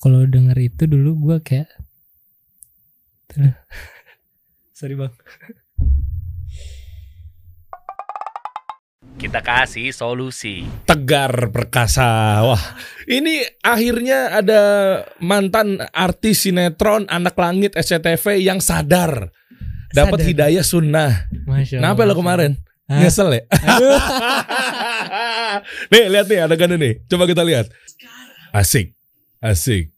[0.00, 1.68] kalau denger itu dulu gue kayak
[4.78, 5.12] sorry bang
[9.20, 10.64] Kita kasih solusi.
[10.88, 12.40] Tegar perkasa.
[12.40, 12.64] Wah,
[13.04, 14.62] ini akhirnya ada
[15.20, 19.28] mantan artis sinetron anak langit SCTV yang sadar
[19.92, 21.28] dapat hidayah sunnah.
[21.44, 22.64] Masya Kenapa lo kemarin?
[22.88, 23.04] Hah?
[23.04, 23.42] Nyesel ya?
[25.92, 26.94] nih, lihat nih adegannya nih.
[27.04, 27.68] Coba kita lihat.
[28.56, 28.96] Asik.
[29.40, 29.88] Asik.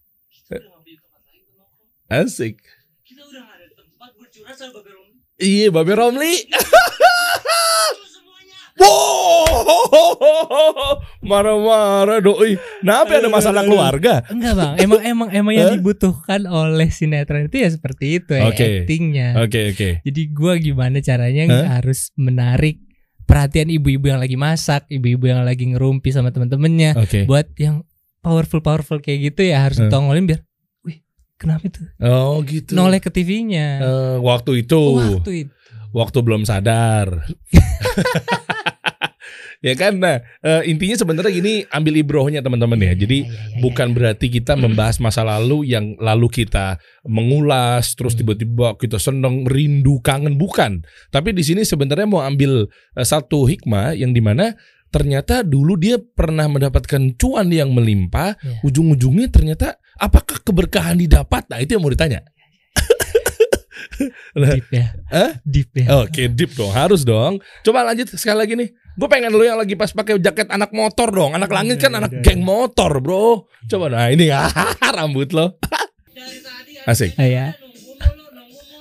[2.07, 2.63] Asik.
[3.03, 5.19] Kita udah gak ada tempat bercurhat sama Babe Romli.
[5.43, 6.35] Iya, Babe Romli.
[8.79, 12.55] Wow, marah-marah doi.
[12.55, 14.23] Kenapa ada masalah keluarga?
[14.31, 18.87] Enggak bang, emang emang emang yang dibutuhkan oleh sinetron itu ya seperti itu ya Oke.
[18.87, 19.43] actingnya.
[19.43, 19.89] Oke oke.
[20.07, 21.67] Jadi gua gimana caranya Hah?
[21.79, 22.79] harus menarik
[23.27, 26.97] perhatian ibu-ibu yang lagi masak, ibu-ibu yang lagi ngerumpi sama temen-temennya.
[26.99, 27.27] Oke.
[27.29, 27.85] Buat yang
[28.23, 29.87] powerful powerful kayak gitu ya harus Hah?
[29.91, 30.41] ditongolin biar,
[30.81, 31.03] wih
[31.35, 31.83] kenapa itu?
[31.99, 32.71] Oh gitu.
[32.73, 33.67] Noleh ke TV-nya.
[33.79, 34.81] Eh, waktu itu,
[35.19, 35.51] Waktu itu.
[35.91, 37.27] waktu belum sadar.
[39.63, 42.93] ya kan, nah eh, intinya sebenarnya gini, ambil ibrohnya teman-teman ya.
[42.97, 48.15] Jadi Iya, iya, iya, bukan berarti kita membahas masa lalu yang lalu kita mengulas terus
[48.15, 48.27] Hmm.
[48.27, 53.95] tiba-tiba kita seneng rindu kangen bukan tapi di sini sebenarnya mau ambil eh, satu hikmah
[53.95, 54.55] yang di mana
[54.93, 58.61] ternyata dulu dia pernah mendapatkan cuan yang melimpah Iya.
[58.63, 62.21] ujung-ujungnya ternyata apakah keberkahan didapat nah itu yang mau ditanya
[64.33, 64.87] Deep ya.
[65.13, 65.31] Hah?
[65.45, 65.87] Deep ya.
[66.03, 67.39] Oke, deep dong, harus dong.
[67.63, 68.69] Coba lanjut sekali lagi nih.
[68.93, 71.33] Gue pengen lu yang lagi pas pakai jaket anak motor dong.
[71.33, 73.47] Anak langit kan anak geng motor, bro.
[73.69, 74.33] Coba nah ini
[74.97, 75.57] rambut lo.
[76.83, 77.15] Asik.
[77.15, 77.47] Ah, ya.
[77.55, 77.95] mulu.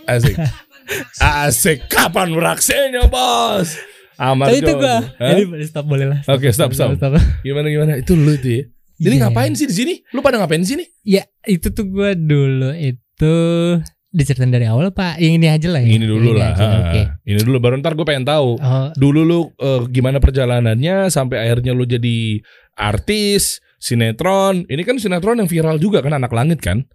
[0.09, 0.35] Asik.
[1.45, 1.79] Asik.
[1.85, 3.77] Kapan beraksinya, Bos?
[4.19, 4.99] Amar Oh, itu gua.
[5.15, 5.31] Hah?
[5.33, 6.19] Jadi stop boleh lah.
[6.27, 6.95] Oke, stop, stop.
[7.45, 7.93] Gimana gimana?
[7.99, 8.63] Itu lu tuh ya.
[9.01, 9.23] Jadi Iya.
[9.27, 9.93] ngapain sih di sini?
[10.13, 10.83] Lu pada ngapain di sini?
[11.01, 13.33] Ya itu tuh gue dulu itu
[14.11, 15.17] diceritain dari awal pak.
[15.17, 15.89] Yang ini aja lah ya.
[15.89, 16.53] Ini dulu lah.
[16.53, 16.65] aja.
[16.85, 17.01] Oke.
[17.25, 18.61] Ini dulu baru ntar gue pengen tahu.
[18.61, 22.45] Oh Dulu lu eh, gimana perjalanannya sampai akhirnya lu jadi
[22.77, 24.69] artis, sinetron.
[24.69, 26.85] Ini kan sinetron yang viral juga kan anak langit kan?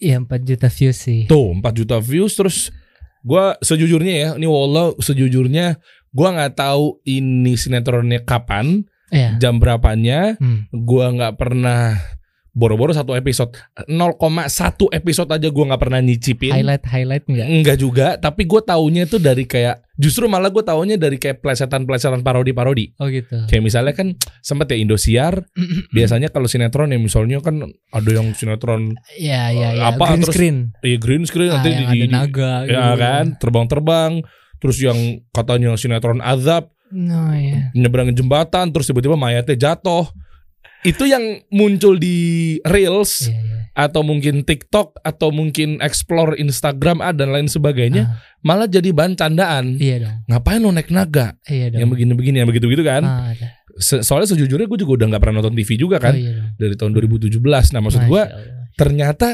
[0.00, 1.28] iya 4 juta views sih.
[1.28, 2.72] Tuh 4 juta views terus
[3.20, 5.76] gua sejujurnya ya, ini wallah sejujurnya
[6.10, 9.38] gua nggak tahu ini sinetronnya kapan, Iya.
[9.38, 10.34] jam berapanya.
[10.36, 10.66] Hmm.
[10.70, 11.98] Gua nggak pernah
[12.50, 13.54] boro-boro satu episode
[13.86, 14.10] 0,1
[14.90, 16.50] episode aja gua nggak pernah nyicipin.
[16.50, 17.46] Highlight highlight enggak?
[17.46, 22.22] Enggak juga, tapi gue taunya itu dari kayak justru malah gue taunya dari kayak plesetan-plesetan
[22.22, 22.98] parodi-parodi.
[22.98, 23.46] Oh gitu.
[23.46, 24.08] Kayak misalnya kan
[24.40, 25.46] sempet ya Indosiar,
[25.94, 29.82] biasanya kalau sinetron ya misalnya kan ada yang sinetron Iya iya iya.
[29.90, 30.56] Apa, Green terus screen.
[30.82, 32.52] ya green screen Ah, nanti di, ada di- naga.
[32.64, 32.98] ya gitu.
[32.98, 34.12] kan terbang-terbang
[34.60, 34.96] terus yang
[35.30, 37.70] katanya sinetron azab No ya.
[37.72, 40.10] nyebrangin jembatan terus tiba-tiba mayatnya jatuh
[40.82, 42.16] itu yang muncul di
[42.62, 43.58] reels Iya iya.
[43.78, 49.12] atau mungkin TikTok atau mungkin explore Instagram ah, dan lain sebagainya Ah, malah jadi bahan
[49.12, 50.16] candaan iya dong.
[50.26, 51.78] ngapain lo naik naga Iya dong.
[51.78, 53.04] yang begini-begini yang begitu-begitu kan.
[53.76, 56.48] Se- soalnya sejujurnya gue juga udah nggak pernah nonton TV juga kan Oh, iya dong.
[56.58, 57.38] dari tahun 2017
[57.70, 58.22] nah maksud gue
[58.74, 59.28] ternyata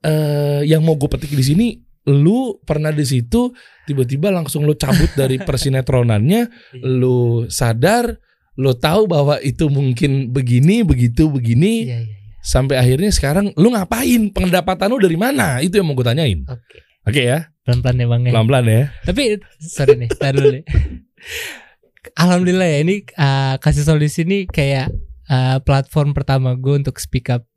[0.00, 1.66] eh yang mau gue petik di sini
[2.04, 3.52] lu pernah di situ
[3.84, 6.48] tiba-tiba langsung lu cabut dari persinetronannya
[6.84, 8.20] lu sadar
[8.54, 11.98] lu tahu bahwa itu mungkin begini begitu begini Iya iya.
[12.06, 12.16] iya.
[12.38, 16.76] sampai akhirnya sekarang lu ngapain pendapatan lu dari mana itu yang mau gue tanyain Oke.
[17.08, 18.30] oke ya Pelan-pelan ya bang ya.
[18.36, 19.22] pelan-pelan ya Tapi
[19.56, 20.64] sorry nih, tar dulu deh.
[22.20, 24.92] Alhamdulillah ya ini uh, kasih solusi ini kayak
[25.32, 27.48] uh, platform pertama gue untuk speak up.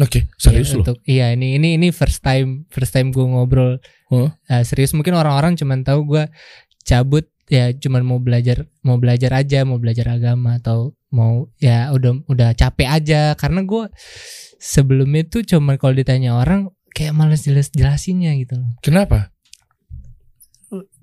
[0.00, 3.78] Oke serius Ya, lu Untuk iya ini ini ini first time first time gue ngobrol
[4.12, 4.30] Huh?
[4.30, 4.94] uh, serius.
[4.94, 6.24] Mungkin orang-orang cuman tahu gue
[6.84, 12.24] cabut ya cuman mau belajar mau belajar aja mau belajar agama atau mau ya udah
[12.24, 13.84] udah capek aja karena gue
[14.56, 18.70] sebelumnya tuh cuman kalau ditanya orang kayak males jelas jelasinnya gitu loh.
[18.80, 19.34] kenapa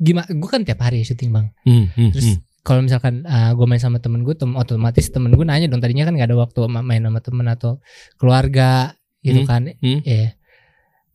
[0.01, 0.27] Gimana?
[0.27, 1.47] Gue kan tiap hari syuting bang.
[1.63, 2.39] Hmm, hmm, Terus hmm.
[2.61, 6.13] Kalau misalkan gue main sama temen gue, tem otomatis temen gue nanya dong tadinya kan
[6.13, 7.81] gak ada waktu ma- main sama temen atau
[8.15, 10.01] keluarga gitu Hmm, kan, hmm.
[10.01, 10.33] ya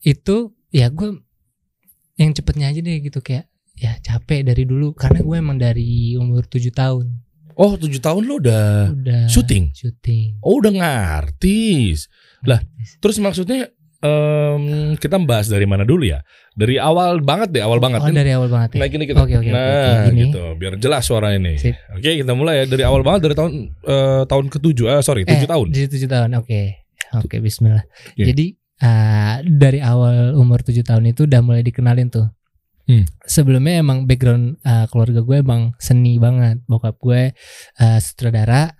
[0.01, 0.37] itu
[0.71, 1.19] ya gue
[2.17, 3.19] yang cepetnya aja deh gitu.
[3.19, 7.07] Kayak ya capek dari dulu karena gue emang dari umur 7 tahun.
[7.57, 9.73] Oh tujuh tahun lu udah udah syuting?
[9.73, 10.37] syuting.
[10.45, 12.05] Oh udah ngartis
[12.45, 12.61] Lah,
[13.01, 16.21] Terus maksudnya em, kita bahas dari mana dulu ya?
[16.57, 18.01] Dari awal banget deh, awal banget.
[18.01, 19.17] oh dari awal banget ya Naikin dikit.
[19.21, 20.09] Oke, oke, nah.
[20.09, 20.33] Gini.
[20.33, 20.43] gitu.
[20.57, 21.61] Biar jelas suara ini.
[21.61, 21.77] Sip.
[21.93, 23.53] Oke, kita mulai ya dari awal banget dari tahun
[23.85, 24.87] eh, tahun ketujuh.
[24.89, 25.67] Ah, sorry, Eh, tujuh tahun.
[25.73, 26.31] Di tujuh tahun.
[26.41, 26.87] Oke.
[27.15, 27.85] Oke, bismillah.
[27.87, 28.25] Oke.
[28.25, 28.47] Jadi
[28.83, 32.27] uh, dari awal umur tujuh tahun itu udah mulai dikenalin tuh.
[32.87, 33.03] Hmm.
[33.27, 36.63] Sebelumnya emang background uh, keluarga gue emang seni banget.
[36.71, 37.35] Bokap gue
[37.83, 38.71] uh, sutradara.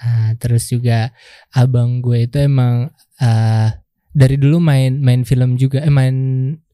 [0.00, 1.12] Uh, terus juga
[1.52, 2.88] abang gue itu emang
[3.20, 3.68] uh,
[4.12, 6.14] dari dulu main main film juga eh main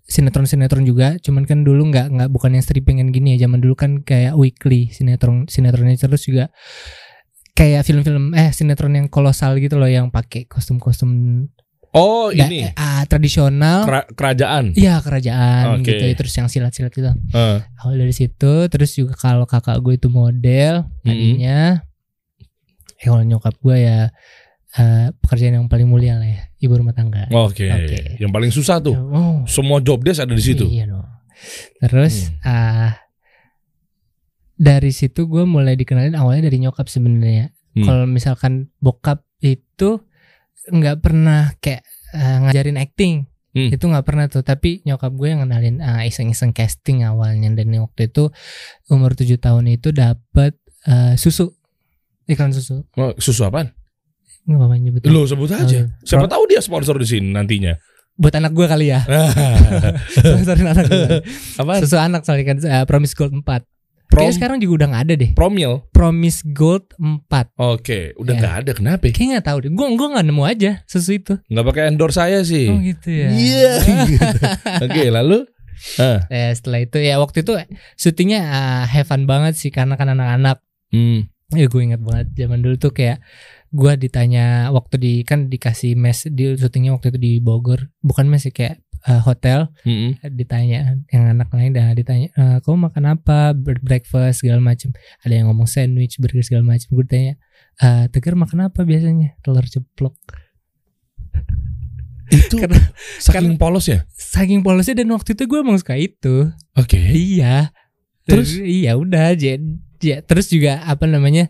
[0.02, 1.18] sinetron sinetron juga.
[1.18, 3.44] Cuman kan dulu nggak nggak bukan yang strippingan gini ya.
[3.44, 6.48] Zaman dulu kan kayak weekly sinetron sinetronnya terus juga
[7.52, 11.44] kayak film-film eh sinetron yang kolosal gitu loh yang pakai kostum-kostum
[11.90, 12.60] Oh da- ini?
[12.62, 13.88] eh, ah, tradisional.
[13.88, 14.76] Kera- kerajaan.
[14.76, 15.96] Iya kerajaan Oke.
[15.96, 17.08] gitu terus yang silat-silat gitu.
[17.32, 21.80] Eh, awal dari situ terus juga kalau kakak gue itu model tadinya
[22.96, 24.12] eh kalau nyokap gue ya
[24.72, 27.66] eh, pekerjaan yang paling mulia lah ya ibu rumah tangga Oke.
[27.66, 28.16] Oke.
[28.16, 28.94] Yang paling susah tuh.
[28.94, 30.66] oh Semua job desk ada di situ.
[30.66, 31.06] iya dong
[31.78, 32.48] terus Hmm.
[32.48, 32.92] ah
[34.56, 37.84] dari situ gue mulai dikenalin awalnya dari nyokap sebenarnya Hmm.
[37.84, 40.00] kalau misalkan bokap itu
[40.66, 43.68] nggak pernah kayak eh, ngajarin acting Hmm.
[43.68, 48.08] itu nggak pernah tuh tapi nyokap gue yang kenalin ah, iseng-iseng casting awalnya dan waktu
[48.08, 48.32] itu
[48.86, 51.52] umur 7 tahun itu dapat eh, susu
[52.24, 53.75] iklan susu Oh, susu apaan?
[54.46, 55.84] Nggak apa nyebut Lo sebut aja.
[55.84, 57.74] Oh, Siapa tahu dia sponsor di sini nantinya.
[58.14, 59.04] buat anak gue kali ya
[60.16, 61.20] sponsorin anak gue
[61.56, 61.80] Apaan?
[61.82, 63.44] susu anak soalnya kan eh, Promise Gold 4
[64.06, 65.72] Prom, Kayaknya sekarang juga udah nggak ada deh promil.
[65.90, 67.26] Promise Gold 4
[67.58, 68.38] Oke, udah Ya.
[68.38, 68.70] nggak ada.
[68.72, 69.02] Kenapa?
[69.02, 69.10] ya?
[69.10, 72.38] Kayaknya nggak tahu deh gue gue nggak nemu aja susu itu Nggak pakai endorse saya
[72.40, 72.66] sih.
[72.66, 73.72] oh gitu ya Iya.
[74.06, 74.38] gitu.
[74.86, 75.38] Oke, lalu
[75.98, 77.52] ah, Eh, setelah itu ya waktu itu
[77.94, 82.58] syutingnya ah, have fun banget sih karena kan anak-anak hmm, Ya gue inget banget zaman
[82.58, 83.18] dulu tuh kayak
[83.76, 87.92] gue ditanya waktu di kan dikasih mes di syutingnya waktu itu di Bogor.
[88.00, 89.68] Bukan mes sih kayak eh, hotel.
[89.84, 90.16] Mm-mm.
[90.32, 93.52] ditanya yang anak lain dah ditanya "Eh, kamu makan apa?
[93.54, 94.96] Breakfast segala macem.
[95.20, 96.88] Ada yang ngomong sandwich burger segala macem.
[96.88, 97.34] Gue tanya
[97.78, 99.36] "Eh, Tegar makan apa biasanya?
[99.44, 100.16] Telur ceplok.
[102.32, 102.90] Itu Karena-
[103.22, 104.02] saking polos ya.
[104.10, 106.50] saking polosnya dan waktu itu gue emang suka itu.
[106.74, 106.98] Oke.
[106.98, 107.70] iya.
[108.26, 108.58] Terus?
[108.58, 109.54] iya udah aja
[110.02, 111.46] ya, terus juga apa namanya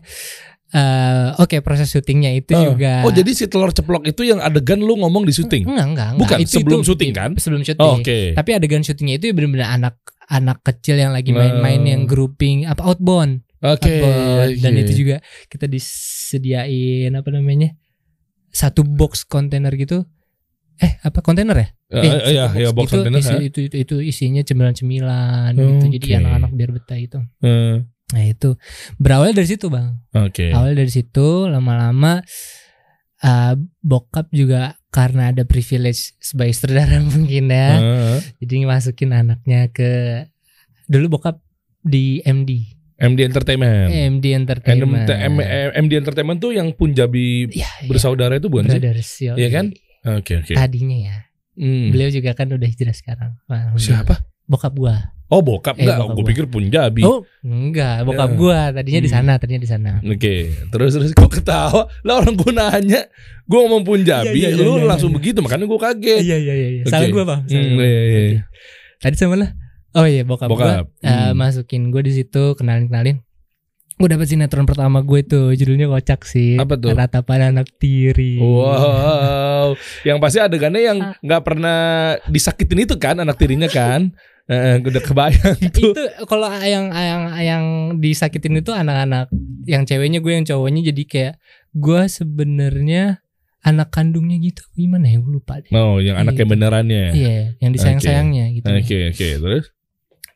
[0.67, 4.77] eh oke proses syutingnya itu Eh, juga Oh jadi si telur ceplok itu yang adegan
[4.77, 5.63] lu ngomong di syuting?
[5.63, 6.19] Enggak, enggak, enggak.
[6.19, 7.31] Bukan, sebelum syuting kan?
[7.33, 7.79] Sebelum syuting.
[7.81, 8.33] Oh, Oke.
[8.33, 9.95] Tapi adegan syutingnya itu benar-benar anak
[10.27, 11.87] anak kecil yang lagi main-main Oh.
[11.87, 13.47] yang grouping apa outbound.
[13.57, 13.87] Oke.
[13.87, 14.59] outbound.
[14.59, 14.81] Dan oke.
[14.83, 15.15] itu juga
[15.47, 17.71] kita disediain apa namanya?
[18.49, 20.03] Satu box kontainer gitu.
[20.77, 21.67] Eh, apa kontainer ya?
[21.89, 23.17] Eh, Eh, eh, Iya, iya box itu, container.
[23.17, 23.39] isi- ha?
[23.39, 25.85] itu, itu itu isinya cemilan-cemilan gitu.
[25.89, 27.17] Jadi anak-anak biar betah itu.
[27.41, 27.81] Eh,
[28.15, 28.55] Nah, itu
[28.95, 29.99] berawal dari situ, Bang.
[30.15, 30.55] Oke.
[30.55, 32.23] Awal dari situ lama-lama
[33.19, 37.67] uh, bokap juga karena ada privilege sebagai sutradara mungkin ya.
[37.77, 40.23] Eh, Jadi masukin anaknya ke
[40.87, 41.43] dulu bokap
[41.83, 42.79] di MD.
[42.97, 43.93] MD Entertainment.
[43.93, 45.05] MD Entertainment.
[45.05, 45.41] MD,
[45.77, 48.81] MD Entertainment tuh yang Punjabi Ya, bersaudara itu bukan sih?
[48.81, 49.37] Brothers, yoi.
[49.37, 49.65] Iya kan?
[50.17, 50.55] Oke oke.
[50.57, 51.17] Tadinya ya.
[51.57, 51.93] Hmm.
[51.93, 53.37] Beliau juga kan udah hijrah sekarang.
[53.77, 54.17] Siapa?
[54.47, 54.95] Bokap gua.
[55.27, 56.23] Oh bokap Eh, enggak, gue gua.
[56.25, 57.03] pikir Punjabi.
[57.03, 58.35] Oh, enggak, bokap Ya.
[58.37, 59.17] gua tadinya di Hmm.
[59.19, 59.91] sana, tadinya di sana.
[59.99, 60.35] Oke,
[60.71, 61.83] terus terus gue ketawa.
[62.01, 63.01] Lah orang gue nanya,
[63.43, 65.17] gue ngomong Punjabi, Iya, iya, iya, lu iya, langsung iya.
[65.19, 66.19] begitu, makanya gue kaget.
[66.23, 66.81] Iya iya iya, iya.
[66.81, 66.91] Oke.
[66.95, 67.41] Salah gua, Bang.
[67.43, 67.83] Salah Hmm, gua.
[67.83, 68.41] iya, iya, iya.
[68.97, 69.49] Tadi sama lah.
[69.93, 70.63] Oh iya bokap, Bokap.
[70.63, 71.35] gua eh, Hmm.
[71.35, 73.17] masukin gue di situ kenalin kenalin.
[73.97, 76.55] Gue dapet sinetron pertama gue tuh judulnya kocak sih.
[76.55, 76.93] Apa tuh?
[76.93, 78.37] Ratapan anak tiri.
[78.37, 79.73] Wow,
[80.03, 81.13] yang pasti adegannya yang Ah.
[81.19, 81.79] nggak pernah
[82.25, 84.13] disakitin itu kan anak tirinya kan?
[84.47, 85.91] Eh, udah kebayang tuh.
[85.91, 87.63] itu kalau yang yang yang
[87.97, 89.27] disakitin itu anak-anak
[89.63, 91.33] yang ceweknya gue yang cowoknya jadi kayak
[91.73, 93.19] gue sebenarnya
[93.59, 96.51] anak kandungnya gitu gimana ya gue lupa deh Oh, yang anaknya Iya.
[96.53, 97.05] benerannya.
[97.11, 99.65] iya yang disayang sayangnya gitu Oke oke, terus?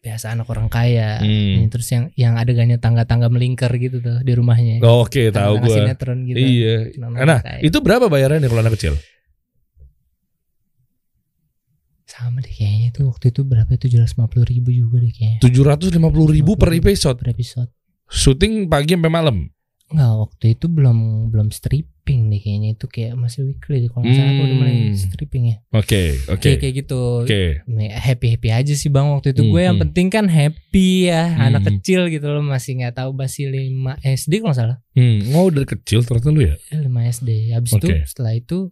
[0.01, 1.70] biasa anak orang kaya Hmm.
[1.70, 5.75] terus yang yang adegannya tangga-tangga melingkar gitu tuh di rumahnya Oh, Oke, tahu Anak-anak gue.
[5.77, 6.75] sinetron gitu Iya.
[7.22, 8.98] Nah, itu berapa bayarannya kalau anak kecil?
[12.12, 15.39] Sama deh kayaknya itu waktu itu berapa tujuh ratus lima puluh ribu juga deh kayaknya
[15.39, 17.15] Tujuh ratus lima puluh ribu per episode.
[17.15, 17.72] per episode
[18.06, 19.48] Syuting pagi sampai malam.
[19.88, 24.15] Enggak, waktu itu belum belum stripping deh kayaknya itu kayak masih weekly deh kalau nggak
[24.18, 24.96] salah aku udah mulai Hmm.
[24.98, 25.58] stripping ya.
[25.70, 27.01] Oke oke Kayak kayak gitu.
[27.22, 27.41] oke.
[27.94, 29.84] Happy happy aja sih bang waktu itu Hmm, gue yang hmm.
[29.86, 31.44] penting kan happy ya Hmm.
[31.46, 35.63] anak kecil gitu loh masih nggak tahu basi 5 SD kalau salah Hmm, oh dari
[35.65, 36.56] kecil ternyata lu ya?
[36.68, 38.03] Ya, 5 SD habis itu Oke.
[38.06, 38.72] setelah itu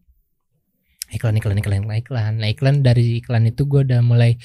[1.12, 4.38] iklan iklan iklan iklan iklan nah iklan dari iklan itu gue udah mulai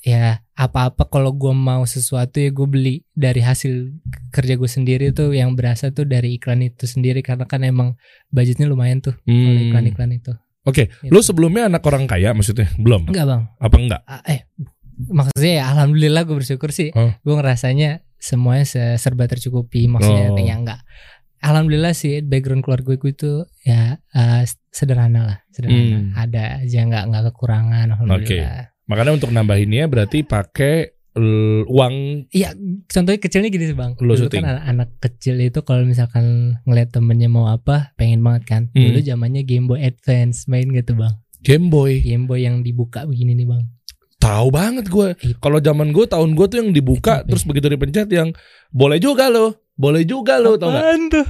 [0.00, 3.92] ya apa-apa kalau gue mau sesuatu ya gue beli dari hasil
[4.30, 8.64] kerja gue sendiri tuh yang berasa tuh dari iklan itu sendiri karena kan emang budgetnya
[8.64, 9.66] lumayan tuh kalau Hmm.
[9.68, 11.08] iklan-iklan itu Oke, Gitu.
[11.08, 12.68] lu sebelumnya anak orang kaya maksudnya?
[12.76, 13.08] Belum?
[13.08, 14.02] enggak bang Apa enggak?
[14.04, 14.44] Ah, eh
[15.02, 17.12] maksudnya ya alhamdulillah gue bersyukur sih Oh.
[17.14, 20.36] gue ngerasanya semuanya se- serba tercukupi maksudnya Oh.
[20.38, 20.80] ya enggak
[21.40, 26.12] alhamdulillah sih background keluarga gue itu ya eh, sederhana lah sederhana Hmm.
[26.14, 32.50] ada aja nggak nggak kekurangan alhamdulillah Makanya untuk nambahinnya berarti pakai l- uang Iya,
[32.84, 33.94] contohnya kecilnya gini sih bang.
[33.96, 34.42] Lo Dulu syuting.
[34.42, 36.24] kan anak, anak kecil itu kalau misalkan
[36.64, 38.62] ngeliat temennya mau apa, pengen banget kan.
[38.68, 38.82] Hmm.
[38.84, 41.14] Dulu zamannya Game Boy Advance main gitu bang.
[41.38, 42.02] Game Boy.
[42.02, 43.62] Game Boy yang dibuka begini nih bang.
[44.20, 45.08] Tahu banget gue.
[45.16, 45.40] Itu.
[45.40, 47.32] Kalau zaman gue tahun gue tuh yang dibuka Itu.
[47.32, 48.36] terus begitu dipencet yang
[48.68, 50.84] boleh juga lo, boleh juga lo tau gak?
[51.08, 51.26] Tuh?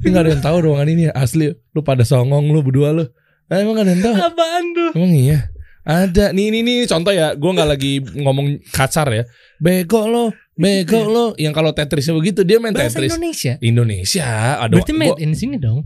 [0.00, 1.50] Ini gak ada yang tahu ruangan ini asli.
[1.74, 3.04] Lu pada songong lu berdua lu.
[3.50, 4.14] Eh, emang gak ada yang tahu?
[4.14, 4.90] Apaan tuh?
[4.94, 5.38] Emang iya.
[5.84, 7.36] Ada nih ini nih contoh ya.
[7.36, 9.24] Gue nggak lagi ngomong kasar ya.
[9.60, 11.26] Bego lo, bego lo.
[11.36, 13.12] Yang kalau Tetrisnya begitu dia main Bahasa Tetris.
[13.12, 13.52] Indonesia.
[13.60, 14.24] Indonesia.
[14.64, 14.72] Ada.
[14.72, 15.84] Berarti gua- made in sini dong.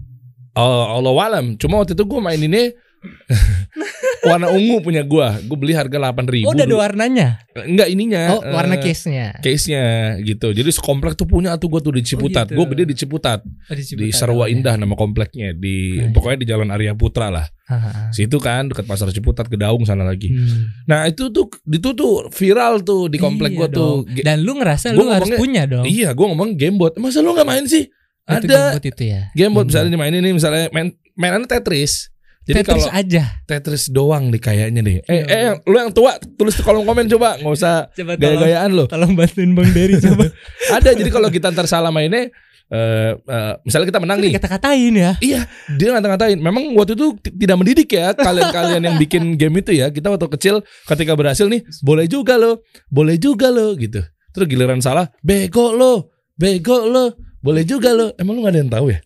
[0.54, 1.58] Oh, Allah walam.
[1.58, 2.70] Cuma waktu itu gue main ini
[4.28, 5.28] warna ungu punya gue.
[5.46, 6.46] Gue beli harga 8 ribu.
[6.48, 7.28] Oh udah ada warnanya.
[7.54, 8.22] Enggak ininya.
[8.34, 9.38] Oh warna eh, case-nya.
[9.38, 9.82] Case-nya
[10.22, 10.50] gitu.
[10.50, 12.50] Jadi sekomplek tuh punya tuh gue tuh di Ciputat.
[12.50, 12.58] gitu.
[12.58, 13.40] Gue gede di Ciputat.
[13.44, 14.54] Oh, Di Ciputat, Sarwa oh, ya.
[14.54, 15.54] Indah nama kompleknya.
[15.54, 17.46] Di pokoknya di Jalan Arya Putra lah.
[17.68, 18.08] Hahaha.
[18.16, 20.32] Situ kan dekat pasar Ciputat ke Daung sana lagi.
[20.32, 20.72] Hmm.
[20.88, 23.76] Nah itu tuh itu tuh viral tuh di komplek Iya gua tuh.
[23.76, 23.98] dong.
[24.16, 25.84] Ge- Dan lu ngerasa Gua lu harus punya dong.
[25.84, 26.96] Iya, gua ngomong gamebot.
[26.96, 27.84] Masa lu nggak main sih?
[28.28, 29.20] Itu Ada gamebot itu ya.
[29.32, 32.08] gamebot misalnya dimainin nih misalnya main mainannya Tetris.
[32.48, 33.22] Jadi Tetris kalau aja.
[33.44, 34.96] Tetris doang nih kayaknya deh.
[34.98, 35.24] Eh, Iya.
[35.28, 38.88] eh yang- lu yang tua tulis di kolom komen coba, nggak usah gaya-gayaan lo.
[38.88, 40.32] Tolong bantuin Bang Dery coba.
[40.72, 42.32] Ada jadi kalau kita ntar salah mainnya
[42.68, 44.32] eh eh, misalnya kita menang nih.
[44.34, 45.12] Kata-katain ya.
[45.18, 46.36] Iya, dia ngata-ngatain.
[46.36, 49.88] Memang waktu itu tidak mendidik ya kalian-kalian yang bikin game itu ya.
[49.88, 54.00] Kita waktu kecil ketika berhasil nih, boleh juga lo, boleh juga lo gitu.
[54.32, 58.12] Terus giliran salah, bego lo, bego lo, boleh juga lo.
[58.16, 59.00] Emang lu gak ada yang tahu ya?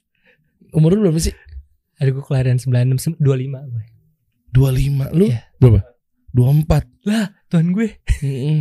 [0.72, 1.34] Umur lu berapa sih?
[1.96, 3.24] Ada gue kelahiran 96 25
[3.66, 3.84] gue.
[4.50, 5.08] 25.
[5.12, 5.40] Lu Iya.
[5.56, 5.80] berapa?
[6.30, 6.88] 24.
[7.04, 7.88] Lah, tuan gue.
[8.20, 8.60] Mm-mm.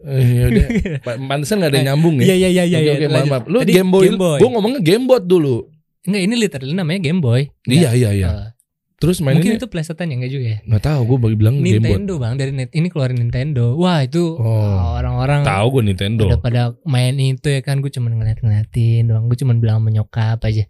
[0.00, 0.66] Eh, ya udah.
[1.06, 2.48] Pa- Pantesan gak ada yang nyambung Iya ya.
[2.48, 2.78] iya iya iya.
[2.90, 3.30] Oke, oke, maaf, lanjut.
[3.30, 3.44] maaf.
[3.46, 4.38] Lu Tadi Game Boy, Game Boy.
[4.38, 5.56] gua ngomongnya Gamebot dulu.
[6.00, 7.40] Enggak, ini literally namanya Game Boy.
[7.62, 8.28] Iya, iya, iya.
[8.30, 8.48] Eh,
[8.96, 10.58] Terus mungkin mainnya itu plesetan ya enggak juga ya?
[10.62, 11.56] nggak tahu, gue bagi bilang.
[11.56, 13.72] Nintendo bang dari net ini keluarin Nintendo.
[13.74, 14.76] Wah itu Oh.
[14.94, 16.24] orang-orang Tahu gue Nintendo.
[16.26, 20.40] udah pada main itu ya kan gue cuman ngeliat-ngeliatin doang gue cuman bilang sama nyokap
[20.42, 20.68] aja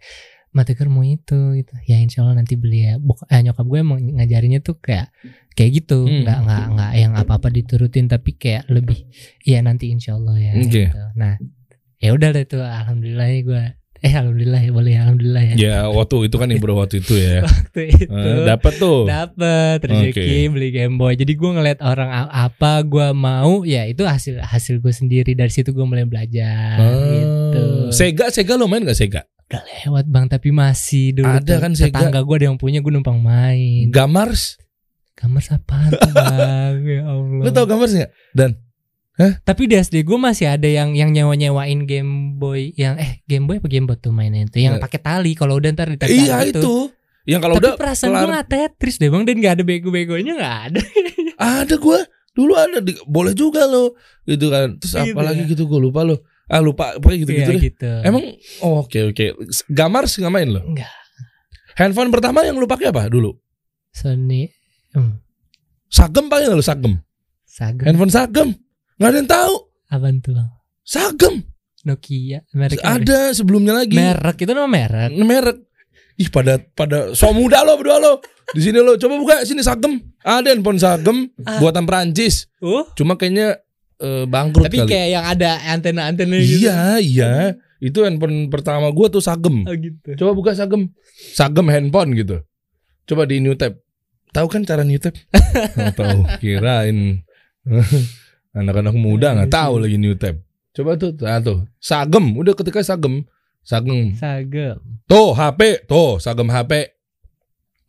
[0.51, 3.99] Mateker mau itu gitu ya insya Allah nanti beli ya Bok eh, nyokap gue emang
[4.19, 5.09] ngajarinnya tuh kayak
[5.51, 6.23] kayak gitu Hmm.
[6.23, 9.07] nggak nggak nggak yang apa-apa diturutin tapi kayak lebih
[9.41, 10.67] ya nanti insya Allah ya Oke.
[10.67, 11.01] gitu.
[11.15, 11.39] nah
[11.97, 13.63] ya udah deh tuh alhamdulillah ya gue
[14.01, 17.41] eh alhamdulillah ya boleh alhamdulillah ya Ya waktu itu kan bro waktu itu ya.
[17.45, 19.05] waktu itu Eh, Dapat tuh.
[19.05, 20.51] dapet rezeki Oke.
[20.51, 24.89] beli Game Boy jadi gue ngeliat orang apa gue mau ya itu hasil hasil gue
[24.89, 29.21] sendiri dari situ gue mulai belajar gitu Ah, Sega Sega lo main gak Sega?
[29.45, 31.91] udah lewat bang tapi masih dulu Ada tuh kan Sega.
[31.93, 34.57] tetangga gue ada yang punya gue numpang main Gamars?
[35.13, 38.09] kamar apaan tuh bang ya Allah Lo tau Gamars gak?
[39.19, 43.45] Tapi di SD gue masih ada yang yang nyewa nyewain Game Boy yang eh Game
[43.45, 46.47] Boy apa Game Boy tuh mainnya itu yang pakai tali kalau udah ntar ditarik Iya
[46.47, 46.89] itu.
[47.29, 50.57] Yang kalau tapi udah perasaan gue nggak Tetris deh bang dan nggak ada bego-begonya nggak
[50.73, 50.81] ada
[51.61, 51.99] ada gue
[52.31, 53.93] dulu ada di, boleh juga lo
[54.25, 54.79] gitu kan.
[54.81, 55.49] Terus Gitu apa lagi ya.
[55.53, 56.23] gitu gue lupa lo.
[56.49, 57.63] Ah lupa pokoknya gitu-gitu Iya, deh.
[57.63, 58.23] gitu Emang
[58.65, 59.25] oh, oke oke.
[59.69, 60.63] Gamars nggak main lo?
[60.65, 60.89] Enggak.
[61.77, 63.31] Handphone pertama yang lu pakai apa dulu?
[63.91, 64.47] Sony
[64.95, 65.19] hmm,
[65.91, 66.95] Sagem pakai lo Sagem?
[67.43, 68.49] Sagem Handphone Sagem?
[69.01, 69.55] Nggak ada yang tahu.
[69.87, 70.49] apaan tuh bang
[70.81, 71.35] Sagem
[71.81, 73.91] Nokia merek ada sebelumnya lagi.
[73.91, 75.57] merek itu nama merek merek.
[76.15, 78.13] Ih pada pada so muda lo berdua lo.
[78.47, 79.97] Di sini lo coba buka sini Sagem.
[80.19, 81.57] Ada handphone Sagem Ah.
[81.57, 82.45] buatan Perancis.
[82.59, 83.57] oh Cuma kayaknya
[83.97, 84.89] eh, bangkrut tapi kali.
[84.91, 87.31] kayak yang ada antena-antena gitu Iya, iya.
[87.79, 89.65] Itu handphone pertama gua tuh Sagem.
[89.65, 90.93] oh gitu Coba buka Sagem.
[91.33, 92.45] Sagem handphone gitu.
[93.03, 93.81] Coba di new tab.
[94.29, 95.17] Tahu kan cara new tab?
[95.97, 96.29] Tahu.
[96.37, 97.25] Kirain
[98.51, 100.39] anak-anak muda nggak tahu lagi new tab.
[100.71, 101.67] Coba tuh, nah tuh.
[101.77, 103.27] Sagem, udah ketika Sagem.
[103.61, 104.15] Sagem.
[104.15, 106.95] Sagem Tuh HP, tuh Sagem HP.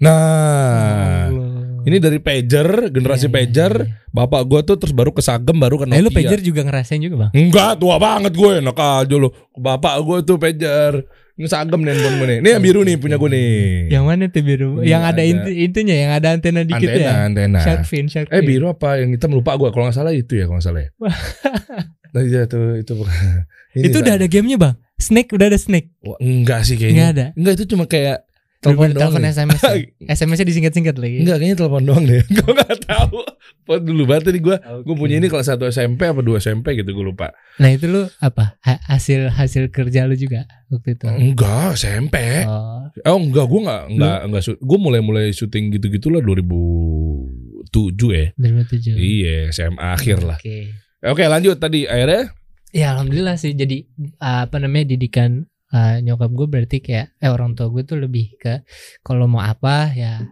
[0.02, 1.78] Nah, Allah.
[1.86, 3.72] ini dari pager, generasi Iya, iya, pager.
[3.86, 3.94] iya.
[4.10, 6.02] Bapak gua tuh terus baru ke Sagem, baru ke Eh Nokia.
[6.02, 9.30] lu pager juga ngerasain juga bang Enggak, tua banget gue, enak aja lo.
[9.54, 11.06] Bapak gue tuh pager.
[11.32, 12.38] Ini Sagem nih handphone gue nih.
[12.38, 13.48] Ini yang biru nih punya gue nih.
[13.88, 15.22] yang mana tuh biru Ini yang ada, ada.
[15.24, 17.60] inti- intinya yang ada antena dikit antena, ya antena.
[17.60, 18.46] shark fin shark Eh fin.
[18.46, 18.96] biru apa?
[18.96, 19.68] Yang hitam lupa gue.
[19.68, 20.90] Kalau nggak salah itu ya, kalau nggak salah ya.
[22.12, 22.92] Nah, iya tuh itu.
[23.72, 27.04] Ini itu udah ada gamenya bang snake udah ada snake Wah, enggak sih kayaknya.
[27.08, 28.28] ada Enggak itu cuma kayak
[28.62, 29.10] telepon doang.
[29.10, 29.22] telepon.
[29.26, 29.74] SMS -nya.
[30.14, 32.22] SMS-nya disingkat-singkat lagi Enggak kayaknya telepon doang deh.
[32.38, 33.18] gue nggak tahu.
[33.66, 34.56] Pas dulu banget tadi gue.
[34.86, 37.34] Gue punya ini kelas 1 SMP apa 2 SMP gitu gue lupa.
[37.58, 41.06] Nah itu lu apa Ha- hasil hasil kerja lu juga waktu itu?
[41.10, 42.46] Enggak, SMP.
[42.46, 47.74] Oh, Oh enggak, gue enggak enggak enggak gue mulai-mulai syuting gitu-gitu lah 2007
[48.14, 48.26] ya.
[48.38, 48.94] 2007.
[48.94, 50.38] Iya, SMA akhir lah.
[50.38, 50.70] Oke.
[51.02, 52.30] Oke, lanjut tadi akhirnya
[52.72, 53.52] Ya alhamdulillah sih.
[53.52, 53.84] Jadi
[54.16, 58.62] apa namanya didikan uh, nyokap gue berarti kayak eh orang tua gue tuh lebih ke
[59.00, 60.22] kalau mau apa ya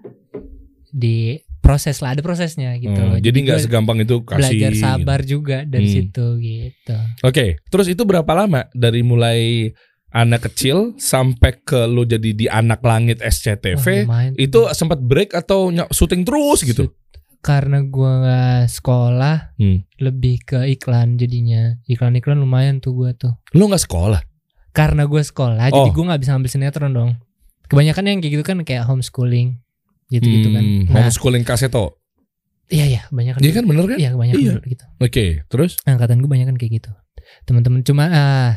[0.87, 2.97] di proses lah ada prosesnya gitu.
[2.97, 3.19] Oh, loh.
[3.19, 4.37] jadi nggak segampang itu kasih.
[4.59, 4.83] belajar gitu.
[4.83, 5.95] sabar juga dari Hmm.
[5.95, 6.97] situ gitu.
[7.23, 9.71] Oke, terus itu berapa lama dari mulai
[10.11, 14.35] anak kecil sampai ke lu jadi di anak langit SCTV lumayan.
[14.37, 16.91] itu sempat break atau syuting terus gitu
[17.39, 19.87] karena gua nggak sekolah Hmm.
[19.97, 24.19] lebih ke iklan jadinya iklan-iklan lumayan tuh gua tuh lu nggak sekolah
[24.71, 25.91] karena gue sekolah jadi Oh.
[25.91, 27.11] gue nggak bisa ambil sinetron dong.
[27.67, 29.59] Kebanyakan yang kayak gitu kan kayak homeschooling
[30.09, 30.63] gitu gitu kan.
[30.63, 30.95] Hmm, nah.
[31.01, 31.99] homeschooling kaseto?
[32.67, 33.99] Iya iya kebanyakan Iya kan bener kan?
[33.99, 34.55] Iya kebanyakan Iya.
[34.65, 34.85] gitu.
[34.99, 35.73] Oke terus?
[35.85, 36.91] Angkatan gue banyak kan kayak gitu.
[37.45, 38.53] Teman-teman cuma ah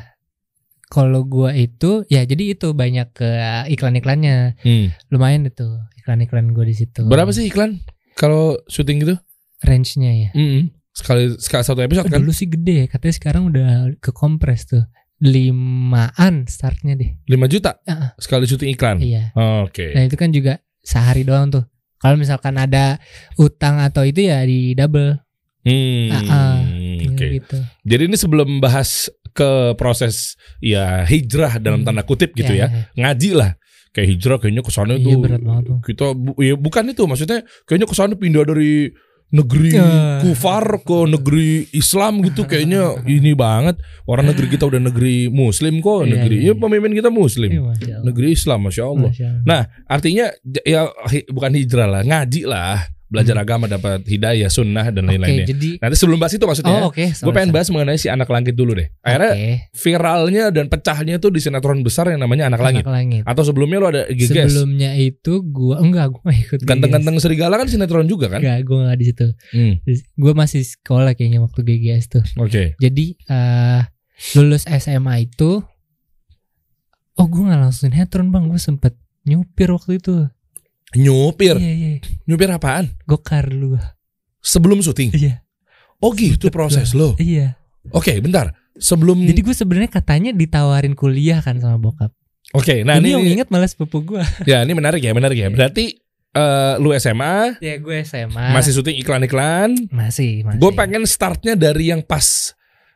[0.87, 3.29] kalau gua itu ya jadi itu banyak ke
[3.67, 4.57] iklan-iklannya.
[4.59, 4.93] Hmm.
[5.09, 5.65] lumayan itu
[5.97, 7.01] iklan-iklan gue di situ.
[7.03, 7.81] Berapa sih iklan
[8.13, 9.15] kalau syuting gitu?
[9.59, 10.29] Range-nya ya.
[10.31, 10.69] Hmm.
[10.91, 12.21] sekali sekali satu episode Oh, kan?
[12.21, 13.65] dulu sih gede katanya sekarang udah
[13.97, 14.85] ke kompres tuh
[15.23, 18.09] limaan startnya deh 5 juta Heeh.
[18.17, 21.63] sekali syuting iklan iya oke Nah itu kan juga sehari doang tuh.
[21.95, 22.99] Kalau misalkan ada
[23.37, 25.15] utang atau itu ya di double.
[25.63, 26.59] Hmm, Ah, ah.
[27.07, 27.27] oke.
[27.39, 27.55] Gitu.
[27.81, 31.87] Jadi ini sebelum bahas ke proses ya hijrah dalam Hmm.
[31.87, 33.55] tanda kutip gitu ya, ngaji lah.
[33.89, 35.77] Kayak hijrah kayaknya ke sana Iya, tuh berat banget tuh.
[35.81, 38.91] kita bu- ya bukan itu maksudnya kayaknya ke sana pindah dari
[39.33, 40.21] negeri Ya.
[40.21, 46.05] kufar ke negeri Islam gitu kayaknya ini banget orang negeri kita udah negeri Muslim kok
[46.05, 47.97] Iya, negeri iya, ya pemimpin kita Iya, Muslim Allah.
[48.05, 49.41] negeri Islam masya Allah Masya Allah.
[49.43, 50.25] Nah, artinya
[50.63, 50.81] ya
[51.27, 55.13] bukan hijrah lah, ngaji lah, belajar agama dapat hidayah, sunnah dan Hmm.
[55.13, 55.45] Lain-lainnya.
[55.45, 57.05] jadi Nanti sebelum bahas itu maksudnya, Oh, oke.
[57.05, 58.89] gue pengen bahas mengenai si anak langit dulu deh.
[58.99, 62.81] Akhirnya Oke, viralnya dan pecahnya tuh di sinetron besar yang namanya Anak Langit.
[62.83, 63.21] Anak langit.
[63.23, 64.33] Atau sebelumnya lo ada giges.
[64.33, 66.59] Sebelumnya itu gua enggak gak ikut.
[66.65, 68.41] Ganteng-ganteng serigala kan sinetron juga kan?
[68.41, 69.25] Enggak, gua enggak di situ.
[69.53, 69.73] Hmm,
[70.17, 72.23] Gua masih sekolah kayaknya waktu GGS tuh.
[72.41, 72.73] Oke.
[72.75, 73.81] Jadi eh
[74.33, 75.61] lulus SMA itu
[77.13, 80.25] Oh gue gak langsung sinetron bang Gue sempet nyupir waktu itu
[80.97, 81.57] Nyupir.
[81.57, 81.89] Iya iya
[82.29, 82.93] Nyupir apaan?
[83.05, 83.77] Gokar lu
[84.43, 85.13] Sebelum syuting.
[85.15, 85.41] Iya
[86.03, 87.15] Oh gitu proses lo.
[87.15, 87.55] Iya
[87.91, 88.55] Oke, bentar.
[88.75, 92.11] Sebelum Jadi gue sebenarnya katanya ditawarin kuliah kan sama bokap
[92.53, 95.49] Oke, nah Ini ini, yang inget malah sepupu gue ya ini menarik ya, menarik ya.
[95.49, 95.97] Berarti
[96.33, 101.93] eh, lu SMA Ya gue SMA masih syuting iklan-iklan, Masih masih Gue pengen startnya dari
[101.93, 102.53] yang pas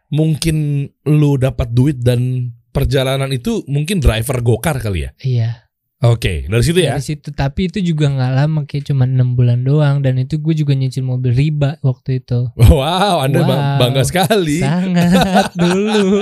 [0.07, 5.12] mungkin lu dapat duit dan perjalanan itu mungkin driver gokar kali ya.
[5.19, 5.66] Iya
[5.97, 6.93] Oke, dari situ ya.
[6.93, 10.53] Dari situ Tapi itu juga gak lama Kayak cuma 6 bulan doang Dan itu gue
[10.53, 13.81] juga nyicil mobil riba Waktu itu Wow, Anda Wow.
[13.81, 16.21] bangga sekali Sangat dulu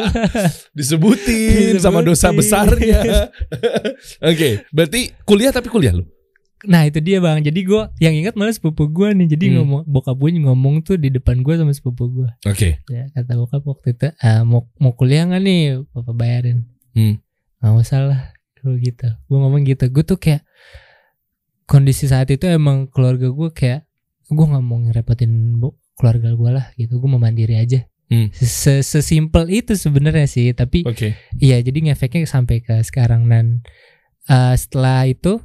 [0.72, 2.40] disebutin sama dosa Disebutin.
[2.40, 3.00] besarnya.
[4.32, 6.08] Oke, berarti kuliah tapi kuliah lu.
[6.64, 9.56] Nah itu dia bang Jadi gue Yang ingat malah sepupu gue nih Jadi Hmm.
[9.60, 12.80] ngomong Bokap gue ngomong tuh Di depan gue sama sepupu gue Oke.
[12.88, 16.64] ya, Kata bokap waktu itu ah, mau, mau kuliah gak nih Papa bayarin
[16.96, 17.20] Hmm.
[17.60, 18.22] Gak usah lah
[18.74, 20.42] Gitu Gue ngomong gitu Gue tuh kayak
[21.66, 23.86] Kondisi saat itu emang keluarga gue kayak
[24.26, 28.30] Gue gak mau ngerepotin bu- keluarga gue lah gitu Gue mau mandiri aja Hmm.
[28.30, 31.18] Se- Sesimpel itu sebenarnya sih Tapi Oke.
[31.42, 33.66] Iya, jadi ngefeknya sampai ke sekarang dan
[34.30, 35.42] eh, setelah itu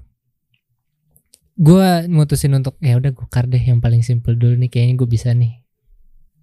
[1.57, 5.33] gua mutusin untuk ya udah gokar deh yang paling simple dulu nih kayaknya gue bisa
[5.33, 5.60] nih.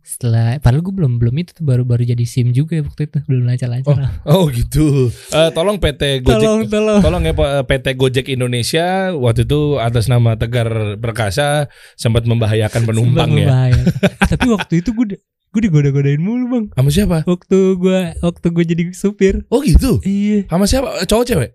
[0.08, 3.44] Setelah padahal gue belum belum itu tuh baru-baru jadi SIM juga ya waktu itu belum
[3.44, 4.00] lancar-lancar.
[4.00, 4.12] lah.
[4.24, 5.12] Oh gitu.
[5.36, 6.40] Eh, tolong PT Gojek.
[6.48, 7.00] tolong tolong.
[7.04, 11.68] Tolong ya Pak, PT Gojek Indonesia waktu itu atas nama Tegar Perkasa
[12.00, 13.52] sempat membahayakan penumpang ya.
[13.52, 13.84] berbahaya.
[14.32, 15.20] Tapi waktu itu gue
[15.52, 16.66] gue digoda-godain mulu bang.
[16.72, 17.18] Sama siapa?
[17.28, 19.44] Waktu gua waktu gue jadi supir.
[19.52, 20.00] Oh gitu.
[20.08, 20.48] Iya.
[20.48, 21.04] Sama siapa?
[21.04, 21.52] Cowok cewek?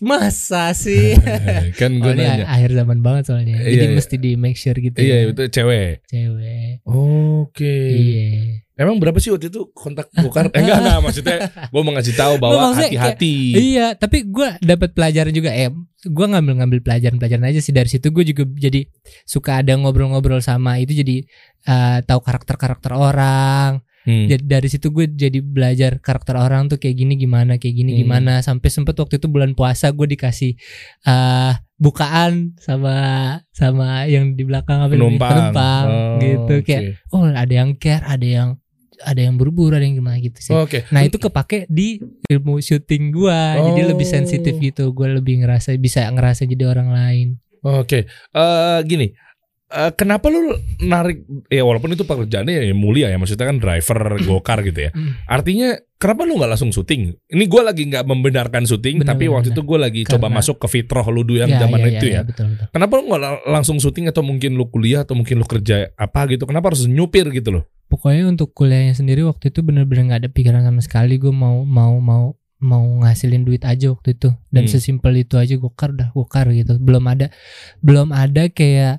[0.00, 1.12] Masa sih?
[1.80, 2.46] kan Oh, gue ini nanya.
[2.48, 3.60] akhir zaman banget soalnya.
[3.60, 3.94] Jadi Iya, iya.
[3.94, 4.96] mesti di make sure gitu.
[4.96, 5.30] Iya ya.
[5.30, 5.92] itu cewek.
[6.04, 6.72] Cewek.
[6.84, 7.76] Oke.
[7.92, 8.28] Iya.
[8.74, 10.48] Emang berapa sih waktu itu kontak gokar?
[10.48, 13.34] Eh, enggak enggak maksudnya gue mau ngasih tahu bahwa hati-hati.
[13.52, 15.52] Iya, tapi gue dapat pelajaran juga.
[15.52, 15.68] Eh,
[16.00, 18.08] gue ngambil ngambil pelajaran pelajaran aja sih dari situ.
[18.08, 18.88] Gue juga jadi
[19.22, 21.28] suka ada ngobrol-ngobrol sama itu jadi
[21.66, 23.84] eh, tahu karakter karakter orang.
[24.00, 24.26] Hmm.
[24.26, 28.00] Jadi dari situ gue jadi belajar karakter orang tuh kayak gini gimana, kayak gini Hmm.
[28.00, 28.32] gimana.
[28.40, 30.56] Sampai sempet waktu itu bulan puasa gue dikasih
[31.04, 32.94] eh bukaan sama
[33.50, 34.92] sama yang di belakang apa?
[34.92, 35.28] Penumpang.
[35.30, 38.48] penumpang Oh, gitu kayak oh ada yang care, ada yang
[39.00, 40.52] ada yang buru-buru, ada yang gimana gitu sih.
[40.52, 40.84] Oke.
[40.92, 43.16] Nah itu kepake di ilmu syuting
[43.56, 43.88] jadi Oh.
[43.92, 44.92] lebih sensitif gitu.
[44.92, 47.28] Gua lebih ngerasa bisa ngerasa jadi orang lain.
[47.60, 48.04] Oke.
[48.30, 49.12] Eh gini.
[49.70, 50.50] Eh, kenapa lu
[50.82, 54.90] narik ya walaupun itu pekerjaannya ya mulia ya maksudnya kan driver gokar gitu ya.
[54.90, 55.14] Hmm.
[55.24, 57.14] Artinya kenapa lu nggak langsung syuting?
[57.24, 60.36] Ini gue lagi nggak membenarkan syuting Benar, tapi benar, waktu itu gue lagi coba Karena-
[60.36, 62.26] masuk ke fitroh lu dulu yang zaman itu ya.
[62.26, 62.66] betul betul.
[62.68, 66.20] Kenapa lu nggak la- langsung syuting atau mungkin lu kuliah atau mungkin lu kerja apa
[66.26, 66.44] gitu?
[66.44, 67.62] Kenapa harus nyupir gitu loh?
[67.86, 71.14] Pokoknya untuk kuliahnya sendiri waktu itu bener-bener nggak ada pikiran sama sekali.
[71.14, 74.68] Gue mau mau mau mau ngasilin duit aja waktu itu dan Hmm.
[74.68, 76.74] sesimpel itu aja gokar udah gokar gitu.
[76.76, 77.30] Belum ada
[77.78, 78.98] belum ada kayak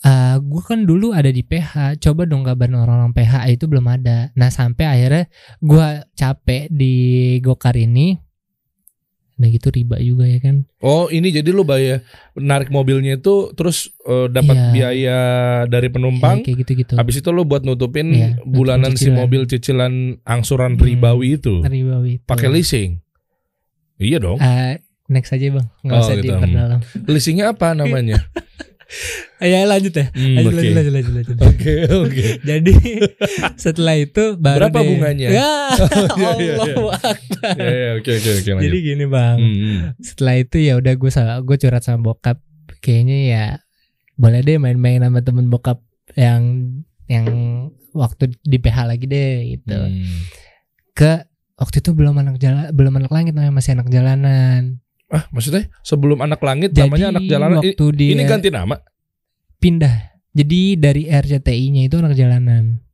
[0.00, 4.30] eh gue kan dulu ada di PH, coba dong kabarin orang-orang PH itu belum ada.
[4.32, 5.24] Nah sampai akhirnya
[5.58, 6.94] gue capek di
[7.38, 8.14] gokar ini,
[9.34, 10.66] Udah gitu riba juga ya kan.
[10.78, 12.02] Oh ini jadi lu bayar
[12.34, 14.70] narik mobilnya itu terus eh, dapat Iya.
[14.74, 15.18] biaya
[15.66, 16.42] dari penumpang.
[16.42, 16.94] Ya, kayak gitu-gitu.
[16.94, 19.14] Habis itu lu buat nutupin nutupin bulanan si cicilan.
[19.14, 19.92] mobil cicilan
[20.24, 20.82] angsuran Hmm.
[20.82, 21.62] ribawi itu.
[21.62, 22.18] Ribawi.
[22.20, 22.98] Pakai leasing.
[23.94, 24.38] Iya dong.
[24.38, 24.74] Ah,
[25.06, 26.34] next aja bang, nggak Oh, usah gitu.
[26.34, 26.80] diperdalam.
[27.06, 28.18] Leasingnya apa namanya?
[29.38, 30.08] Ya lanjut ya.
[30.10, 30.58] Hmm, Lanjut, oke.
[30.58, 31.36] lanjut, lanjut, lanjut, lanjut.
[31.44, 32.26] Oke oke.
[32.50, 32.74] Jadi
[33.54, 35.28] setelah itu baru Berapa deh- bunganya?
[35.28, 35.50] Ya,
[36.16, 36.52] iya, iya.
[36.56, 37.54] Allahu Akbar.
[37.54, 38.50] Ya, ya, Oke oke oke.
[38.58, 39.78] Jadi gini bang, Hmm, hmm.
[40.00, 42.40] setelah itu ya udah gue salah, gue curhat sama bokap.
[42.80, 43.44] Kayaknya ya
[44.14, 45.78] boleh deh main-main sama temen bokap
[46.14, 46.42] yang
[47.06, 47.26] yang
[47.92, 49.76] waktu di PH lagi deh gitu.
[49.76, 50.18] Hmm.
[50.92, 51.12] Ke
[51.54, 54.80] waktu itu belum anak jalan, belum anak langit namanya masih anak jalanan.
[55.08, 57.58] Ah maksudnya sebelum anak langit Jadi namanya anak jalanan.
[57.58, 58.76] I- waktu dia Ini ganti nama.
[59.56, 59.94] pindah.
[60.30, 62.84] Jadi dari RCTI-nya itu anak jalanan.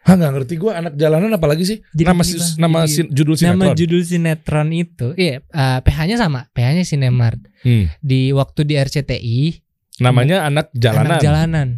[0.00, 1.78] Hah nggak ngerti gue anak jalanan apalagi sih?
[1.90, 3.74] Jadi nama si- nama sin- judul Nama sinetron.
[3.74, 7.40] judul sinetron itu, iya, eh, PH-nya sama, PH-nya Sinemart.
[7.64, 7.88] Hmm.
[7.98, 9.64] Di waktu di RCTI,
[9.96, 11.08] Namanya anak jalanan.
[11.08, 11.68] anak jalanan.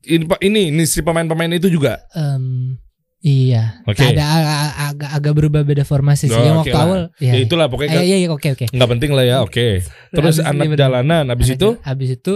[0.00, 2.00] Ini Pak ini ini si pemain-pemain itu juga.
[2.10, 2.80] Em,
[3.20, 3.98] iya, Oke.
[4.00, 6.32] ada ag- agak agak berubah beda formasi sih.
[6.32, 6.84] Oh, yang waktu lah.
[6.84, 8.66] awal, Ya, ya, itulah pokoknya Iya, nggak iya, iya, oke, oke.
[8.70, 9.36] nggak penting lah ya.
[9.40, 9.82] Oke.
[10.08, 10.80] Terus Habis- anak iya, bener.
[10.80, 12.34] jalanan habis Anak itu habis itu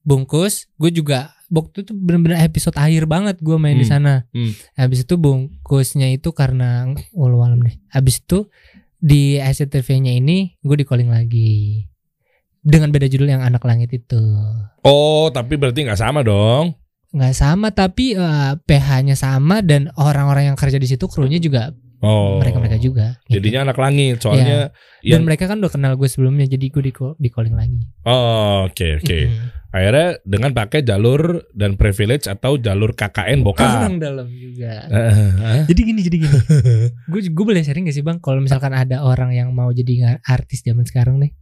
[0.00, 4.14] bungkus, gue juga waktu itu bener-bener episode akhir banget gue main di Hmm, sana.
[4.30, 4.52] hmm.
[4.74, 7.74] Habis itu bungkusnya itu karena walau alam deh.
[7.88, 8.46] Habis itu
[8.98, 11.84] di SCTV-nya ini gue di calling lagi
[12.60, 14.20] dengan beda judul yang anak langit itu.
[14.80, 16.72] Oh, tapi berarti nggak sama dong.
[17.14, 21.70] Nggak sama tapi eh, PH-nya sama dan orang-orang yang kerja di situ krunya juga
[22.04, 22.36] Oh.
[22.36, 23.16] mereka-mereka juga.
[23.24, 23.40] gitu.
[23.40, 26.92] Jadinya anak langit soalnya dan yang mereka kan udah kenal gue sebelumnya jadi gue di,
[26.92, 27.80] di calling lagi.
[28.04, 29.18] Oh, oke oke.
[29.24, 29.72] Mm-mm.
[29.72, 33.88] Akhirnya dengan pakai jalur dan privilege atau jalur KKN bokap.
[33.88, 34.84] Orang dalam juga.
[35.64, 36.38] Jadi gini, jadi gini.
[37.10, 38.20] gue gue boleh sharing gak sih bang?
[38.20, 41.32] Kalau misalkan ada orang yang mau jadi artis zaman sekarang nih?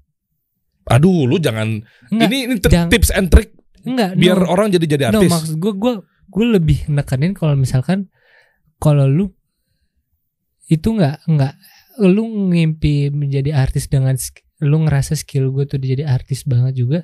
[0.89, 3.51] Aduh, lu jangan Enggak, ini ini jangan- tips and trick
[3.85, 4.11] enggak.
[4.19, 4.47] biar no.
[4.49, 5.31] orang jadi jadi No, artis.
[5.31, 5.93] maksud gue gue
[6.33, 8.09] gue lebih nekenin kalau misalkan
[8.81, 9.31] kalau lu
[10.71, 11.55] itu nggak nggak
[12.09, 14.17] lu ngimpi menjadi artis dengan
[14.65, 17.01] lu ngerasa skill gue tuh jadi artis banget juga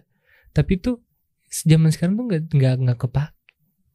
[0.56, 1.02] tapi tuh
[1.66, 3.30] zaman sekarang tuh nggak nggak nggak kepak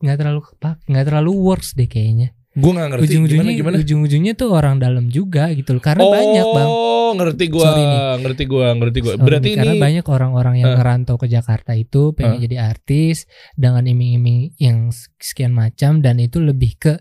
[0.03, 3.75] nggak terlalu kepak nggak terlalu works deh kayaknya Gue nggak ngerti gimana ujung-ujungnya gimana.
[3.81, 7.87] ujung-ujungnya tuh orang dalam juga gitu loh karena banyak bang Oh, ngerti nih.
[8.21, 9.13] ngerti gua, ngerti gua.
[9.13, 10.77] Sorry Berarti nih, karena ini banyak orang-orang yang Eh.
[10.77, 12.43] ngerantau ke Jakarta itu pengen Eh.
[12.45, 16.93] jadi artis dengan iming-iming yang sekian macam dan itu lebih ke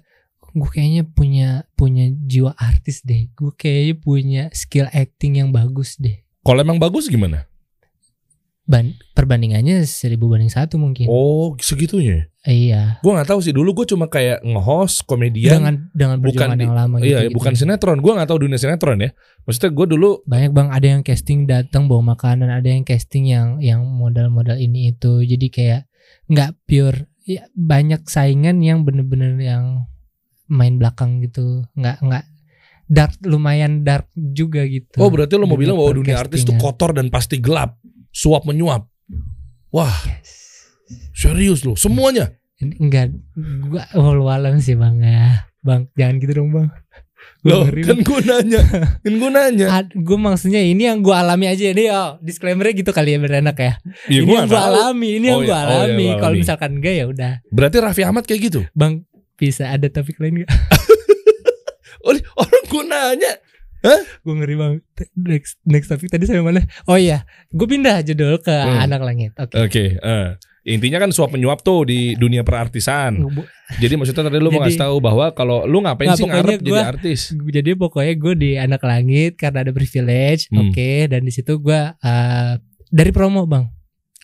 [0.53, 6.21] gue kayaknya punya punya jiwa artis deh gue kayaknya punya skill acting yang bagus deh
[6.41, 7.49] kalau emang bagus gimana?
[8.73, 12.33] Ban perbandingannya seribu banding satu mungkin Oh, segitunya.
[12.43, 13.53] iya Gua nggak tahu sih.
[13.53, 15.61] Dulu gue cuma kayak nge-host komedian.
[15.61, 18.01] dengan dengan bukan di- yang lama iya, gitu, bukan sinetron.
[18.01, 19.13] Gua nggak tahu dunia sinetron ya.
[19.45, 23.61] Maksudnya gue dulu banyak bang ada yang casting datang bawa makanan ada yang casting yang
[23.61, 25.81] yang modal-modal ini itu jadi kayak
[26.33, 29.85] nggak pure ya, banyak saingan yang bener-bener yang
[30.49, 32.25] main belakang gitu nggak nggak
[32.87, 36.93] dark lumayan dark juga gitu Oh berarti lo mau bilang bahwa dunia artis itu kotor
[36.93, 37.81] dan pasti gelap,
[38.13, 38.87] suap menyuap.
[39.69, 39.93] Wah
[41.13, 42.37] serius lo, semuanya.
[42.57, 43.11] Ini enggak
[43.65, 43.83] gua
[44.15, 46.69] walau sih bang ya bang jangan gitu dong bang
[47.43, 48.63] Loh ngeri, kan gue nanya,
[48.99, 49.67] kan gue nanya.
[49.89, 53.73] gue maksudnya ini yang gue alami aja nih oh disclaimernya gitu kali ya berenak ya
[54.07, 55.55] Ya, ini gua yang gue alami ini yang Oh, gue iya.
[55.57, 56.39] Oh, iya, alami lu kalau alami.
[56.39, 58.61] misalkan enggak ya udah Berarti Raffi Ahmad kayak gitu.
[58.73, 59.03] bang
[59.35, 60.51] bisa ada topik lain gak
[62.01, 63.33] Oh, orang gue nanya.
[64.17, 64.81] Gue ngeri banget
[65.17, 68.79] next next topik tadi sampai mana oh iya gue pindah judul ke Hmm.
[68.81, 70.27] anak langit oke Oke, eh.
[70.65, 73.19] intinya kan suap menyuap tuh di dunia perartisan.
[73.75, 76.51] Jadi maksudnya tadi lu mau Jadi- ngasih tahu bahwa kalau lu ngapain Nggak, sih ngarep
[76.57, 77.21] jadi gua- artis?
[77.35, 80.71] jadi pokoknya gue di anak langit karena ada privilege Hmm.
[80.71, 82.53] oke dan di situ gue eh,
[82.89, 83.67] dari promo bang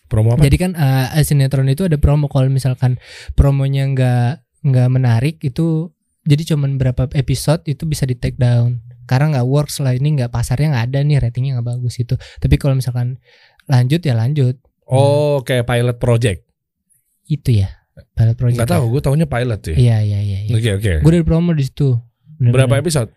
[0.06, 0.40] Promo apa?
[0.40, 3.02] jadi kan eh, sinetron itu ada promo kalau misalkan
[3.34, 4.32] promonya nggak
[4.64, 5.90] nggak menarik itu
[6.22, 10.28] jadi cuman berapa episode itu bisa di take down karena nggak works lah ini nggak
[10.28, 13.16] pasarnya nggak ada nih ratingnya nggak bagus itu tapi kalau misalkan
[13.66, 16.40] lanjut ya lanjut Oh, kayak pilot project.
[17.24, 17.68] itu ya
[18.14, 19.76] pilot project Enggak tahu, gue taunya pilot sih.
[19.76, 20.52] iya iya iya, iya.
[20.52, 20.92] Oke, oke.
[21.00, 21.92] gue dari promo di situ.
[22.38, 23.12] Berapa episode?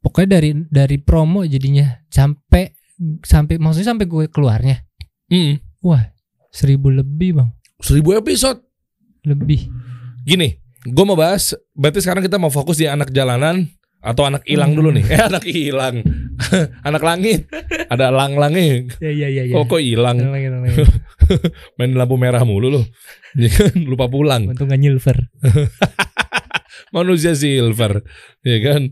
[0.00, 2.72] pokoknya dari dari promo jadinya sampai
[3.20, 4.80] sampai maksudnya sampai gue keluarnya
[5.26, 6.00] Hmm, wah
[6.48, 8.64] seribu lebih bang seribu episode.
[9.22, 9.68] lebih
[10.20, 11.52] Gini, gue mau bahas.
[11.72, 13.68] Berarti sekarang kita mau fokus di anak jalanan
[14.00, 15.04] atau anak hilang dulu nih.
[15.06, 15.96] Eh, anak hilang.
[16.88, 17.46] anak langit.
[17.86, 18.88] Ada lang-langnya.
[18.98, 20.16] ya ya ya ya Oh, kok hilang?
[20.16, 20.84] Tenang lagi.
[21.76, 22.84] Main lampu merah mulu loh.
[23.38, 24.50] Ya kan, lupa pulang.
[24.50, 25.30] untung gak nyilver
[26.90, 28.02] manusia silver,
[28.42, 28.90] ya kan?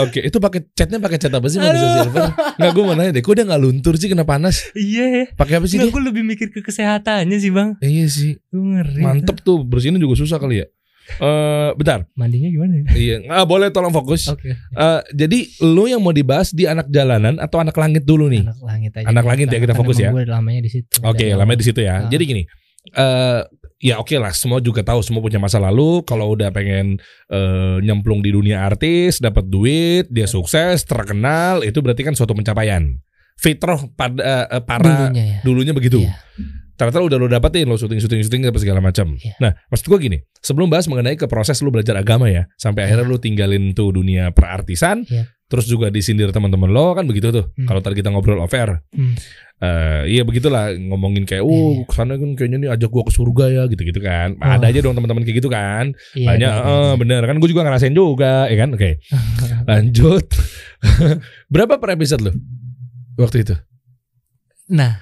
[0.00, 1.96] Oke, itu pakai catnya pakai cat apa sih manusia Aduh.
[2.02, 2.24] silver?
[2.56, 4.72] Nggak gue mau nanya deh, kok dia nggak luntur sih kena panas?
[4.72, 5.24] Iya ya.
[5.36, 7.76] Pakai apa sih Nggak, gue lebih mikir ke kesehatannya sih bang.
[7.84, 9.04] Iya sih, Gue ngeri.
[9.04, 10.66] mantep tuh bersihinnya juga susah kali ya.
[11.04, 12.84] Eh, bentar, Mandinya gimana ya?
[12.96, 14.32] iya, nggak boleh tolong fokus.
[14.32, 14.56] Oke.
[14.56, 18.42] Eh, jadi lu yang mau dibahas di anak jalanan atau anak langit dulu nih?
[18.48, 19.06] Anak langit aja.
[19.12, 20.10] Anak langit ya, kita fokus ya.
[20.10, 20.98] Gue lamanya di situ.
[21.04, 21.94] Oke, Dari lamanya di situ ya.
[21.94, 22.10] Ah.
[22.10, 22.42] Jadi gini,
[22.96, 23.40] eh
[23.84, 26.00] ya oke lah, semua juga tahu semua punya masa lalu.
[26.08, 32.00] Kalau udah pengen eh, nyemplung di dunia artis, dapat duit, dia sukses, terkenal, itu berarti
[32.00, 32.96] kan suatu pencapaian.
[33.36, 35.38] Fitrah pada eh, para Dulunya ya.
[35.44, 36.00] dulunya begitu.
[36.00, 36.16] Iya.
[36.74, 39.14] Ternyata lu udah lo dapetin lo syuting syuting syuting apa segala macam.
[39.14, 39.34] Iya.
[39.38, 43.06] Nah, maksud gua gini, sebelum bahas mengenai ke proses lu belajar agama ya, sampai akhirnya
[43.06, 45.30] lu tinggalin tuh dunia perartisan, Iya.
[45.46, 47.46] terus juga disindir teman-teman lo kan begitu tuh.
[47.54, 47.66] Hmm.
[47.70, 49.14] Kalau tadi kita ngobrol off air, Hmm.
[49.64, 51.86] Eh, iya begitulah ngomongin kayak, Iya, oh iya.
[51.86, 54.34] ke sana kan kayaknya nih ajak gua ke surga ya gitu-gitu kan.
[54.36, 54.50] Oh.
[54.50, 55.94] Ada aja dong teman-teman kayak gitu kan.
[56.12, 56.92] Iya, Banyak, iya, eh, iya.
[56.98, 58.74] bener kan gue juga ngerasain juga, ya kan?
[58.74, 58.98] Oke,
[59.70, 60.26] lanjut.
[61.54, 62.32] Berapa per episode lu
[63.14, 63.54] waktu itu?
[64.74, 65.00] Nah,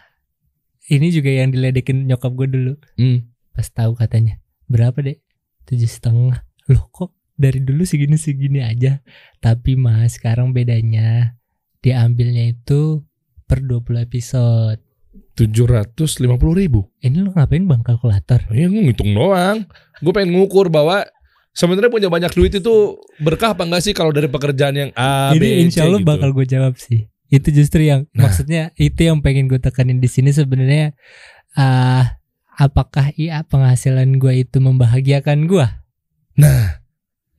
[0.90, 2.74] ini juga yang diledekin nyokap gue dulu.
[2.98, 3.30] Hmm.
[3.54, 5.18] Pas tahu katanya berapa deh?
[5.68, 6.42] Tujuh setengah.
[6.72, 8.98] Loh kok dari dulu segini segini aja.
[9.38, 11.38] Tapi mas sekarang bedanya
[11.84, 13.04] diambilnya itu
[13.46, 14.80] per 20 episode.
[15.32, 16.80] Tujuh ratus lima puluh ribu.
[17.00, 18.48] Ini lo ngapain bang kalkulator?
[18.52, 19.64] Ya gue ngitung doang.
[20.00, 21.04] Gue pengen ngukur bahwa
[21.52, 25.40] sebenarnya punya banyak duit itu berkah apa enggak sih kalau dari pekerjaan yang A, B,
[25.44, 26.08] ini insya C Allah gitu.
[26.08, 27.11] bakal gue jawab sih.
[27.32, 28.28] Itu justru yang Nah.
[28.28, 30.92] maksudnya itu yang pengen gue tekanin di sini sebenarnya.
[31.52, 32.20] ah
[32.56, 35.66] apakah iya penghasilan gue itu membahagiakan gue?
[36.36, 36.80] Nah,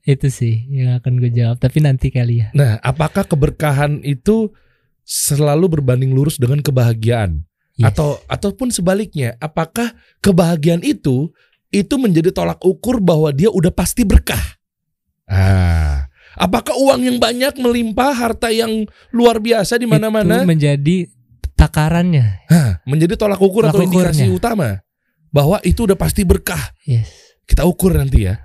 [0.04, 1.56] Itu sih yang akan gue jawab.
[1.56, 2.52] Tapi nanti kali ya.
[2.52, 4.52] nah apakah keberkahan itu
[5.00, 7.46] selalu berbanding lurus dengan kebahagiaan?
[7.74, 7.90] Yes.
[7.90, 11.34] atau ataupun sebaliknya apakah kebahagiaan itu
[11.74, 14.38] itu menjadi tolak ukur bahwa dia udah pasti berkah
[15.26, 16.03] ah
[16.34, 21.06] apakah uang yang banyak melimpah harta yang luar biasa di mana-mana menjadi
[21.54, 22.44] takarannya.
[22.46, 24.36] Hah, menjadi tolak ukur Tolak atau indikasi ukurnya.
[24.36, 24.68] utama
[25.30, 27.10] bahwa itu udah pasti berkah Yes.
[27.44, 28.38] kita ukur nanti ya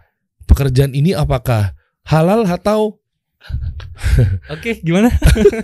[0.44, 1.74] pekerjaan ini apakah
[2.04, 2.98] halal atau
[4.52, 5.08] Oke, gimana?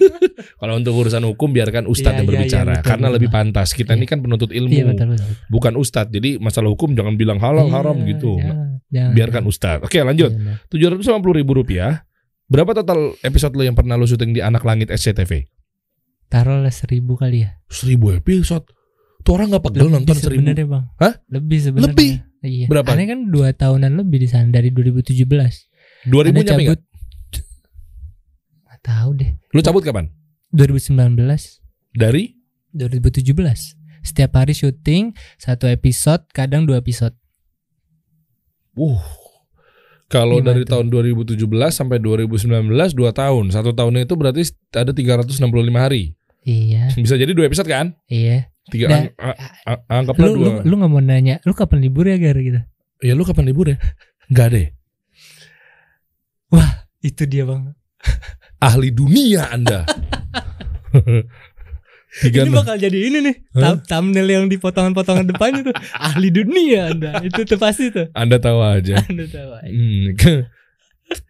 [0.59, 3.15] kalau untuk urusan hukum biarkan ustadz Iya, yang iya, berbicara iya, betul, karena betul.
[3.19, 3.99] lebih pantas kita Iya.
[3.99, 5.27] ini kan penuntut ilmu Iya betul betul.
[5.49, 9.11] bukan ustadz jadi masalah hukum jangan bilang halal Iya, haram gitu jangan.
[9.11, 12.04] biarkan ustadz oke lanjut Iya, tujuh ratus ribu rupiah
[12.45, 15.49] berapa total episode lo yang pernah lo syuting di anak langit SCTV
[16.25, 17.61] Taruhlah seribu kali ya.
[17.69, 18.65] seribu episode
[19.25, 20.85] tuh orang nggak pegel nonton seribu sebenarnya bang.
[21.01, 21.13] Hah?
[21.33, 21.93] Lebih sebenarnya.
[21.97, 22.11] Lebih?
[22.45, 22.67] Iya.
[22.69, 22.93] Berapa?
[22.93, 25.25] Aneh kan dua tahunan lebih di sana dari 2017.
[26.05, 26.81] dua ribu Anda nyampe cabut.
[28.69, 29.31] Nggak tahu deh.
[29.49, 30.05] lo cabut kapan
[30.53, 31.17] 2019,
[31.97, 32.37] dari
[32.77, 33.33] 2017.
[34.05, 37.17] Setiap hari syuting satu episode, kadang dua episode.
[38.77, 39.24] uh
[40.15, 40.71] kalau dari tuh?
[40.71, 41.35] tahun 2017
[41.69, 42.47] sampai 2019
[42.91, 44.41] dua tahun satu tahunnya itu berarti
[44.73, 45.43] ada 365
[45.75, 48.47] hari Iya, bisa jadi dua episode kan iya.
[48.67, 51.79] tiga Nah, ang- a- a- anggaplah Lu, dua lu, lu gak mau nanya, lu kapan
[51.81, 52.61] libur ya gara gitu?
[52.99, 53.77] ya lu kapan libur ya
[54.27, 54.67] nggak deh
[56.99, 57.69] Itu dia bang.
[58.57, 59.85] ahli dunia anda
[62.17, 65.71] tiga ini bakal jadi ini nih thumb- thumbnail yang di potongan-potongan depan itu.
[65.93, 67.19] Ahli dunia anda.
[67.19, 68.07] Itu tuh pasti tuh.
[68.11, 69.03] Anda tahu aja.
[69.09, 69.67] Anda tahu aja.
[69.67, 70.15] Hmm,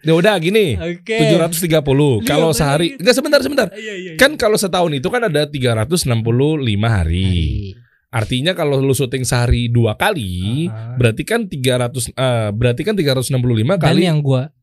[0.02, 0.78] ya udah gini.
[0.78, 1.17] Oke.
[1.36, 1.84] 730
[2.24, 3.00] kalau Iya, sehari bener.
[3.02, 3.67] enggak sebentar sebentar.
[3.69, 4.12] Iya, iya, iya.
[4.15, 6.06] kan kalau setahun itu kan ada 365
[6.86, 6.86] hari.
[6.86, 7.34] Hari.
[8.08, 10.95] artinya kalau lu syuting sehari dua kali Ah.
[10.95, 13.28] berarti kan 300 eh, berarti kan 365
[13.76, 14.56] dan kali yang gua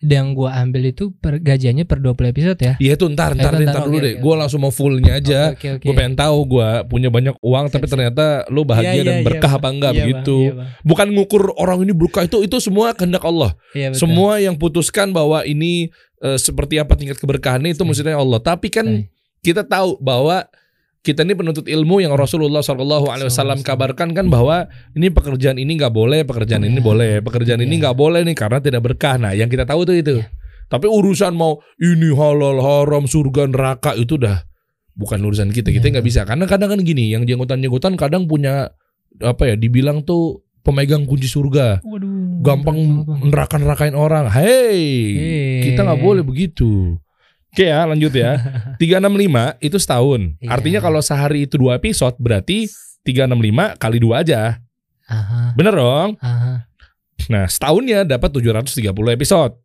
[0.00, 2.74] yang gua ambil itu per gajiannya per 20 episode ya?
[2.78, 4.14] Iya itu ntar ntar, Eh, ntar, ntar dulu deh.
[4.14, 5.40] oke, gue langsung mau fullnya aja.
[5.50, 9.16] Oke oke gue pengen tahu gue punya banyak uang tapi ternyata lu bahagia Iya, dan
[9.16, 10.38] iya, berkah iya, apa enggak Iya, Bang, begitu.
[10.40, 10.68] iya, Bang.
[10.84, 13.58] bukan ngukur orang ini berkah itu itu semua kehendak Allah.
[13.72, 14.00] Iya, betul.
[14.00, 17.88] semua yang putuskan bahwa ini eh, seperti apa tingkat keberkahannya itu Baik.
[17.88, 18.38] maksudnya Allah.
[18.38, 19.10] Tapi kan Baik.
[19.40, 20.46] kita tahu bahwa
[20.98, 25.78] kita ini penuntut ilmu yang Rasulullah Shallallahu Alaihi Wasallam kabarkan kan bahwa ini pekerjaan ini
[25.78, 26.84] nggak boleh, pekerjaan ini Iya.
[26.84, 27.80] boleh, pekerjaan ini Iya.
[27.86, 29.14] nggak boleh nih karena tidak berkah.
[29.16, 30.20] Nah, yang kita tahu tuh itu.
[30.20, 30.26] Iya.
[30.68, 34.44] Tapi urusan mau ini halal haram surga neraka itu dah
[34.92, 35.72] bukan urusan kita.
[35.72, 36.26] Kita nggak bisa.
[36.28, 38.68] Karena kadang kan gini, yang jenggotan-jenggotan kadang punya
[39.22, 39.54] apa ya?
[39.56, 42.76] Dibilang tuh pemegang kunci surga, Waduh, gampang
[43.24, 44.28] neraka-nerakain orang.
[44.28, 44.76] Hey,
[45.16, 45.72] Hey.
[45.72, 47.00] kita nggak boleh begitu.
[47.48, 48.36] Oke ya, lanjut ya.
[48.80, 50.20] 365 itu setahun.
[50.38, 50.48] Iya.
[50.52, 52.68] Artinya kalau sehari itu dua episode berarti
[53.02, 54.60] 365 kali dua aja.
[55.08, 56.20] Aha, Bener dong?
[56.20, 56.68] aha.
[57.32, 59.56] Nah, setahunnya dapat 730 episode.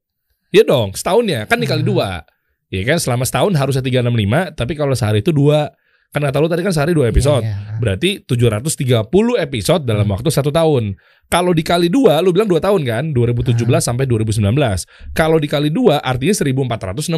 [0.50, 2.24] Iya dong, setahunnya kan dikali dua.
[2.72, 5.70] Ya kan selama setahun harusnya 365, tapi kalau sehari itu dua.
[6.14, 7.42] Kan kata lu tadi kan sehari dua episode.
[7.42, 7.82] Iya, iya.
[7.82, 9.10] Berarti 730
[9.42, 10.94] episode dalam waktu satu tahun.
[11.26, 13.04] Kalau dikali dua, lu bilang dua tahun kan?
[13.18, 14.54] 2017 sampai 2019.
[15.18, 17.18] Kalau dikali dua, artinya 1460.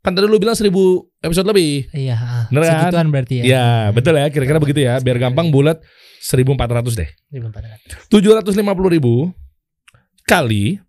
[0.00, 0.72] Kan tadi lu bilang 1000
[1.20, 1.92] episode lebih.
[1.92, 2.44] Iya, ah.
[2.48, 2.72] Bener kan?
[2.88, 3.44] segituan berarti ya.
[3.44, 4.26] Ya, betul ya.
[4.32, 4.96] Kira-kira begitu ya.
[5.04, 5.84] Biar gampang bulat
[6.24, 7.10] 1400 deh.
[7.28, 8.08] 1400.
[8.08, 9.36] 750 ribu
[10.24, 10.80] kali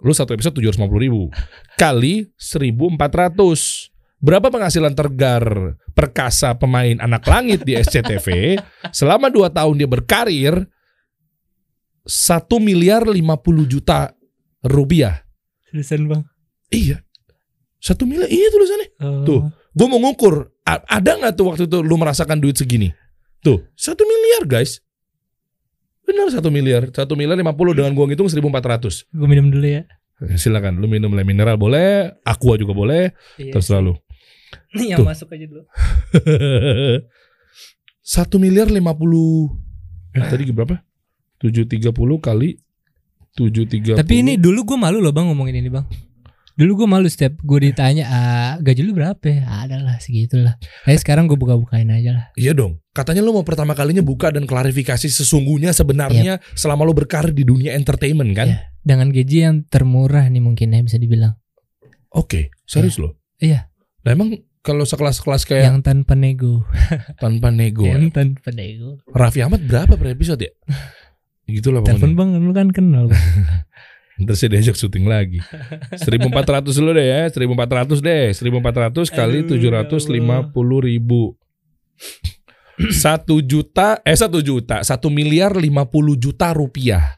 [0.00, 1.28] lu satu episode 750 ribu
[1.76, 5.42] kali 1400 berapa penghasilan tergar
[5.90, 10.54] perkasa pemain anak langit di SCTV selama 2 tahun dia berkarir
[12.02, 12.06] 1
[12.58, 13.16] miliar 50
[13.66, 14.12] juta
[14.62, 15.24] rupiah
[15.66, 16.22] Tulisan bang.
[16.70, 17.00] iya
[17.78, 19.24] 1 miliar iya tulisannya Oh.
[19.24, 19.40] Tuh.
[19.70, 22.92] gue mau ngukur a- ada nggak tuh waktu itu lu merasakan duit segini
[23.40, 24.84] tuh satu miliar guys
[26.04, 29.86] benar satu miliar satu miliar 50 dengan gua ngitung 1400 Gue minum dulu ya.
[30.34, 33.54] Silakan lu minum le mineral boleh aqua juga boleh Iya.
[33.54, 33.94] terserah lu
[34.76, 34.90] Nih Tuh.
[34.92, 35.64] yang masuk aja dulu.
[38.10, 38.80] satu miliar 50
[40.18, 40.82] eh tadi berapa
[41.38, 42.58] 730 kali
[43.38, 45.86] 730 Tapi ini dulu gue malu loh bang ngomongin ini bang.
[46.58, 49.64] Dulu gue malu setiap gue ditanya ah, gaji lu berapa ya?
[49.64, 50.58] Ada lah segitulah.
[50.60, 52.26] Tapi sekarang gue buka-bukain aja lah.
[52.36, 52.82] Iya dong.
[52.92, 57.78] Katanya lu mau pertama kalinya buka dan klarifikasi sesungguhnya sebenarnya selama lu berkarir di dunia
[57.78, 58.48] entertainment kan?
[58.50, 58.58] Iya.
[58.82, 61.38] Dengan gaji yang termurah nih mungkin ya bisa dibilang.
[62.12, 63.16] Oke, serius loh.
[63.38, 63.69] Iya.
[64.00, 66.64] Nah, emang kalau sekelas-kelas kayak Yang tanpa nego.
[67.22, 69.00] tanpa nego, Yang tanpa nego.
[69.12, 70.52] Raffi Ahmad berapa per episode ya?
[71.50, 73.10] Gitu lah Telepon bang lu kan kenal.
[74.20, 75.40] Ntar saya diajak syuting lagi.
[75.96, 78.24] 1400 dulu deh ya, 1400 deh.
[78.36, 80.52] 1400 kali ya 750
[80.84, 81.40] ribu.
[82.92, 87.16] Satu juta, eh satu juta, satu miliar 50 juta rupiah.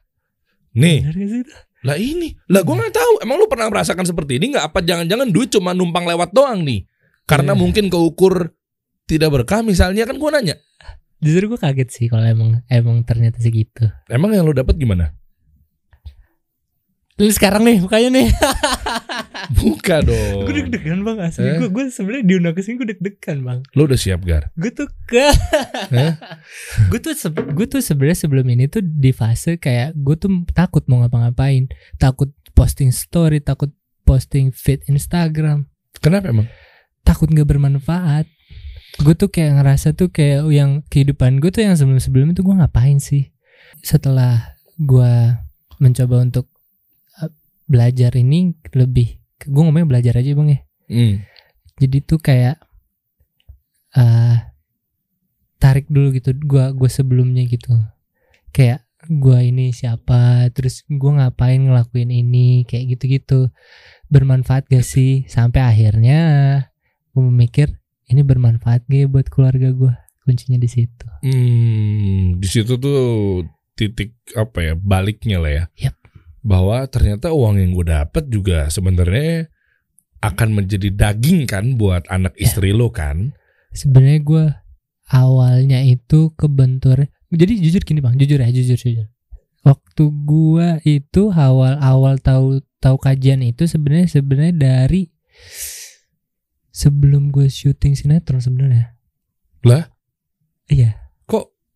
[0.78, 1.02] Nih,
[1.82, 3.12] Lah ini, lah gue nggak tahu.
[3.26, 4.70] Emang lu pernah merasakan seperti ini nggak?
[4.70, 6.86] Apa jangan-jangan duit cuma numpang lewat doang nih?
[7.26, 7.60] Karena Iya.
[7.60, 8.54] mungkin keukur
[9.06, 10.56] tidak berkah misalnya kan gue nanya.
[11.22, 13.86] Justru gue kaget sih kalau emang emang ternyata segitu.
[14.10, 15.14] Emang yang lu dapat gimana?
[17.16, 18.28] Lu sekarang nih bukanya nih.
[19.58, 20.48] Buka dong.
[20.48, 21.44] gue deg-degan bang asli.
[21.44, 21.58] Eh?
[21.58, 23.58] Gue gue sebenarnya diundang ke sini gue deg-degan bang.
[23.74, 24.48] Lu udah siap gar?
[24.54, 25.28] Gue tuh ke.
[25.92, 26.12] Eh?
[26.90, 30.80] gue tuh se- gue tuh sebenarnya sebelum ini tuh di fase kayak gue tuh takut
[30.88, 33.68] mau ngapa-ngapain, takut posting story, takut
[34.02, 35.68] posting feed Instagram,
[36.00, 36.48] Kenapa emang?
[37.02, 38.26] takut nggak bermanfaat.
[39.00, 43.00] Gue tuh kayak ngerasa tuh kayak yang kehidupan gue tuh yang sebelum-sebelum itu gue ngapain
[43.00, 43.32] sih?
[43.80, 45.12] Setelah gue
[45.76, 46.51] mencoba untuk
[47.72, 50.60] belajar ini lebih, gue ngomongnya belajar aja bang ya.
[50.92, 51.14] Hmm.
[51.80, 52.60] jadi tuh kayak
[53.96, 54.36] eh
[55.56, 57.72] tarik dulu gitu gua gua sebelumnya gitu
[58.52, 63.48] kayak gua ini siapa terus gua ngapain ngelakuin ini kayak gitu-gitu
[64.12, 66.20] bermanfaat gak sih sampai akhirnya
[67.16, 67.80] gua memikir
[68.10, 69.96] ini bermanfaat gak ya buat keluarga gua
[70.28, 73.00] kuncinya di situ Hmm, di situ tuh
[73.78, 75.64] titik apa ya baliknya lah ya.
[75.88, 75.96] Yap.
[76.42, 79.46] Bahwa ternyata uang yang gue dapat juga sebenarnya
[80.22, 82.46] akan menjadi daging kan buat anak Ya.
[82.46, 83.34] istri lo kan.
[83.72, 84.44] sebenarnya gua
[85.08, 89.08] awalnya itu kebentur jadi jujur gini bang jujur ya jujur jujur
[89.64, 95.08] waktu gua itu awal awal tahu tahu kajian itu sebenarnya sebenarnya dari
[96.68, 98.92] sebelum gue syuting sinetron sebenarnya
[99.64, 99.88] Lah?
[100.68, 101.00] iya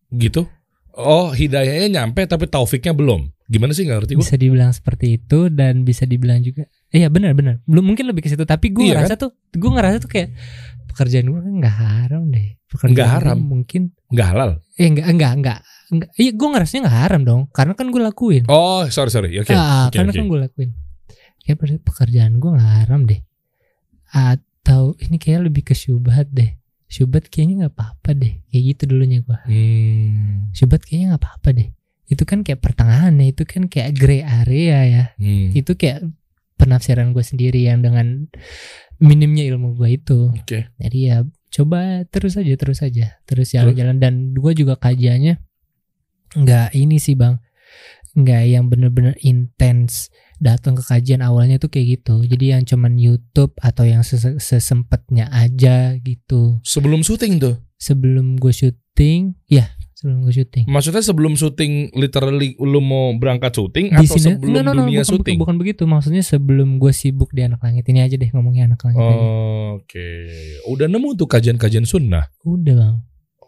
[0.07, 0.47] Gitu.
[0.95, 3.27] Oh, hidayahnya nyampe tapi taufiknya belum.
[3.47, 4.21] Gimana sih nggak ngerti gue?
[4.21, 8.29] bisa dibilang seperti itu dan bisa dibilang juga iya benar benar belum mungkin lebih ke
[8.29, 10.29] situ tapi gue Iya ngerasa tuh gue ngerasa tuh kayak
[10.85, 13.37] pekerjaan gue nggak haram deh pekerjaan Nggak haram?
[13.39, 14.49] mungkin Nggak halal.
[14.73, 18.83] eh enggak enggak enggak iya gue ngerasanya nggak haram dong karena kan gue lakuin Oh,
[18.87, 19.31] sorry sorry.
[19.37, 19.51] Oke.
[19.51, 20.17] ah, Oke, karena oke.
[20.17, 20.69] kan gue lakuin
[21.39, 23.19] kayak pe- pekerjaan gue nggak haram deh
[24.09, 26.55] atau ini kayak lebih ke syubhat deh
[26.85, 30.51] syubhat kayaknya nggak apa-apa deh kayak gitu dulunya gue Hmm.
[30.51, 31.67] syubhat kayaknya nggak apa-apa deh
[32.07, 35.05] itu kan kayak pertengahannya itu kan kayak gray area ya.
[35.19, 35.51] Hmm.
[35.51, 36.07] itu kayak
[36.57, 38.31] penafsiran gue sendiri yang dengan
[38.97, 40.31] minimnya ilmu gue itu.
[40.33, 40.71] Oke.
[40.79, 41.17] jadi ya
[41.47, 43.19] coba terus aja terus aja.
[43.27, 43.99] Terus jalan-jalan.
[44.01, 45.37] Dan gue juga kajiannya
[46.33, 47.37] nggak ini sih bang.
[48.17, 50.09] Nggak yang bener-bener intens
[50.41, 52.25] datang ke kajian awalnya tuh kayak gitu.
[52.25, 56.57] Jadi yang cuman YouTube atau yang ses- sesempatnya aja gitu.
[56.65, 57.55] Sebelum syuting tuh.
[57.77, 63.89] sebelum gue syuting ya sebelum gue syuting Maksudnya sebelum syuting literally lu mau berangkat syuting
[63.89, 65.37] di atau sini sebelum no, no, no, dunia bukan, syuting?
[65.41, 68.85] bukan, bukan begitu maksudnya sebelum gue sibuk di anak langit ini aja deh ngomongnya anak
[68.85, 69.25] langit aja.
[69.73, 70.07] Oke.
[70.69, 72.29] Udah nemu tuh kajian-kajian sunnah.
[72.45, 72.95] udah bang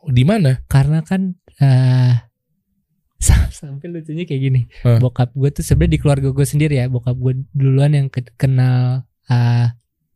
[0.10, 0.58] Di mana?
[0.66, 1.38] karena kan
[3.20, 4.98] sam- sampai lucunya kayak gini Hah?
[4.98, 9.06] bokap gue tuh sebenarnya di keluarga gue sendiri ya bokap gue duluan yang ke- kenal
[9.28, 9.68] eh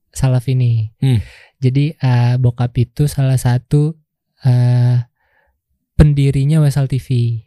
[0.10, 0.94] salaf ini.
[0.98, 1.22] Hmm.
[1.58, 3.98] Jadi eh, bokap itu salah satu
[4.42, 4.98] eh,
[5.94, 7.40] pendirinya Wesal TV.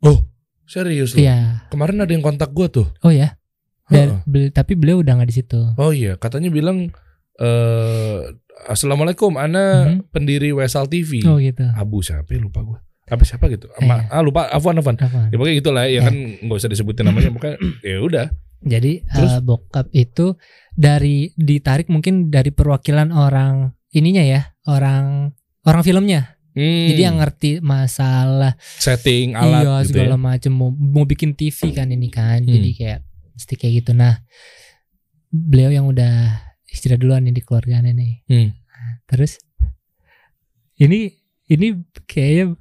[0.00, 0.24] Oh,
[0.64, 1.14] serius?
[1.14, 1.66] Iya.
[1.68, 2.88] Kemarin ada yang kontak gua tuh.
[3.00, 3.36] Oh ya.
[3.88, 4.20] Dan Heeh.
[4.24, 5.60] bel- tapi beliau udah nggak di situ.
[5.76, 6.92] Oh iya, katanya bilang
[7.38, 8.20] eh
[8.62, 10.14] Assalamualaikum, Ana Mhm.
[10.14, 11.24] pendiri Wesal TV.
[11.26, 11.66] Oh gitu.
[11.74, 12.78] Abu siapa ya, lupa gua.
[13.04, 13.66] Apa siapa gitu?
[13.74, 14.94] Ama, ah lupa Afwan Afwan.
[15.28, 16.02] Ya pokoknya gitulah ya Ya.
[16.06, 18.26] kan nggak usah disebutin namanya pokoknya ya udah.
[18.62, 19.32] Jadi Terus?
[19.32, 20.38] eh, bokap itu
[20.72, 26.38] dari ditarik mungkin dari perwakilan orang ininya ya, orang orang filmnya.
[26.52, 30.20] Hmm, Jadi yang ngerti masalah setting alat iya gitu segala ya.
[30.20, 32.44] macam mau, mau bikin TV kan ini kan.
[32.44, 32.52] Hmm.
[32.52, 32.98] Jadi kayak
[33.32, 33.92] mesti kayak gitu.
[33.96, 34.20] Nah,
[35.32, 38.20] beliau yang udah hijrah duluan nih di keluarganya nih.
[38.28, 38.48] Hmm.
[39.08, 39.40] Terus
[40.76, 41.12] ini
[41.48, 41.66] ini
[42.04, 42.56] kayaknya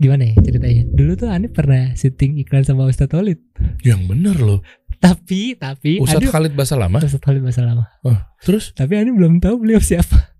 [0.00, 0.82] gimana ya ceritanya?
[0.88, 3.40] Dulu tuh Ani pernah syuting iklan sama Ustadz Holid.
[3.84, 4.60] Yang bener loh.
[5.04, 6.96] Tapi tapi Ustadz aduh, Khalid Basa Lama.
[7.04, 7.84] Ustadz Holid masa lama.
[8.40, 10.32] Terus Tapi Ani belum tahu beliau siapa.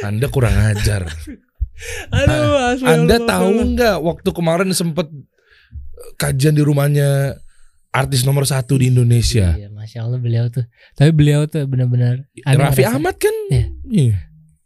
[0.00, 1.04] Anda kurang ajar.
[2.14, 7.36] Aduh, asli Anda Allah, tahu nggak waktu kemarin sempet eh, kajian di rumahnya
[7.92, 9.52] artis nomor satu di Indonesia.
[9.52, 10.64] Iya, masya Allah beliau tuh.
[10.96, 12.24] Tapi beliau tuh benar-benar.
[12.46, 13.34] Raffi ngerasa- Ahmad kan?
[13.52, 13.66] Iya.
[13.84, 14.16] Iya.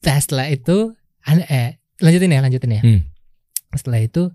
[0.07, 0.95] Nah, setelah itu
[1.27, 2.83] eh lanjutin ya, lanjutin ya.
[2.87, 3.01] Hmm.
[3.75, 4.31] Setelah itu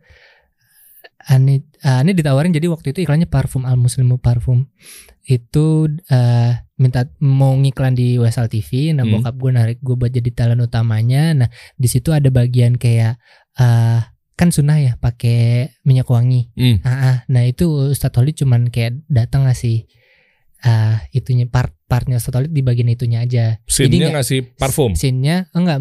[1.22, 4.68] Ani Ani ditawarin jadi waktu itu iklannya parfum Al Muslimu parfum.
[5.24, 9.22] Itu eh, minta mau ngiklan di Wesal TV, nah Hmm.
[9.22, 11.32] bokap gue narik gue buat jadi talent utamanya.
[11.36, 13.22] Nah, di situ ada bagian kayak
[13.54, 14.02] eh
[14.34, 16.50] kan sunnah ya pakai minyak wangi.
[16.54, 16.82] Hmm.
[16.82, 17.18] Ah, ah.
[17.28, 19.86] nah itu Ustadz Holid cuman kayak datang ngasih
[20.62, 23.62] ah itunya part partnya Ustadz Holid di bagian itunya aja.
[23.64, 24.98] Scene-nya nggak- ngasih parfum.
[24.98, 25.78] Scene-nya enggak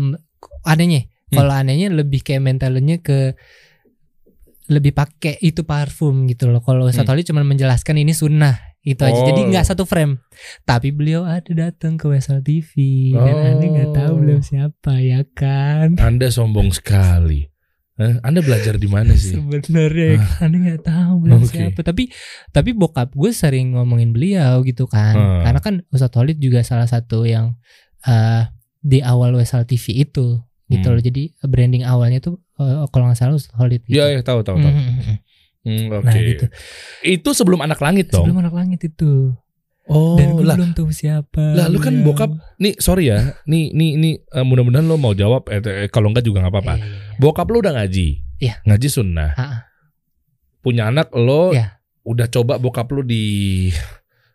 [0.62, 1.08] anehnya.
[1.30, 1.36] Hmm.
[1.40, 3.32] Kalau anehnya lebih kayak mentalnya ke
[4.70, 6.62] lebih pakai itu parfum gitu loh.
[6.62, 7.02] Kalau Hmm.
[7.02, 9.12] Holid cuman menjelaskan ini sunnah itu aja.
[9.12, 9.26] Oh.
[9.26, 10.22] Jadi nggak satu frame.
[10.62, 12.72] Tapi beliau ada datang ke Wesal TV
[13.12, 13.48] dan Oh.
[13.50, 15.98] aneh nggak tahu beliau siapa ya kan.
[15.98, 17.50] Anda sombong sekali.
[18.00, 19.36] Eh, Anda belajar di mana sih?
[19.36, 21.44] Sebenarnya kan aneh nggak tahu beliau Ah.
[21.44, 21.52] Oke.
[21.52, 21.80] siapa.
[21.82, 22.04] Tapi
[22.48, 25.12] tapi bokap gue sering ngomongin beliau gitu kan.
[25.12, 25.42] Hmm.
[25.44, 27.58] Karena kan Ustadz Holid juga salah satu yang
[28.00, 28.48] eh,
[28.80, 30.94] di awal Wesal TV itu gitu Hmm.
[30.96, 31.02] loh.
[31.02, 33.96] Jadi branding awalnya tuh eh, kalau nggak salah Holid gitu.
[33.96, 34.68] Iya, ya, tahu tahu tahu.
[34.68, 35.18] Hmm, hmm, hmm.
[35.60, 36.04] Hmm, Oke.
[36.04, 36.44] Nah gitu.
[37.02, 38.24] Itu sebelum anak langit dong.
[38.24, 39.36] Sebelum anak langit itu.
[39.84, 40.54] Oh, Dan gue lah.
[40.54, 41.50] belum tahu siapa.
[41.52, 43.34] Lah, lu kan bokap Nih, sorry ya.
[43.44, 44.14] Nih, nih, nih.
[44.22, 45.50] eh, mudah-mudahan lo mau jawab.
[45.50, 46.74] Eh, eh, kalau enggak juga nggak apa-apa.
[46.78, 46.86] Iya.
[47.18, 48.08] Bokap lo udah ngaji.
[48.38, 48.54] Iya.
[48.62, 49.34] Ngaji sunnah.
[49.34, 49.60] Ah, ah.
[50.60, 51.82] Punya anak lo Iya.
[52.02, 53.68] udah coba bokap lo di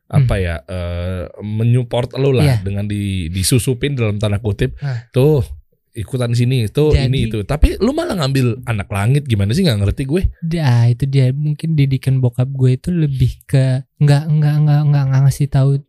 [0.06, 2.56] apa ya eh menyupport lo lah Iya.
[2.62, 5.10] dengan di disusupin dalam tanda kutip Ah.
[5.10, 5.42] tuh
[5.96, 7.42] ikutan sini tuh Jadi- ini itu.
[7.42, 9.64] Tapi lu malah ngambil anak langit gimana sih?
[9.64, 10.22] Nggak ngerti gue.
[10.44, 11.32] Dia itu dia.
[11.32, 15.80] Mungkin didikan bokap gue itu lebih ke nggak nggak nggak nggak ngasih tahu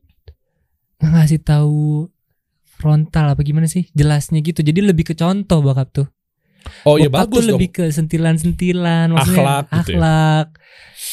[0.97, 2.09] nggak ngasih tahu
[2.79, 3.91] frontal apa gimana sih?
[3.93, 4.63] Jelasnya gitu.
[4.63, 6.09] Jadi lebih ke contoh bokap tuh.
[6.83, 7.63] Oh iya bagus tuh dong.
[7.63, 9.99] lebih ke sentilan-sentilan maksudnya Akhlak gitu ya.
[10.03, 10.47] akhlak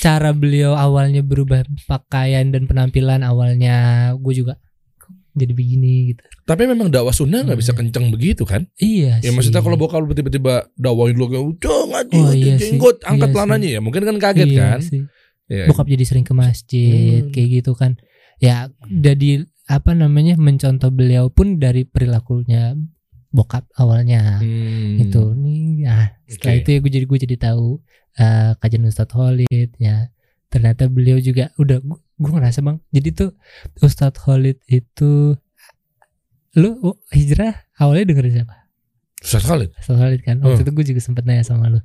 [0.01, 4.11] cara beliau awalnya berubah pakaian dan penampilan awalnya.
[4.17, 4.57] Gue juga
[5.33, 7.79] jadi begini gitu tapi memang dakwah sunnah nggak bisa Iya.
[7.79, 9.33] kenceng begitu kan iya ya sih.
[9.33, 12.71] maksudnya kalau bokap lu tiba-tiba dakwain lu kayak ngaji Oh, iya sih.
[12.71, 15.01] jenggot angkat Iya celananya ya mungkin kan kaget Iya kan sih.
[15.45, 15.65] ya.
[15.65, 17.31] bokap jadi sering ke masjid Hmm.
[17.31, 17.97] kayak gitu kan
[18.37, 22.75] ya jadi apa namanya mencontoh beliau pun dari perilakunya
[23.29, 24.99] bokap awalnya Hmm.
[24.99, 26.59] itu nih ya setelah Oke.
[26.59, 27.67] itu ya gue jadi gue jadi tahu
[28.13, 30.13] eh, kajian Ustadz Khalid ya
[30.45, 31.81] ternyata beliau juga udah
[32.19, 32.77] gue, ngerasa bang.
[32.93, 33.29] Jadi tuh
[33.81, 35.37] Ustadz Khalid itu
[36.53, 38.55] lu oh, hijrah awalnya dengerin siapa?
[39.23, 39.71] Ustaz Khalid?
[39.79, 40.37] Ustadz Khalid kan.
[40.43, 41.79] Waktu itu gue juga sempat nanya sama lu.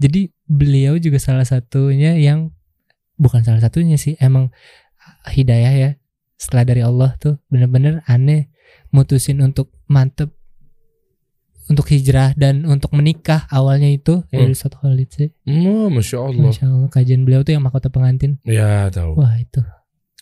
[0.00, 2.54] Jadi beliau juga salah satunya yang
[3.18, 4.50] bukan salah satunya sih emang
[5.30, 5.90] hidayah ya
[6.40, 8.50] setelah dari Allah tuh bener-bener aneh
[8.90, 10.34] mutusin untuk mantep
[11.64, 14.52] untuk hijrah dan untuk menikah awalnya itu ya Hmm.
[14.52, 18.88] Ustadz Khalid sih oh masya Allah Masya Allah kajian beliau tuh yang mahkota pengantin ya
[18.88, 19.60] tahu wah itu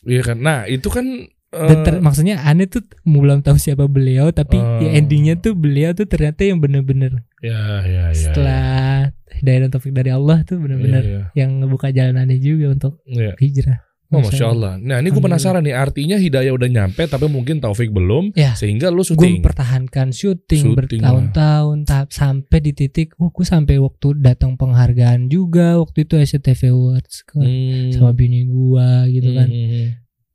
[0.05, 1.07] iya kan nah itu kan
[1.53, 4.97] dan eh, ter- maksudnya aneh tuh belum tahu siapa beliau tapi ya Oh.
[4.97, 10.09] endingnya tuh beliau tuh ternyata yang bener-bener ya ya ya setelah hidayah dan taufik dari
[10.09, 13.36] Allah tuh ya, bener-bener ya, yang ngebuka jalan aneh juga untuk ya.
[13.36, 13.84] hijrah.
[14.13, 14.77] Oh masya Allah.
[14.77, 15.25] Nah ini gue Alhamdulillah.
[15.25, 18.31] penasaran nih artinya hidayah udah nyampe tapi mungkin Taufik belum.
[18.33, 18.53] Ya.
[18.53, 19.41] Sehingga lu Gue syuting.
[19.41, 25.77] mempertahankan syuting, Syuting, bertahun-tahun tahap sampai di titik, oh gue sampai waktu datang penghargaan juga
[25.77, 27.89] waktu itu SCTV Awards kan, Hmm.
[27.91, 29.49] sama bini gua gitu kan.
[29.49, 29.89] Hmm, hmm,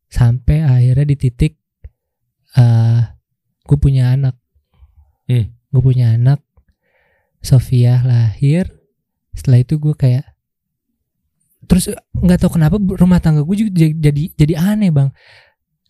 [0.07, 1.53] Sampai akhirnya di titik
[2.53, 3.01] eh
[3.61, 4.39] gue punya anak.
[5.25, 5.53] Hmm.
[5.67, 6.41] Gue punya anak.
[7.39, 8.71] Sofia lahir.
[9.31, 10.25] Setelah itu gue kayak
[11.67, 15.11] terus nggak tahu kenapa rumah tangga gue juga jadi jadi, aneh bang.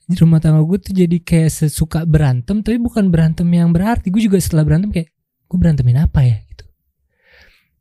[0.08, 4.10] Rumah tangga gue tuh jadi kayak sesuka berantem tapi bukan berantem yang berarti.
[4.10, 5.14] Gue juga setelah berantem kayak
[5.48, 6.42] gue berantemin apa ya?
[6.42, 6.66] Gitu.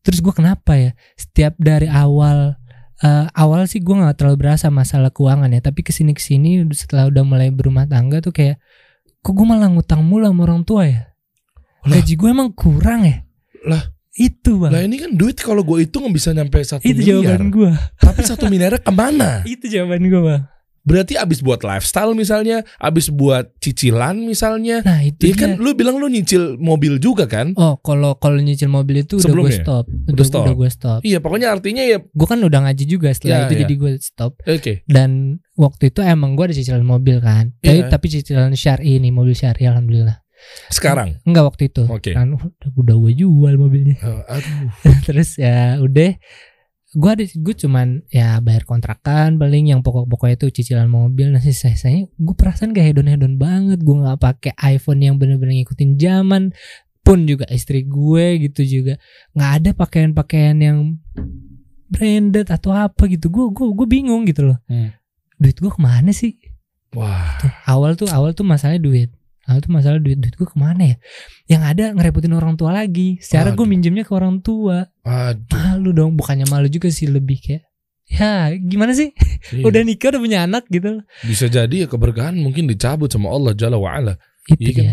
[0.05, 0.91] Terus gue kenapa ya?
[1.17, 2.59] Setiap dari awal
[3.01, 5.65] eh, awal sih gue nggak terlalu berasa masalah keuangan ya.
[5.65, 8.61] Tapi ke sini ke sini setelah udah mulai berumah tangga tuh kayak
[9.25, 11.03] kok gue malah ngutang mulu sama orang tua ya?
[11.87, 13.23] Gaji gue emang kurang ya?
[13.67, 13.96] Lah.
[14.19, 17.37] Itu bang Lah ini kan duit kalau gue hitung nggak bisa nyampe satu itu miliar.
[17.37, 19.41] jawaban gue Tapi satu miliarnya ke mana?
[19.49, 20.43] itu jawaban gue bang
[20.83, 24.87] Berarti abis buat lifestyle misalnya, abis buat cicilan misalnya.
[24.87, 27.51] nah itu Iya kan lu bilang lu nyicil mobil juga kan?
[27.53, 30.43] oh kalau kalau nyicil mobil itu udah gue stop Udah udah, stop.
[30.43, 33.53] udah gue stop Iya pokoknya artinya ya gue kan udah ngaji juga Ya, setelah itu
[33.53, 33.61] ya.
[33.63, 34.73] jadi gue stop oke.
[34.87, 35.11] dan
[35.53, 37.91] waktu itu emang gue ada cicilan mobil kan tapi Iya.
[37.91, 40.23] tapi cicilan syari nih mobil syari alhamdulillah
[40.69, 41.17] Sekarang.
[41.23, 42.11] enggak waktu itu Oke.
[42.11, 44.71] kan udah, udah gue jual mobilnya Eh, aduh.
[45.07, 46.19] terus ya udah
[46.89, 51.77] gue ada gue cuman ya bayar kontrakan paling yang pokok-pokoknya itu cicilan mobil nah sisanya
[52.09, 56.57] gue perasaan kayak hedon hedon banget gue nggak pakai iPhone yang bener-bener ngikutin zaman
[57.03, 58.97] pun juga istri gue gitu juga
[59.33, 60.79] nggak ada pakaian-pakaian yang
[61.87, 64.91] branded atau apa gitu gue gue gue bingung gitu loh Hmm.
[65.37, 66.35] duit gue ke mana sih
[66.91, 67.37] Wah.
[67.39, 69.11] tuh awal tuh awal tuh masalahnya duit
[69.47, 70.97] awal tuh masalah duit duit gue ke mana ya
[71.47, 75.47] yang ada ngerepotin orang tua lagi secara gue minjemnya ke orang tua Aduh.
[75.53, 77.63] malu dong bukannya malu juga sih lebih kayak
[78.07, 79.11] ya gimana sih
[79.47, 79.63] Iya.
[79.63, 83.79] udah nikah udah punya anak gitu Bisa jadi ya keberkahan mungkin dicabut sama Allah Jalla
[83.79, 84.19] wa'ala.
[84.49, 84.85] itu Iya kan?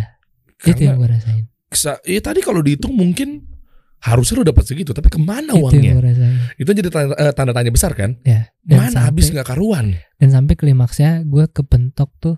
[0.63, 3.49] dia itu yang gue rasain sa- iya tadi kalau dihitung mungkin
[3.97, 6.35] harusnya lu dapat segitu, tapi ke mana itu yang uangnya?
[6.59, 8.19] Itu jadi tanda, eh, tanda tanya besar kan?
[8.21, 9.95] ya dan Mana sampai, habis nggak karuan?
[10.19, 12.35] dan sampai klimaksnya gue kepentok tuh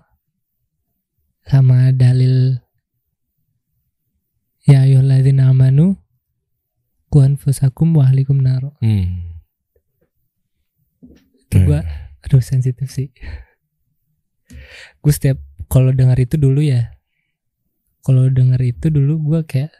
[1.46, 2.58] sama dalil
[4.66, 5.94] ya ayyuhalladzina amanu
[7.06, 9.22] ku anfusakum wa ahlikum naro Hmm.
[11.46, 11.78] itu gue
[12.26, 13.14] aduh sensitif sih.
[14.98, 15.38] Gue setiap
[15.70, 16.90] kalau dengar itu dulu ya.
[18.02, 19.70] Kalau dengar itu dulu gue kayak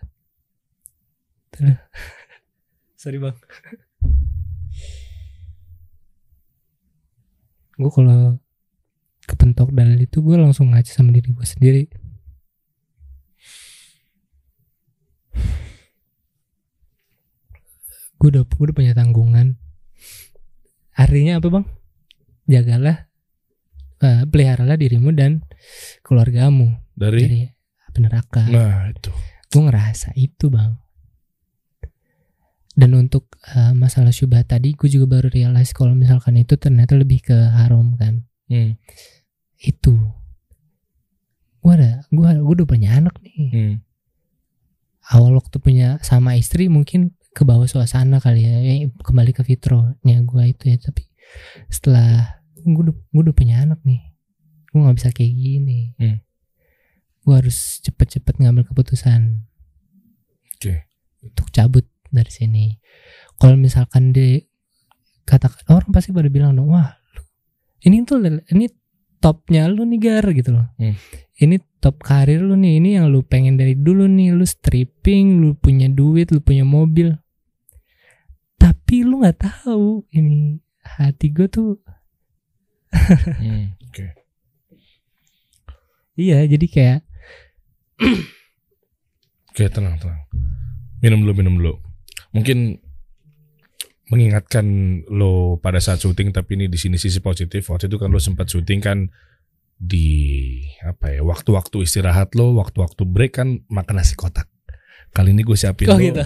[3.01, 3.35] sorry bang.
[7.77, 8.39] Gue kalau
[9.27, 11.85] kepentok dalil itu gue langsung ngaca sama diri gue sendiri.
[18.17, 19.59] Gue udah gue udah punya tanggungan.
[20.97, 21.67] Artinya apa bang?
[22.47, 22.99] Jagalah
[24.01, 25.45] eh, peliharalah dirimu dan
[26.01, 26.79] keluargamu.
[26.97, 27.21] Dari?
[27.21, 27.41] Dari
[27.93, 28.43] api neraka.
[28.49, 29.13] Nah itu.
[29.53, 30.79] gue ngerasa itu bang.
[32.73, 37.27] Dan untuk eh, masalah syubhat tadi gue juga baru realize kalau misalkan itu ternyata lebih
[37.27, 38.79] ke haram kan Hmm.
[39.59, 39.95] itu
[41.61, 43.75] gue ada gue gue udah punya anak nih Hmm.
[45.11, 50.23] awal waktu punya sama istri mungkin ke bawah suasana kali ya ya, kembali ke fitrohnya
[50.23, 51.05] gue itu ya tapi
[51.69, 54.03] setelah gue udah, gue udah punya anak nih
[54.71, 56.19] gue nggak bisa kayak gini Hmm.
[57.27, 59.43] gue harus cepet-cepet ngambil keputusan
[60.55, 60.87] Oke.
[61.23, 62.79] untuk cabut dari sini
[63.37, 64.39] kalau misalkan di
[65.27, 66.95] katakan orang pasti pada bilang dong wah
[67.87, 68.67] ini tuh ini
[69.17, 70.95] topnya lu nih gar gitu loh Hmm.
[71.39, 75.55] ini top karir lu nih ini yang lu pengen dari dulu nih lu stripping lu
[75.55, 77.15] punya duit lu punya mobil
[78.57, 81.79] tapi lu nggak tahu ini hati gue tuh
[83.41, 83.77] Hmm.
[83.87, 84.07] Oke.
[86.17, 86.99] iya jadi kayak
[89.51, 90.21] Oke, tenang, tenang.
[91.01, 91.73] Minum dulu, minum dulu.
[92.37, 92.77] Mungkin
[94.07, 94.67] mengingatkan
[95.11, 97.67] lo pada saat syuting tapi ini di sini sisi positif.
[97.67, 98.99] Waktu itu kan lo sempat syuting kan
[99.77, 100.09] di
[100.81, 104.47] apa ya waktu-waktu istirahat lo, waktu-waktu break kan makan nasi kotak.
[105.11, 106.25] Kali ini gue siapin oh lo gitu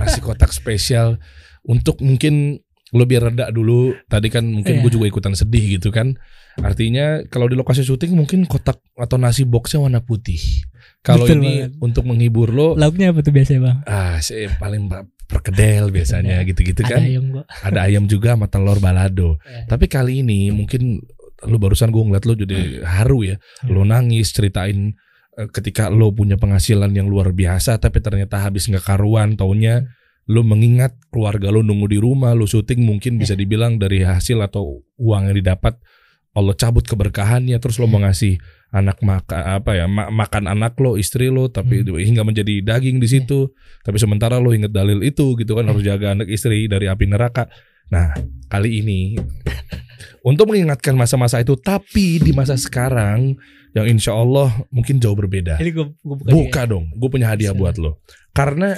[0.00, 1.18] nasi kotak spesial
[1.66, 2.62] untuk mungkin
[2.92, 3.94] lo biar reda dulu.
[4.06, 4.82] Tadi kan mungkin Iya.
[4.84, 6.14] gue juga ikutan sedih gitu kan.
[6.56, 10.38] Artinya kalau di lokasi syuting mungkin kotak atau nasi boxnya warna putih.
[11.02, 11.78] Kalau ini banget.
[11.78, 14.90] untuk menghibur lo, lauknya apa tuh biasanya bang ah saya paling
[15.26, 17.00] perkedel biasanya gitu-gitu ada kan.
[17.02, 19.38] ayam gua Ada ayam juga sama telur balado.
[19.42, 19.66] Eh.
[19.66, 20.98] Tapi kali ini mungkin
[21.46, 23.36] lu barusan gue ngeliat lo jadi haru ya.
[23.68, 24.94] Lo nangis ceritain
[25.36, 29.86] eh, ketika lo punya penghasilan yang luar biasa tapi ternyata habis nggak karuan taunya
[30.26, 34.82] lo mengingat keluarga lo nunggu di rumah lo syuting mungkin bisa dibilang dari hasil atau
[34.98, 35.78] uang yang didapat
[36.36, 38.36] Allah cabut keberkahannya terus lo mau ngasih
[38.74, 43.08] anak makan apa ya ma- makan anak lo istri lo tapi hingga menjadi daging di
[43.08, 47.08] situ tapi sementara lo inget dalil itu gitu kan harus jaga anak istri dari api
[47.08, 47.48] neraka.
[47.88, 48.12] Nah
[48.50, 49.16] kali ini
[50.28, 53.38] untuk mengingatkan masa-masa itu tapi di masa sekarang
[53.72, 55.56] yang insya Allah mungkin jauh berbeda.
[55.56, 58.02] Ini gua, gua buka, buka dong gue punya hadiah buat lo.
[58.36, 58.76] Karena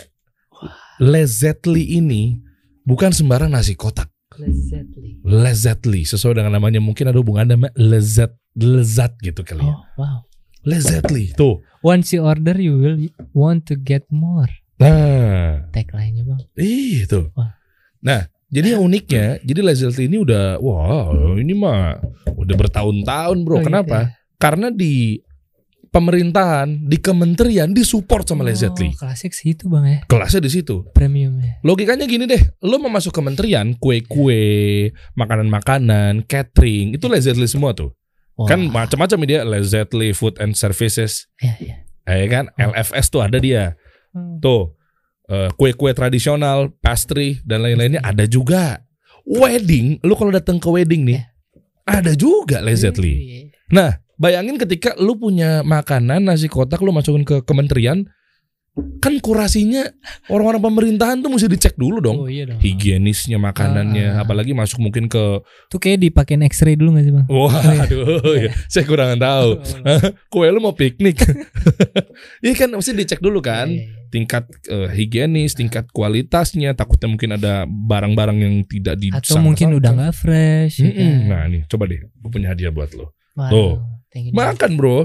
[0.99, 2.43] Lezetli ini
[2.83, 5.19] bukan sembarang nasi kotak Lezatly.
[5.27, 9.75] Lezatly sesuai dengan namanya mungkin ada hubungannya sama lezat lezat gitu kali ya.
[9.75, 10.19] Oh, wow.
[10.63, 11.59] Lezatly tuh.
[11.83, 12.99] Once you order you will
[13.35, 14.51] want to get more.
[14.79, 16.39] Nah, Tagline-nya, Bang.
[16.55, 17.35] itu.
[17.35, 17.59] Wah.
[17.99, 21.99] Nah, jadi yang uniknya, jadi Lezatly ini udah wah, ini mah
[22.31, 23.59] udah bertahun-tahun, Bro.
[23.59, 24.15] Oh, Kenapa?
[24.39, 25.19] Karena di
[25.89, 28.45] pemerintahan, di kementerian disupport sama.
[28.45, 30.05] Oh, klasik sih itu, Bang ya.
[30.07, 30.87] Kelasnya di situ.
[30.93, 31.61] Premium ya.
[31.65, 37.93] Logikanya gini deh, lo mau masuk kementerian, kue-kue, makanan-makanan, catering, itu Lezatly semua tuh.
[38.39, 38.47] Wah.
[38.47, 41.83] Kan macam-macam dia, Lezatly Food and Services, ya, ya.
[42.07, 43.75] eh kan, LFS tuh ada dia.
[44.15, 44.39] Hmm.
[44.39, 44.79] Tuh,
[45.29, 48.85] eh, kue-kue tradisional, pastry dan lain-lainnya ada juga.
[49.29, 51.21] Wedding, lu kalau datang ke wedding nih,
[51.85, 53.13] ada juga Lezatly.
[53.13, 53.41] Iya.
[53.73, 58.05] Nah, bayangin ketika lu punya makanan nasi kotak lu masukin ke kementerian,
[58.99, 59.91] kan kurasinya
[60.29, 62.17] orang-orang pemerintahan tuh mesti dicek dulu dong.
[62.17, 62.59] Oh iya dong.
[62.59, 64.23] higienisnya makanannya Ah.
[64.23, 67.27] apalagi masuk mungkin ke Tuh kayak dipakein X-ray dulu gak sih bang?
[67.27, 67.83] wah iya.
[67.83, 69.59] aduh ya, saya kurang tahu
[70.31, 71.19] kue lu mau piknik
[72.39, 74.07] iya kan mesti dicek dulu kan Iya, iya, iya.
[74.09, 79.91] tingkat eh, higienis tingkat kualitasnya takutnya mungkin ada barang-barang yang tidak di Atau mungkin udah
[79.93, 80.79] nggak fresh.
[80.79, 81.03] ya Mm-mm.
[81.03, 81.29] kan?
[81.29, 83.73] nah nih coba deh gue punya hadiah buat lo Waduh, tuh.
[84.09, 85.05] Thank you, makan bro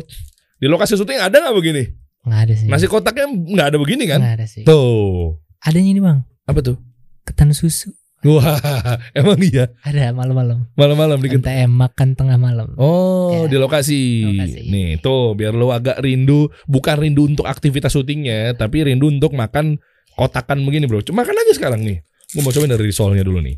[0.56, 1.84] di lokasi syuting ada nggak begini
[2.24, 2.68] Nggak ada sih.
[2.68, 4.64] nasi kotaknya nggak ada begini kan Nggak ada sih.
[4.64, 6.76] tuh Adanya ini bang, apa tuh
[7.24, 7.91] ketan susu.
[8.22, 8.56] wah
[9.14, 10.68] emang iya Ada malam-malam.
[10.74, 12.72] malam-malam dikit NTM makan tengah malam.
[12.76, 13.99] Oh, Ya, di lokasi.
[14.30, 14.60] lokasi.
[14.68, 19.80] Nih, tuh biar lo agak rindu, bukan rindu untuk aktivitas syutingnya, tapi rindu untuk makan
[20.14, 20.99] kotakan begini, Bro.
[21.01, 21.99] Cuma makan aja sekarang nih.
[22.30, 23.56] Gue mau cobain dari risolnya dulu nih.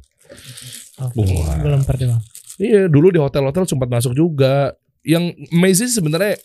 [0.98, 1.62] Wah.
[1.62, 2.22] lempar deh bang.
[2.56, 4.74] Iya, dulu di hotel-hotel sempat masuk juga.
[5.06, 6.36] Yang amazing sebenarnya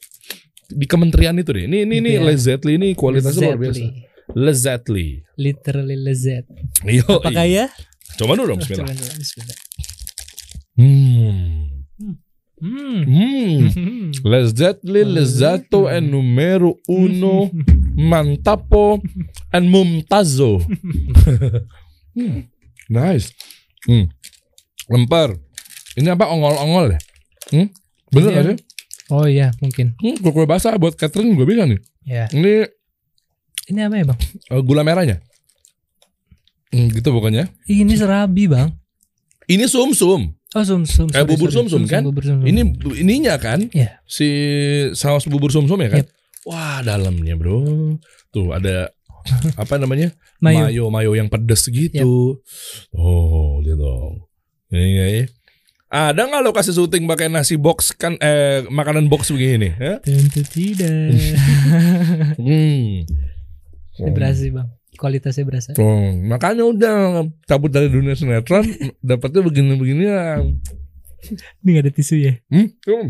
[0.70, 1.64] di kementerian itu deh.
[1.64, 2.22] Ini ini ini ya.
[2.22, 3.80] Lezatly ini kualitasnya luar biasa.
[3.80, 4.06] Lezatly.
[4.36, 5.08] Lezatly.
[5.40, 6.44] Literally lezat.
[6.86, 7.66] Yo, Apakah ya?
[8.20, 8.86] Coba dulu dong, bismillah.
[8.86, 9.58] Coba dulu, bismillah.
[10.76, 11.66] Hmm.
[12.60, 13.00] Hmm.
[13.08, 14.12] Hmm.
[14.20, 17.48] Lezatly, lezato, and numero uno.
[17.96, 19.00] Mantapo
[19.52, 20.60] and Mumtazo.
[22.10, 22.46] Hmm,
[22.90, 23.32] nice.
[23.86, 24.10] Hmm.
[24.90, 25.36] Lempar.
[25.98, 27.00] Ini apa ongol-ongol ya?
[27.50, 27.68] Hmm?
[28.10, 28.36] Bener Iya.
[28.36, 28.58] gak sih?
[29.10, 29.98] Oh iya mungkin.
[29.98, 31.80] Hmm, kue basah buat catering gue bisa nih.
[32.06, 32.26] Ya.
[32.30, 32.66] Ini
[33.70, 34.18] Ini apa ya bang?
[34.50, 35.22] eh, gula merahnya.
[36.70, 37.50] Hmm, gitu pokoknya.
[37.66, 38.70] Ini serabi bang.
[39.46, 40.30] Ini sum-sum.
[40.50, 41.06] Oh sum sum.
[41.06, 41.56] Kayak sorry, bubur sorry.
[41.66, 42.02] sum-sum kan?
[42.06, 42.46] Bubur sum-sum.
[42.46, 42.60] Ini
[42.98, 43.66] ininya kan?
[43.70, 44.02] Iya.
[44.06, 44.26] Si
[44.94, 46.02] saus bubur sum-sum ya kan?
[46.02, 46.08] Yep.
[46.46, 47.62] Wah, dalamnya, Bro.
[48.30, 48.90] Tuh ada
[49.62, 50.10] apa namanya?
[50.40, 50.66] Mayo.
[50.70, 52.38] mayo mayo yang pedes gitu.
[52.90, 54.26] Oh, lihat dong.
[54.70, 55.06] Ini ya.
[55.90, 59.74] Ada nggak lo kasih syuting pakai nasi box kan eh makanan box begini?
[59.74, 59.98] Ya?
[59.98, 61.18] Tentu tidak.
[62.40, 63.04] Hmm.
[64.00, 64.70] Ini berasa sih bang.
[64.96, 65.70] Kualitasnya berasa.
[65.76, 68.64] Oh, makanya udah cabut dari dunia sinetron
[69.04, 70.04] dapatnya begini-begini.
[71.60, 72.32] Ini gak ada tisu ya?
[72.48, 72.70] Hmm?
[72.86, 73.06] hmm.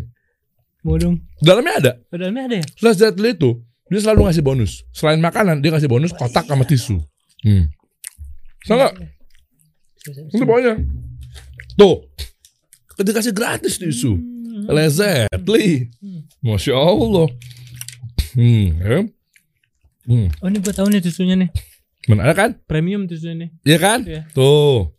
[0.83, 1.21] Mau dong.
[1.45, 1.93] Dalamnya ada.
[2.09, 2.67] Padahal ada ya?
[2.81, 3.61] Lezatly itu
[3.91, 4.73] dia selalu ngasih bonus.
[4.95, 7.03] Selain makanan dia ngasih bonus kotak sama tisu.
[7.45, 7.69] Hmm.
[8.65, 8.89] Sama
[10.33, 10.75] Ini pokoknya.
[11.77, 12.09] Tuh.
[13.01, 14.21] Dikasih gratis tisu.
[14.69, 15.89] Lezatly.
[16.45, 17.29] Masya Allah.
[18.37, 18.69] Hmm.
[18.77, 18.99] Ya.
[20.07, 20.29] Hmm.
[20.41, 21.51] Oh ini gue tahu nih tisunya nih.
[22.09, 22.51] Mana ada kan?
[22.69, 23.51] Premium tisunya nih.
[23.65, 23.99] Iya kan?
[24.05, 24.23] Iya.
[24.37, 24.93] Tuh.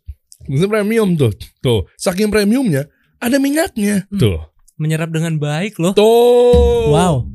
[0.50, 1.32] Ini premium tuh.
[1.62, 1.86] Tuh.
[1.94, 2.90] Saking premiumnya
[3.22, 4.10] ada minyaknya.
[4.10, 4.18] Hmm.
[4.18, 4.38] Tuh.
[4.78, 5.94] Menyerap dengan baik loh.
[5.94, 6.90] Tuh.
[6.90, 7.30] Wow.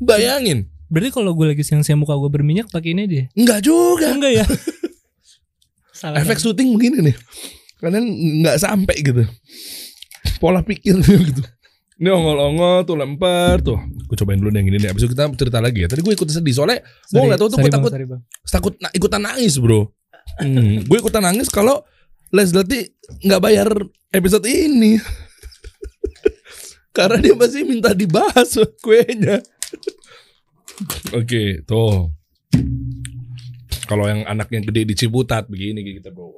[0.00, 0.72] Bayangin.
[0.88, 3.24] Berarti kalau gue lagi siang-siang muka gue berminyak pakai ini dia.
[3.36, 4.12] Enggak juga.
[4.14, 4.46] Enggak ya?
[5.96, 6.20] Salah.
[6.20, 7.16] efek syuting begini nih
[7.80, 8.04] kalian
[8.42, 9.22] nggak sampai gitu.
[10.40, 10.96] Pola pikir
[11.30, 11.42] gitu.
[11.96, 13.80] Ini ongol-ongol tuh lempar tuh.
[13.80, 15.88] Gue cobain dulu yang ini nih abis itu kita cerita lagi ya.
[15.88, 18.20] Tadi gue ikut sedih soalnya gue nggak tahu tuh gue takut bang.
[18.44, 19.88] takut na- ikutan nangis bro.
[20.36, 21.80] Hmm, gue ikutan nangis kalau
[22.34, 22.92] Leslie
[23.24, 23.68] nggak bayar
[24.12, 25.00] episode ini.
[26.96, 29.40] Karena dia masih minta dibahas kuenya.
[31.18, 32.12] Oke tuh.
[33.86, 36.34] Kalau yang anak yang gede di Ciputat begini kita bro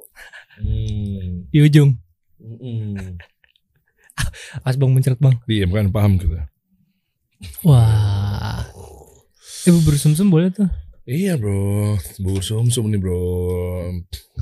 [0.59, 1.51] hmm.
[1.51, 1.95] Di ujung.
[2.39, 3.17] Mm-mm.
[4.63, 5.35] Pas bang mencret bang.
[5.47, 6.35] Iya bukan paham gitu
[7.63, 8.67] Wah.
[9.67, 10.67] Eh bubur sum-sum boleh tuh.
[11.09, 13.17] Iya bro Bubur sum-sum nih bro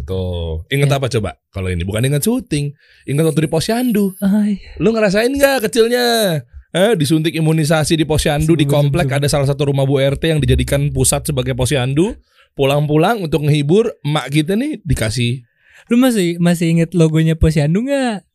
[0.04, 2.76] Tuh Ingat apa coba Kalau ini bukan ingat syuting
[3.08, 4.60] Ingat waktu di posyandu Ay.
[4.76, 6.44] Lu ngerasain gak kecilnya
[6.76, 10.92] Eh, disuntik imunisasi di posyandu di komplek ada salah satu rumah Bu RT yang dijadikan
[10.92, 12.20] pusat sebagai posyandu.
[12.60, 15.47] Pulang-pulang untuk menghibur emak kita nih dikasih
[15.88, 18.26] Lu masih masih inget logonya Posyandu nggak?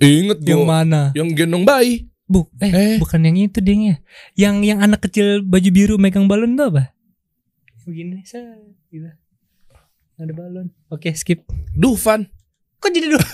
[0.00, 1.02] inget Yang gua mana?
[1.14, 2.08] yang gendong bayi.
[2.24, 2.96] Bu, eh, Eh.
[2.96, 4.00] bukan yang itu dingnya.
[4.34, 6.96] Yang yang anak kecil baju biru megang balon tuh apa?
[7.84, 8.40] Begini, set,
[8.88, 9.10] gitu.
[10.16, 10.70] Ada balon.
[10.88, 11.44] Oke, skip.
[11.72, 12.30] Dufan.
[12.78, 13.22] Kok jadi dong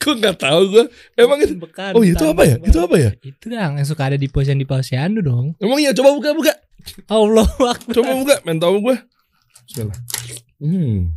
[0.00, 0.84] Gue nggak tahu gue.
[1.14, 1.54] Emang itu.
[1.54, 2.56] Bekan, Oh itu apa ya?
[2.58, 3.10] Itu apa ya?
[3.18, 6.52] itu yang suka ada di posyandu di posyandu dong Emang iya coba buka buka.
[7.12, 7.46] Allah.
[7.86, 8.34] Coba buka.
[8.42, 8.96] Main tahu gue.
[9.68, 9.98] Bismillah.
[10.58, 11.14] Hmm.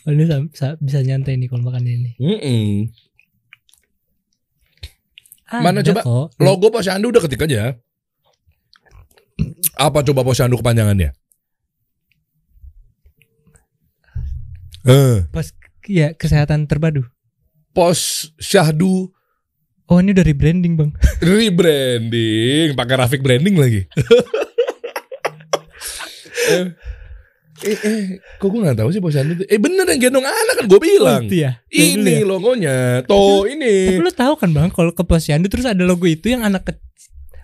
[0.00, 2.88] Oh, ini sa- sa- bisa nyantai nih kalau makan ini Mm-mm.
[5.50, 6.00] Mana Ada coba?
[6.00, 6.26] kok.
[6.38, 7.74] Logo posyandu udah ketik aja.
[9.74, 11.10] Apa coba posyandu kepanjangannya?
[14.82, 15.52] Eh, Pos
[15.84, 17.04] ya kesehatan terpadu.
[17.70, 19.08] pos syahdu
[19.84, 20.90] Oh ini udah rebranding bang.
[21.20, 23.84] rebranding, pakai grafik branding lagi.
[27.64, 28.02] eh, eh,
[28.40, 29.44] kok gue nggak tahu sih posyandu itu?
[29.48, 31.22] Eh bener yang gendong anak kan gue bilang.
[31.22, 31.60] Oh, itu ya.
[31.68, 32.26] Ini ya?
[32.26, 33.74] logonya, tuh Tapi ini.
[34.00, 36.72] lu tahu kan bang kalau ke posyandu terus ada logo itu yang anak ke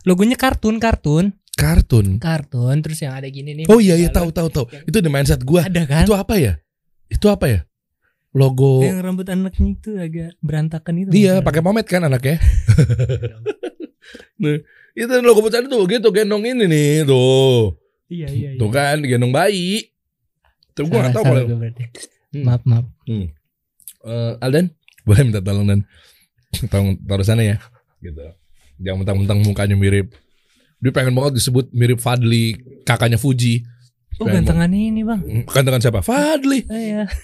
[0.07, 2.21] logonya kartun kartun Kartun.
[2.21, 3.65] kartun terus yang ada gini nih.
[3.73, 4.69] Oh iya iya tahu tahu tahu.
[4.85, 5.57] Itu di mindset gue.
[5.57, 6.05] Ada kan?
[6.05, 6.61] Itu apa ya?
[7.09, 7.61] Itu apa ya?
[8.37, 8.85] Logo.
[8.85, 11.09] Yang rambut anaknya itu agak berantakan itu.
[11.17, 11.41] Masalah.
[11.41, 12.37] pakai pomade kan anaknya.
[14.45, 14.57] nah,
[14.93, 17.81] itu logo posyandu tuh gitu gendong ini nih tuh.
[18.13, 18.49] Iya iya.
[18.55, 18.61] iya.
[18.61, 19.96] Tuh kan gendong bayi.
[20.77, 21.59] Tuh gue gak tahu salah kalau.
[22.37, 22.45] Hmm.
[22.45, 22.87] Maaf maaf.
[23.09, 23.27] Hmm.
[24.07, 24.67] Eh, Aldan,
[25.09, 25.81] boleh minta tolong dan
[26.73, 27.57] tolong taruh sana ya.
[28.05, 28.21] Gitu.
[28.85, 30.13] Jangan mentang-mentang mukanya mirip.
[30.85, 32.53] Dia pengen banget disebut mirip Fadli,
[32.85, 33.65] kakaknya Fuji.
[34.21, 35.21] Oh Pengen gantengan ini bang.
[35.25, 35.49] banget.
[35.49, 36.01] Gantengan siapa?
[36.05, 36.61] Fadli.
[36.69, 37.05] Oh, iya.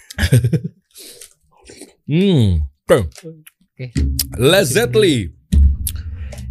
[2.03, 2.67] Hmm.
[2.83, 3.09] Oke.
[3.79, 3.87] Oke.
[4.37, 5.31] Lazzetly.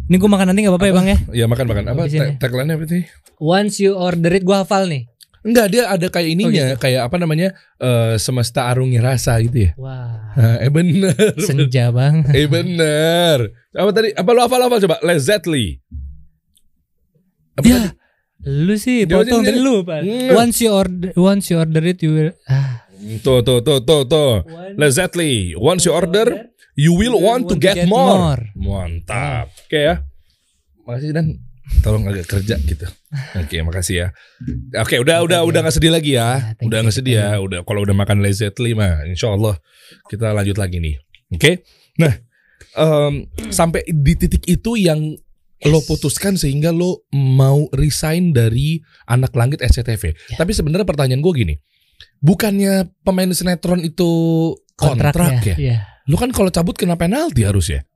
[0.08, 1.18] Ini gue makan nanti gak apa-apa ya bang ya.
[1.44, 1.84] Ya makan makan.
[1.92, 2.34] Apa ya.
[2.40, 3.04] tagline-nya apa sih?
[3.36, 5.11] Once you order it gue hafal nih.
[5.42, 7.50] Enggak, dia ada kayak ininya, kayak apa namanya?
[7.82, 9.70] eh semesta arungi rasa gitu ya.
[9.74, 10.38] Wah.
[10.62, 11.14] Eh bener.
[11.42, 12.22] Senja bang.
[12.30, 13.50] Eh bener.
[13.74, 14.14] Apa tadi?
[14.14, 14.96] Apa lu hafal-hafal coba?
[15.02, 15.82] Lazzetly.
[17.58, 17.74] Apa Ya.
[17.90, 18.00] tadi?
[18.42, 20.02] Lu sih potong dari lu pak.
[20.02, 20.34] Hmm.
[20.34, 22.82] Once you order once you order it you will ah.
[23.22, 24.46] Tuh tuh tuh tuh tuh.
[25.58, 28.38] Once you order, you will want to get more.
[28.54, 29.50] Mantap.
[29.66, 30.06] Oke ya.
[30.86, 31.42] Makasih dan
[31.80, 32.86] tolong agak kerja gitu.
[33.40, 34.06] Oke, makasih ya.
[34.78, 36.20] Oke, udah udah udah nggak sedih lagi ya.
[36.20, 37.28] Ya, thank Udah nggak sedih ya.
[37.40, 39.56] Udah kalau udah makan Lazzetly mah, insya Allah
[40.12, 40.96] kita lanjut lagi nih.
[41.32, 41.64] Oke.
[41.96, 42.12] Nah,
[42.76, 45.16] em, sampai di titik itu yang
[45.62, 50.10] lo putuskan sehingga lo mau resign dari anak langit SCTV.
[50.34, 50.36] Ya.
[50.42, 51.54] Tapi sebenarnya pertanyaan gue gini,
[52.18, 54.10] bukannya pemain sinetron itu
[54.74, 55.54] kontrak, ya?
[55.54, 55.78] Iya.
[56.10, 57.86] Lu kan kalau cabut kena penalti harus ya?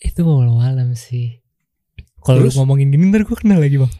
[0.00, 1.41] Itu walau alam sih.
[2.22, 3.92] Kalau lu ngomongin gini ntar gue kenal lagi bang.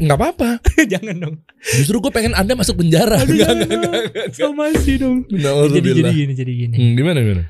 [0.00, 0.50] Nggak apa-apa.
[0.92, 1.36] Jangan dong.
[1.60, 3.20] Justru gue pengen anda masuk penjara.
[3.20, 3.68] Aduh, nggak, dong.
[3.68, 4.26] nggak, nggak.
[4.32, 5.28] Sama sih dong.
[5.28, 6.12] Jadi jadi Nauzubillah.
[6.16, 6.76] gini jadi gini.
[6.80, 7.44] Hmm, gimana gimana?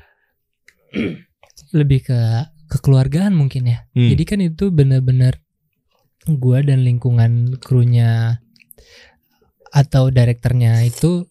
[1.79, 2.19] Lebih ke
[2.67, 3.87] kekeluargaan mungkin ya.
[3.95, 4.11] Hmm.
[4.11, 5.39] Jadi kan itu benar-benar
[6.27, 8.43] gua dan lingkungan krunya
[9.71, 11.30] atau direkturnya itu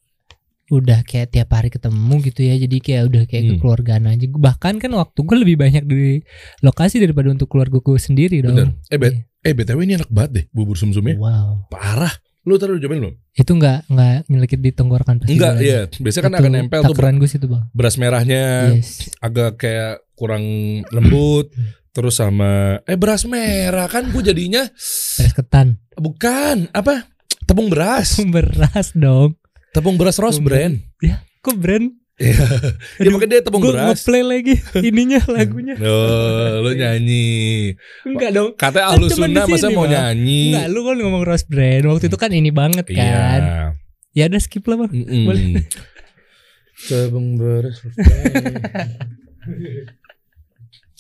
[0.71, 2.55] udah kayak tiap hari ketemu gitu ya.
[2.57, 3.51] Jadi kayak udah kayak Hmm.
[3.53, 4.25] kekeluargaan aja.
[4.25, 6.23] Bahkan kan waktu gue lebih banyak di
[6.61, 8.55] lokasi daripada untuk keluargaku sendiri dong.
[8.55, 8.69] Bener.
[8.87, 11.15] Eh, bet, eh btw ini enak banget deh bubur sumsumnya.
[11.15, 11.67] Wow.
[11.69, 12.15] Parah.
[12.41, 13.15] Lu tadi udah cobain belum?
[13.33, 15.35] Itu nggak nggak nyelekit di tenggorokan pasti.
[15.35, 15.81] Enggak, gua iya.
[15.91, 16.95] Biasanya kan Itu akan nempel tuh.
[16.95, 17.63] Takaran gue situ bang.
[17.71, 19.11] beras merahnya Yes.
[19.19, 20.45] agak kayak kurang
[20.89, 21.53] lembut.
[21.91, 24.63] Terus sama eh beras merah kan gue jadinya
[25.19, 25.83] Beras ketan.
[25.99, 27.11] bukan apa
[27.43, 29.35] tepung beras Beras dong.
[29.71, 30.79] Tepung beras rose brand
[31.41, 31.87] Kok brand?
[32.21, 32.37] Iya.
[33.01, 35.73] ya makanya dia tepung Gue beras ngeplay lagi ininya lagunya.
[35.81, 37.73] Oh, lu nyanyi
[38.05, 38.53] Enggak dong.
[38.61, 39.97] Katanya Kan ahlu di sunnah masa mau Bang.
[39.97, 41.89] nyanyi Enggak, lu kan ngomong Rose Brand.
[41.89, 43.43] Waktu itu kan ini banget Iya kan.
[44.13, 44.93] Ya udah skip lah, Bang.
[44.93, 45.25] Mm-mm.
[45.25, 45.65] Boleh.
[46.93, 47.81] Tepung beras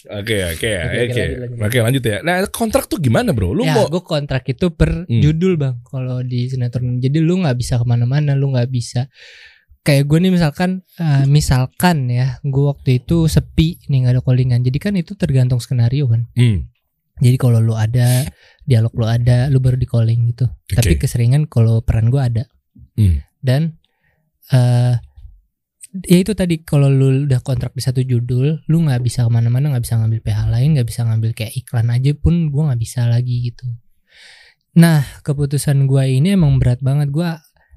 [0.08, 0.70] Oke oke
[1.10, 1.22] Oke,
[1.60, 2.18] oke lanjut, ya.
[2.24, 3.52] Nah kontrak tuh gimana bro?
[3.52, 5.20] Lu ya, mau gue kontrak itu per Hmm.
[5.20, 5.76] judul bang.
[5.84, 9.12] Kalau di sinetron, jadi lu nggak bisa ke mana-mana, lu nggak bisa.
[9.80, 14.60] Kayak gue nih misalkan, eh, misalkan ya, gue waktu itu sepi nih nggak ada callingan.
[14.60, 16.28] Jadi kan itu tergantung skenario kan.
[16.32, 16.68] Hmm,
[17.20, 18.24] Jadi kalau lu ada
[18.64, 20.48] dialog lu ada, lu baru di calling gitu.
[20.66, 22.44] Tapi keseringan kalau peran gue ada.
[22.96, 23.20] Hmm.
[23.40, 23.76] Dan
[24.48, 24.96] eh
[26.06, 29.74] ya itu tadi kalau lu udah kontrak di satu judul, lu nggak bisa ke mana-mana,
[29.74, 33.00] nggak bisa ngambil PH lain, nggak bisa ngambil kayak iklan aja pun gue nggak bisa
[33.10, 33.66] lagi gitu.
[34.78, 37.30] Nah keputusan gue ini emang berat banget gue,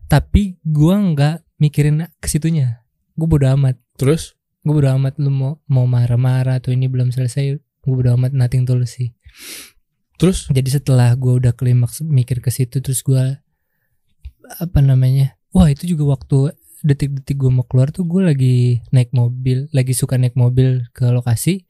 [0.08, 2.86] tapi gue nggak mikirin ke situnya.
[3.18, 3.78] Gue bodo amat.
[3.98, 7.60] terus Gue bodo amat lu mau mau marah-marah atau ini belum selesai.
[7.84, 9.12] Gue bodo amat nothing tulus sih
[10.18, 13.44] terus jadi setelah gue udah klimaks mikir ke situ terus gue
[14.62, 18.56] apa namanya wah itu juga waktu detik-detik gue mau keluar tuh gue lagi
[18.90, 21.64] naik mobil lagi suka naik mobil ke lokasi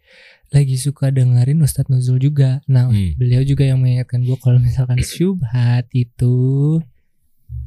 [0.50, 3.14] lagi suka dengerin Ustadz Nuzul juga nah Hmm.
[3.16, 6.82] beliau juga yang mengingatkan gue kalau misalkan syubhat itu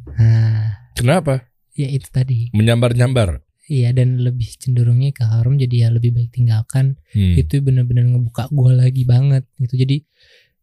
[0.09, 1.47] nah kenapa?
[1.73, 3.43] ya itu tadi Menyambar-nyambar.
[3.67, 7.35] iya dan lebih cenderungnya ke haram jadi ya lebih baik tinggalkan Hmm.
[7.35, 9.97] itu bener-bener ngebuka gue lagi banget gitu jadi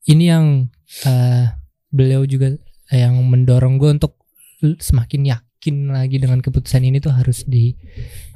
[0.05, 0.45] ini yang
[1.03, 1.45] eh,
[1.89, 2.55] beliau juga
[2.89, 4.19] yang mendorong gue untuk
[4.61, 7.77] semakin yakin lagi dengan keputusan ini tuh harus di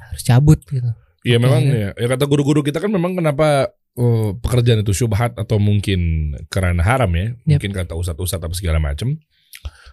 [0.08, 0.88] harus cabut gitu
[1.26, 1.74] Iya memang ya.
[1.74, 1.90] ya.
[1.98, 7.10] Ya kata guru-guru kita kan memang kenapa oh, pekerjaan itu syubhat atau mungkin karena haram
[7.12, 7.34] ya.
[7.44, 7.58] Yap.
[7.58, 9.18] Mungkin kata ustadz-ustadz apa segala macam.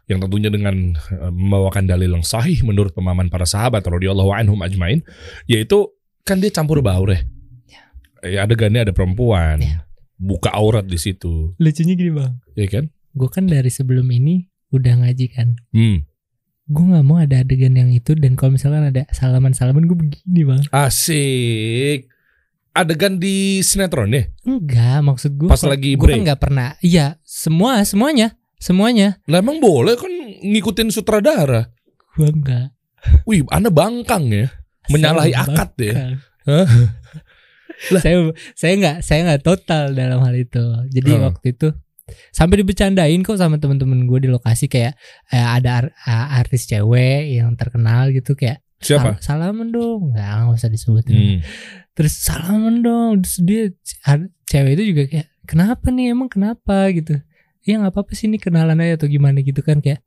[0.06, 5.02] Yang tentunya dengan eh, membawakan dalil yang sahih menurut pemahaman para sahabat radhiyallahu anhum ajmain,
[5.50, 5.90] yaitu
[6.24, 7.20] kan dia campur baur ya.
[8.22, 9.60] Ya adegannya ada perempuan.
[9.66, 9.84] Ya.
[10.16, 12.86] Buka aurat di situ, lucunya gini bang ya kan?
[13.16, 16.04] gue kan dari sebelum ini udah ngaji kan Hmm.
[16.66, 20.42] Gue nggak mau ada adegan yang itu dan kalau misalkan ada salaman salaman gue begini
[20.44, 22.10] bang Asik.
[22.72, 24.28] Adegan di sinetron ya?
[24.44, 26.26] enggak maksud gue Pas lagi gue kan break.
[26.26, 30.10] nggak pernah iya semua semuanya semuanya Lah emang boleh kan
[30.42, 31.70] ngikutin sutradara.
[32.12, 32.74] gue enggak
[33.24, 34.50] Wih, Anda bangkang ya.
[34.88, 35.94] Menyalahi Saya akad ya.
[35.94, 36.14] bangkang.
[36.46, 36.68] Hah?
[37.94, 38.16] saya
[38.54, 41.28] saya nggak saya nggak total dalam hal itu jadi Hmm.
[41.28, 41.70] waktu itu
[42.30, 44.94] sampai dibecandain kok sama temen-temen gue di lokasi kayak
[45.34, 49.18] eh, ada ar- a- artis cewek yang terkenal gitu kayak Siapa?
[49.18, 50.14] "Sal- salaman dong.
[50.14, 51.16] Nggak nggak usah disebutin.
[51.16, 51.40] Hmm.
[51.96, 53.24] terus salaman dong.
[53.24, 53.64] Terus dia
[54.46, 56.12] cewek itu juga kayak kenapa nih?
[56.12, 56.92] Emang kenapa?
[56.92, 57.18] Gitu.
[57.66, 60.04] Ya nggak apa-apa sih ini kenalan aja atau gimana gitu kan kayak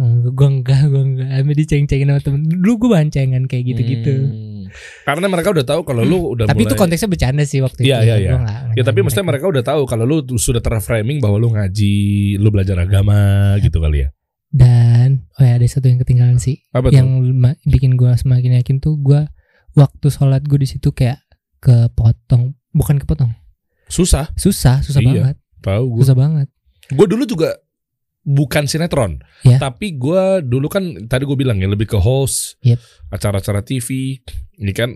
[0.00, 2.40] gue enggak gue enggak Sampai diceng-cengin sama temen.
[2.48, 4.14] Dulu gue bancengan kayak gitu-gitu.
[4.28, 4.59] Hmm.
[5.02, 7.96] Karena mereka udah tahu kalau lu udah tapi mulai itu konteksnya bercanda sih waktu Iya,
[7.96, 8.30] itu iya, iya.
[8.30, 11.96] Gua nggak- Ya tapi maksudnya mereka udah tahu kalau lu sudah terframing bahwa lu ngaji,
[12.36, 13.18] lu belajar agama
[13.58, 14.08] gitu kali ya.
[14.50, 17.54] dan oh ya ada satu yang ketinggalan sih Apa yang tuh?
[17.64, 19.22] bikin gue semakin yakin tuh gue
[19.72, 21.22] waktu sholat gue di situ kayak
[21.60, 23.30] kepotong bukan kepotong
[23.86, 25.08] Susah, susah susah Iya.
[25.08, 26.00] banget tahu gue.
[26.02, 26.48] susah banget
[26.88, 27.54] Gue dulu juga
[28.22, 29.56] bukan sinetron, Ya.
[29.56, 32.76] tapi gue dulu kan tadi gue bilang ya lebih ke host Yep.
[33.10, 34.20] acara-acara TV,
[34.54, 34.92] ini kan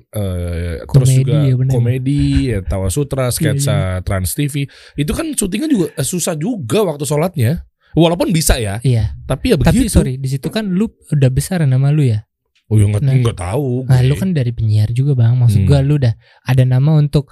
[0.85, 5.67] terus Komedi, juga ya komedi, ya, Tawa Sutra, sketsa Iya, Trans TV, itu kan syutingnya
[5.67, 9.95] juga eh, susah juga waktu sholatnya, walaupun bisa ya, iya tapi ya tapi begitu.
[9.95, 12.29] sorry di situ kan lu udah besar nama lu ya
[12.65, 13.13] Oh ya nggak Nah.
[13.15, 13.85] nggak tahu.
[13.85, 15.69] nah lu kan dari penyiar juga bang maksud Hmm.
[15.69, 16.13] gue lu udah
[16.43, 17.29] ada nama untuk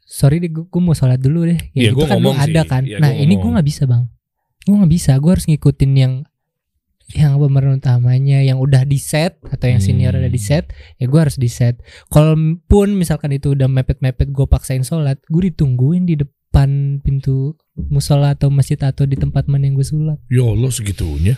[0.00, 2.46] sorry deh gue, mau sholat dulu deh Iya, gitu gua kan lu ngomong sih.
[2.48, 4.06] ada kan Iya, nah gua ini gue nggak bisa bang
[4.62, 6.14] gue nggak bisa gue harus ngikutin yang
[7.10, 10.22] yang pemeran utamanya yang udah di set atau yang senior Hmm.
[10.22, 14.80] udah di set ya gue harus di set kalaupun misalkan itu udah mepet-mepet gue paksain
[14.80, 19.84] sholat gue ditungguin di depan pintu musola atau masjid atau di tempat mana yang gue
[19.84, 21.34] sholat Ya Allah segitunya.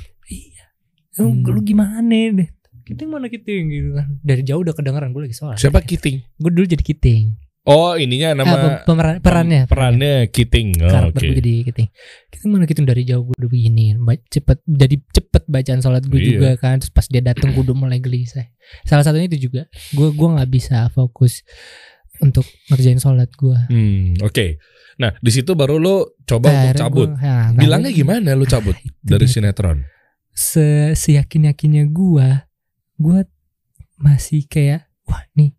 [1.14, 1.44] lu, Hmm.
[1.44, 2.48] lu gimana deh
[2.82, 6.20] kiting mana kiting gitu kan dari jauh udah kedengeran gue lagi sholat Siapa Kiting?
[6.34, 10.82] gue dulu jadi kiting Oh ininya Ah, nama pem- pemeran perannya perannya Kiting.
[10.82, 11.88] Oh, karakter gue jadi kiting
[12.28, 13.94] kita mana kiting dari jauh gue udah begini
[14.26, 16.26] cepet jadi cepet bacaan sholat gue Iya.
[16.32, 18.50] juga kan terus pas dia dateng gue udah mulai gelisah
[18.82, 21.46] salah satunya itu juga gue gue nggak bisa fokus
[22.18, 24.58] untuk ngerjain sholat gue Hmm, oke.
[24.94, 27.08] Nah, di situ baru lo coba untuk cabut.
[27.12, 29.32] nah, Bilangnya gimana lo cabut dari dia.
[29.32, 29.86] sinetron?
[30.30, 32.28] se seyakin yakinnya gue
[32.96, 33.18] gue
[33.96, 35.54] masih kayak wah nih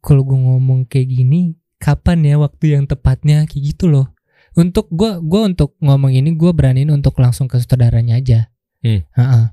[0.00, 4.12] kalau gue ngomong kayak gini kapan ya waktu yang tepatnya kayak gitu loh
[4.52, 8.48] untuk gue gua untuk ngomong ini gue beraniin untuk langsung ke sutradaranya aja
[8.80, 9.04] Hmm.
[9.12, 9.44] Heeh.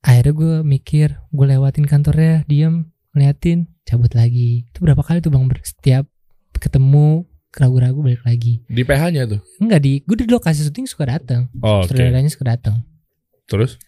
[0.00, 5.48] akhirnya gue mikir gue lewatin kantornya diem ngeliatin cabut lagi itu berapa kali tuh bang
[5.62, 6.04] setiap
[6.54, 9.40] ketemu ragu-ragu balik lagi Di PH-nya tuh.
[9.58, 11.88] enggak di gue di lokasi syuting suka datang Oh, oke.
[11.88, 12.84] sutradaranya suka datang
[13.48, 13.80] Terus?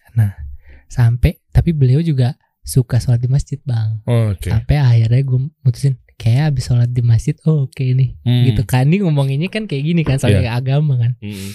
[0.87, 2.33] sampai tapi beliau juga
[2.67, 4.03] suka sholat di masjid bang.
[4.03, 4.51] Oh, oke.
[4.51, 8.43] sampai akhirnya gue mutusin kayak abis sholat di masjid oh oke nih Hmm.
[8.45, 8.83] gitu kan.
[8.83, 11.15] Ini ngomonginnya kan kayak gini kan soalnya agama kan.
[11.17, 11.51] Hmm.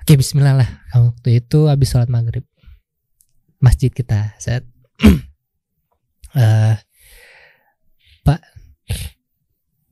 [0.00, 0.70] oke Bismillah lah.
[0.94, 2.46] Waktu itu abis sholat maghrib
[3.58, 4.62] masjid kita set.
[6.32, 6.76] Eh
[8.22, 8.40] Pak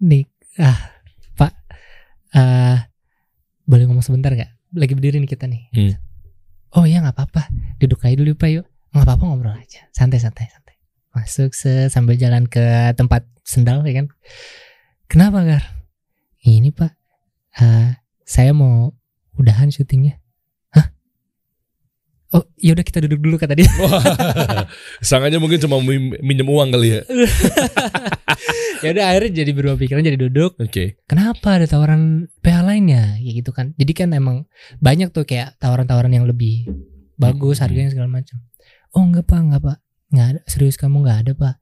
[0.01, 0.25] nih
[0.57, 0.79] ah
[1.35, 1.53] Pak
[2.33, 2.79] eh
[3.67, 5.69] boleh ngomong sebentar gak lagi berdiri nih kita nih.
[5.75, 5.95] Hmm.
[6.73, 7.51] oh ya nggak apa-apa.
[7.77, 9.87] Duduk aja dulu Pak yuk nggak apa-apa ngobrol aja.
[9.91, 10.75] Santai santai santai.
[11.11, 12.63] Masuk se sambil jalan ke
[12.95, 14.07] tempat sendal ya kan?
[15.07, 15.65] Kenapa Gar?
[16.41, 16.93] Ini Pak.
[17.57, 17.91] Eh,
[18.23, 18.95] saya mau
[19.35, 20.19] udahan syutingnya.
[20.71, 20.87] Hah?
[22.31, 23.67] Oh yaudah kita duduk dulu kata dia.
[23.77, 23.99] Wah,
[25.03, 27.01] Sangannya mungkin cuma min- minjem uang kali ya.
[28.83, 30.55] ya udah akhirnya jadi berubah pikiran jadi duduk.
[30.59, 30.99] Oke.
[31.05, 33.19] kenapa ada tawaran PH lainnya?
[33.19, 33.75] Ya gitu kan.
[33.77, 34.47] Jadi kan emang
[34.79, 36.71] banyak tuh kayak tawaran-tawaran yang lebih
[37.19, 37.69] bagus Hmm.
[37.69, 38.41] harganya segala macam
[38.93, 39.79] oh enggak pak enggak pak
[40.11, 41.55] nggak ada serius kamu nggak ada pak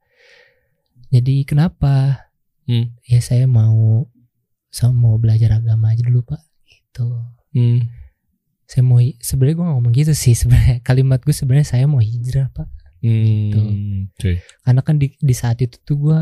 [1.09, 2.25] jadi kenapa
[2.63, 2.93] Hmm.
[3.01, 4.05] ya saya mau
[4.69, 7.09] saya mau belajar agama aja dulu pak gitu
[7.49, 7.81] Hmm.
[8.63, 12.69] saya mau sebenarnya gue ngomong gitu sih sebenarnya kalimat gue sebenarnya saya mau hijrah pak
[12.99, 13.49] Hmm.
[13.49, 14.43] Hmm, Oke.
[14.59, 16.19] karena kan di di saat itu tuh gue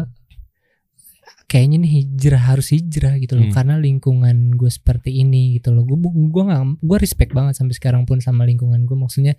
[1.47, 3.55] kayaknya nih hijrah harus hijrah gitu loh Hmm.
[3.55, 8.03] karena lingkungan gue seperti ini gitu loh gue gue nggak gue respect banget sampai sekarang
[8.03, 9.33] pun sama lingkungan gue maksudnya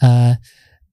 [0.00, 0.34] eh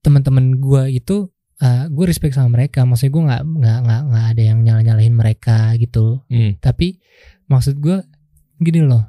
[0.00, 1.28] teman-teman gue itu
[1.60, 2.88] eh gue respect sama mereka.
[2.88, 6.56] Maksudnya gue nggak nggak nggak nggak ada yang nyala nyalahin mereka gitu Hmm.
[6.60, 7.00] tapi
[7.48, 8.00] maksud gue
[8.60, 9.04] gini loh.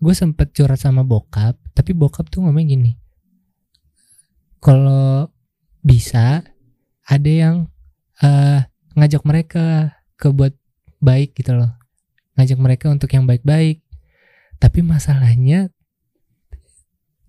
[0.00, 2.92] Gue sempet curhat sama bokap tapi bokap tuh ngomong gini.
[4.60, 5.28] Kalau
[5.84, 6.44] bisa
[7.04, 7.68] ada yang
[8.20, 8.64] eh
[8.96, 10.52] ngajak mereka ke buat
[11.00, 11.72] baik gitu loh.
[12.36, 13.80] Ngajak mereka untuk yang baik-baik.
[14.60, 15.68] Tapi masalahnya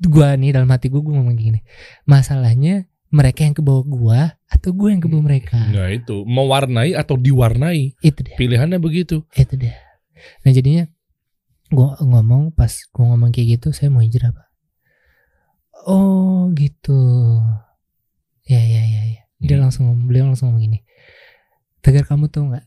[0.02, 1.60] gua nih dalam hati gue gue ngomong gini
[2.04, 5.56] masalahnya mereka yang ke bawah gua atau gue yang ke bawah mereka?
[5.72, 6.28] Nah itu.
[6.28, 7.96] Mewarnai atau diwarnai?
[8.04, 8.36] Itu dia.
[8.36, 9.24] Pilihannya begitu.
[9.32, 9.78] itu dia.
[10.44, 10.84] Nah jadinya
[11.72, 14.48] gua ngomong pas gua ngomong kayak gitu saya mau hijrah pak.
[15.88, 17.40] Oh gitu.
[18.44, 19.22] Ya ya ya ya.
[19.40, 19.70] Dia Hmm.
[19.70, 20.80] langsung ngomong beliau langsung ngomong gini
[21.80, 22.66] tegar kamu tahu nggak?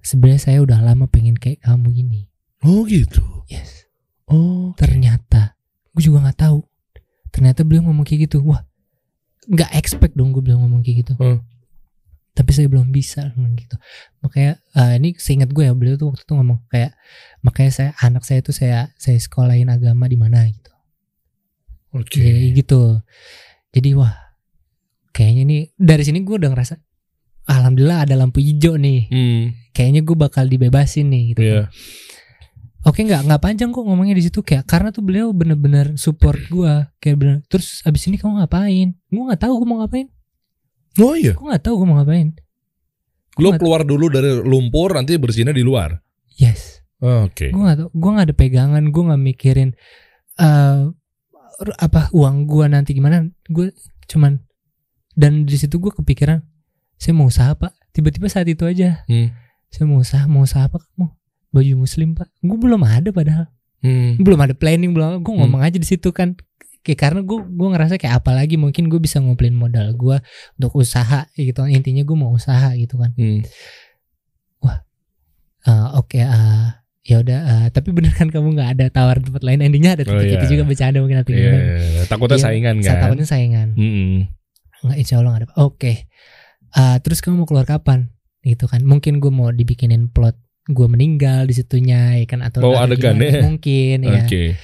[0.00, 2.20] Sebenarnya saya udah lama pengen kayak kamu gini.
[2.64, 3.20] Oh gitu.
[3.52, 3.84] yes.
[4.26, 4.74] Oh.
[4.74, 5.54] ternyata
[5.96, 6.60] gue juga nggak tahu
[7.32, 8.60] ternyata beliau ngomong kayak gitu wah
[9.46, 11.40] nggak expect dong gue bilang ngomong kayak gitu Hmm.
[12.32, 13.76] tapi saya belum bisa ngomong gitu
[14.20, 16.92] makanya eh, ini seingat gue ya beliau tuh waktu itu ngomong kayak
[17.40, 20.68] makanya saya anak saya tuh saya saya sekolahin agama di mana gitu
[21.92, 22.20] Oke.
[22.20, 23.00] jadi gitu
[23.72, 24.12] jadi wah
[25.10, 26.76] kayaknya nih dari sini gue udah ngerasa
[27.46, 29.44] alhamdulillah ada lampu hijau nih Hmm.
[29.72, 31.62] kayaknya gue bakal dibebasin nih gitu Iya.
[32.86, 36.94] Oke nggak nggak panjang kok ngomongnya di situ kayak karena tuh beliau bener-bener support gua
[37.02, 38.94] kayak bener terus abis ini kamu ngapain?
[39.10, 40.06] Gua nggak tahu gua mau ngapain.
[41.02, 41.34] Oh iya.
[41.34, 42.38] Gua nggak tahu gua mau ngapain.
[43.42, 45.98] Lo keluar dulu dari lumpur nanti bersihnya di luar.
[46.38, 46.86] Yes.
[47.02, 47.50] Oke.
[47.50, 47.88] Gua nggak tahu.
[47.98, 48.84] Gua nggak ada pegangan.
[48.94, 49.70] Gua nggak mikirin
[50.38, 50.80] eh
[51.82, 53.26] apa uang gua nanti gimana.
[53.50, 53.74] Gue
[54.06, 54.38] cuman
[55.18, 56.38] dan di situ gua kepikiran
[57.02, 57.74] saya mau usaha pak.
[57.90, 59.34] Tiba-tiba saat itu aja Hmm.
[59.74, 61.10] saya mau usaha mau usaha apa kamu?
[61.56, 62.28] Baju muslim pak.
[62.38, 63.48] Gue belum ada padahal.
[63.78, 64.16] Hmm.
[64.18, 65.46] belum ada planning belum gue Hmm.
[65.46, 66.34] ngomong aja di situ kan
[66.80, 70.16] kayak karena gue gue ngerasa kayak apalagi mungkin gue bisa ngumpulin modal gue
[70.54, 73.44] untuk usaha gitu intinya gue mau usaha gitu kan Hmm.
[75.62, 76.66] Eh, oke eh,
[77.04, 80.14] ya udah eh, tapi bener kan kamu nggak ada tawar tempat lain endingnya ada Oh,
[80.14, 80.50] titik itu iya.
[80.52, 82.02] juga bercanda mungkin nanti Iya, gimana iya, iya.
[82.06, 82.96] takutnya Iya, saingan kan.
[82.96, 84.16] takutnya saingan Hmm.
[84.80, 85.92] nggak insya Allah nggak ada oke
[86.72, 91.46] Eh, terus kamu mau keluar kapan gitu kan mungkin gue mau dibikinin plot gue meninggal
[91.46, 93.38] di situnya ya kan atau Oh, adegannya.
[93.40, 94.58] mungkin ya Oke.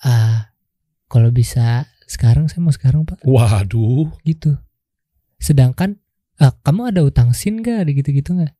[0.00, 0.48] Ah,
[1.06, 4.08] kalau bisa sekarang saya mau sekarang pak Waduh.
[4.22, 4.56] gitu.
[5.36, 6.00] Sedangkan
[6.36, 8.56] ah, kamu ada utang sin gak ada gitu-gitu nggak?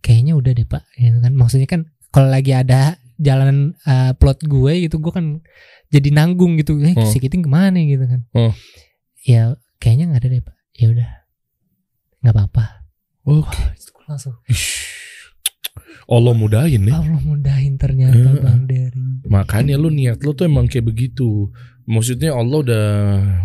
[0.00, 1.32] Kayaknya udah deh pak, gitu kan.
[1.32, 5.44] Maksudnya kan kalau lagi ada jalan ah, plot gue gitu, gue kan
[5.88, 6.80] jadi nanggung gitu.
[6.80, 7.04] Eh, Oh.
[7.04, 8.24] si Kiting ke mana gitu kan?
[8.32, 8.52] Oh.
[9.20, 10.56] Ya kayaknya nggak ada deh pak.
[10.74, 11.10] Ya udah,
[12.20, 12.64] nggak apa-apa.
[13.24, 13.52] Oke.
[13.52, 14.93] Wah, itu gua langsung Ish.
[16.04, 17.00] Allah mudahin ya.
[17.00, 19.02] Allah mudahin ternyata Eh, bang Dery.
[19.24, 21.48] Makanya lu niat lu tuh emang kayak begitu.
[21.84, 22.84] Maksudnya Allah udah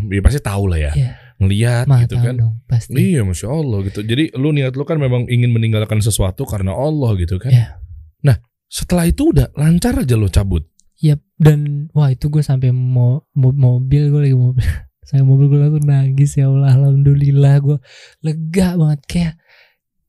[0.06, 0.92] ya pasti tahu lah ya.
[0.94, 1.12] Iya.
[1.40, 2.36] Ngeliat gitu kan.
[2.36, 3.00] dong pasti.
[3.00, 4.04] Iya, masya Allah gitu.
[4.04, 7.50] Jadi lu niat lu kan memang ingin meninggalkan sesuatu karena Allah gitu kan.
[7.50, 7.80] Iya.
[8.22, 8.36] Nah,
[8.68, 10.68] setelah itu udah lancar aja lo cabut.
[11.00, 14.60] Yap dan wah itu gue sampai mau, mo- mobil gue lagi mobil
[15.08, 17.78] saya mobil gue langsung nangis ya Allah alhamdulillah gue
[18.20, 19.34] lega banget kayak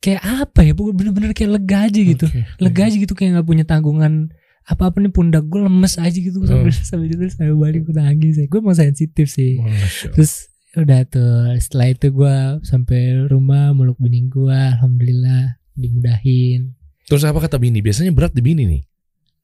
[0.00, 2.40] kayak apa ya pokoknya bener-bener kayak lega aja gitu Oke.
[2.56, 4.32] lega aja gitu kayak nggak punya tanggungan
[4.62, 6.76] apa apa nih pundak gue lemes aja gitu sambil Oh.
[6.80, 9.76] sambil itu sambil balik gue nangis gue mau sensitif sih Masya
[10.06, 10.12] Allah.
[10.14, 10.32] terus
[10.72, 17.58] udah tuh setelah itu gue sampai rumah meluk bening gue alhamdulillah dimudahin Terus apa kata
[17.58, 17.82] bini?
[17.82, 18.82] Biasanya berat di bini nih.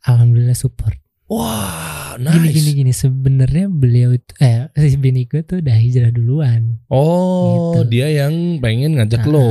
[0.04, 0.94] alhamdulillah support
[1.26, 2.54] Wah, gini nice.
[2.54, 7.90] gini gini sebenarnya beliau itu eh si bini gue tuh udah hijrah duluan Oh, Gitu.
[7.92, 9.42] dia yang pengen ngajak Ah, lo.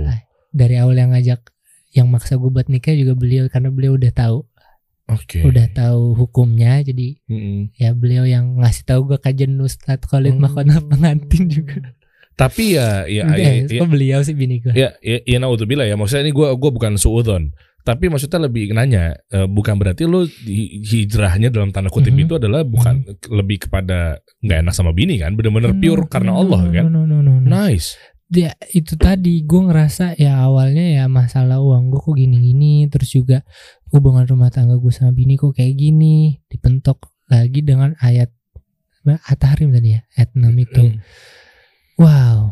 [0.00, 0.22] ah.
[0.56, 1.44] Dari awal yang ngajak
[1.92, 4.48] yang maksa gue buat nikah juga beliau karena beliau udah tahu
[5.06, 5.38] Oke.
[5.44, 7.70] udah tahu hukumnya jadi Mm-mm.
[7.76, 10.42] ya beliau yang ngasih tahu gue kajian Ustadz Khalid Oh.
[10.42, 11.94] Mahkota pengantin juga
[12.34, 15.88] Tapi ya, ya, Udah, ya, ya, kok beliau sih bini gue ya, ya, ya naudzubillah
[15.88, 15.96] ya.
[15.96, 17.48] Maksudnya ini gue gua bukan suudon.
[17.80, 22.22] Tapi maksudnya lebih nanya, eh, bukan berarti lo hi- hijrahnya dalam tanda kutip Mhm.
[22.28, 26.44] itu adalah bukan lebih kepada nggak enak sama bini kan, bener-bener pure No, karena no,
[26.44, 26.84] Allah no, kan.
[26.92, 27.46] no, no, no, no.
[27.46, 27.96] Nice.
[28.26, 33.46] Ya itu tadi gue ngerasa ya awalnya ya masalah uang gue kok gini-gini terus juga
[33.94, 38.34] hubungan rumah tangga gue sama bini kok kayak gini dipentok lagi dengan ayat
[39.06, 40.82] At-Tahrim tadi ya ayat 6 itu
[42.02, 42.50] wow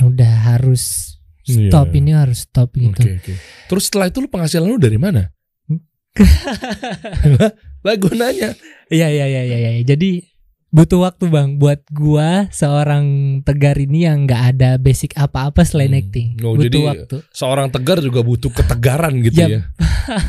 [0.00, 1.98] udah harus stop Iya.
[2.02, 3.34] ini harus stop gitu Oke oke.
[3.70, 5.30] Terus setelah itu lu penghasilan lu dari mana?
[5.70, 5.78] Hmm.
[7.86, 8.50] lah gue nanya.
[8.90, 9.82] iya iya iya iya iya.
[9.86, 10.26] jadi
[10.68, 13.04] butuh waktu bang buat gua seorang
[13.42, 16.00] tegar ini yang nggak ada basic apa-apa selain Hmm.
[16.00, 19.48] acting Oh, butuh jadi waktu Seorang tegar juga butuh ketegaran gitu Yap.
[19.48, 19.60] ya.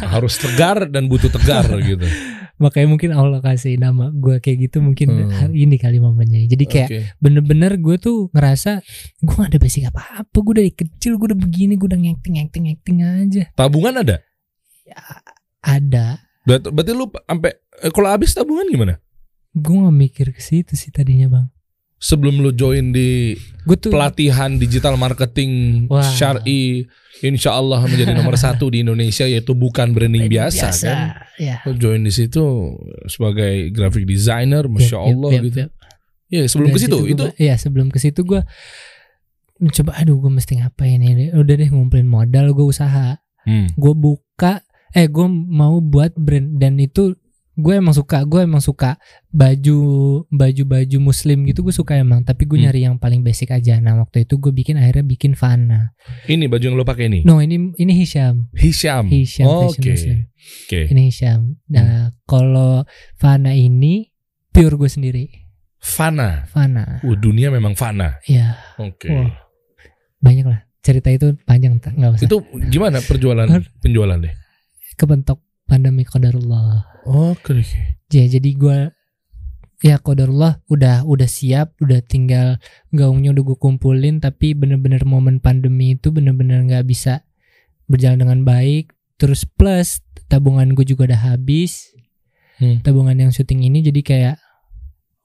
[0.07, 2.05] Harus tegar dan butuh tegar gitu.
[2.57, 5.29] makanya mungkin Allah kasih nama gua kayak gitu mungkin Hmm.
[5.29, 6.99] hari ini kali momennya jadi kayak Oke.
[7.17, 8.81] bener-bener gue tuh ngerasa
[9.19, 12.65] gue gak ada basic apa-apa gue dari kecil gue udah begini gue udah ngacting acting
[12.67, 14.25] acting aja Tabungan ada?
[14.81, 14.97] ya,
[15.61, 18.97] ada Berarti, berarti lu sampai eh, kalau habis tabungan gimana?
[19.57, 21.47] Gue gak mikir ke situ sih tadinya bang.
[21.97, 23.33] Sebelum lu join di
[23.65, 26.05] tuh pelatihan digital marketing Wah.
[26.05, 26.85] syari
[27.25, 31.25] insya Allah menjadi nomor satu di Indonesia yaitu bukan branding biasa, kan?
[31.41, 31.65] ya.
[31.65, 32.77] Lu join di situ
[33.09, 35.57] sebagai graphic designer masya yap, Allah yap, gitu.
[35.65, 35.71] yap.
[36.29, 37.25] ya sebelum ke situ gua itu?
[37.41, 38.41] Iya sebelum ke situ gue
[39.57, 41.33] coba aduh gue mesti ngapain ini?
[41.33, 43.17] Udah deh ngumpulin modal gue usaha.
[43.47, 43.71] Hmm.
[43.79, 44.59] gue buka
[44.91, 47.15] eh gue mau buat brand dan itu
[47.57, 49.79] gue emang suka gue emang suka baju
[50.29, 52.65] baju baju muslim gitu gue suka emang tapi gue Hmm.
[52.65, 53.81] nyari yang paling basic aja.
[53.81, 55.97] Nah waktu itu gue bikin akhirnya bikin Fana.
[56.23, 57.19] Ini baju yang lo pakai ini?
[57.21, 58.45] No ini ini Hisham.
[58.53, 59.09] Hisham.
[59.09, 60.29] Hisham Oh, oke muslim.
[60.69, 60.81] oke.
[60.85, 61.57] Ini Hisham.
[61.65, 62.85] Nah kalau
[63.15, 64.13] Fana ini
[64.49, 65.25] pure gue sendiri.
[65.77, 66.45] Fana?
[66.45, 67.01] Fana.
[67.01, 68.21] Uh dunia memang fana.
[68.23, 69.09] Ya oke.
[69.09, 69.33] Wah.
[70.17, 70.61] banyak lah.
[70.81, 72.25] Cerita itu panjang nggak usah.
[72.25, 73.49] Itu gimana perjualan
[73.81, 74.33] penjualan deh
[74.95, 75.37] kebentok
[75.69, 77.55] pandemi qadarullah oke
[78.11, 78.91] ya jadi gua
[79.79, 82.57] ya qadarullah udah udah siap udah tinggal
[82.89, 87.21] gaungnya udah gue kumpulin tapi bener-bener momen pandemi itu bener-bener nggak bisa
[87.85, 88.91] berjalan dengan baik
[89.21, 91.93] terus plus tabungan gue juga udah habis
[92.57, 92.81] Hmm.
[92.81, 94.35] tabungan yang syuting ini jadi kayak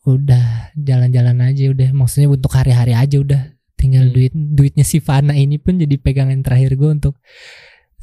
[0.05, 4.12] udah jalan-jalan aja udah maksudnya untuk hari-hari aja udah tinggal Hmm.
[4.12, 7.16] duit duitnya si Fana ini pun jadi pegangan terakhir gue untuk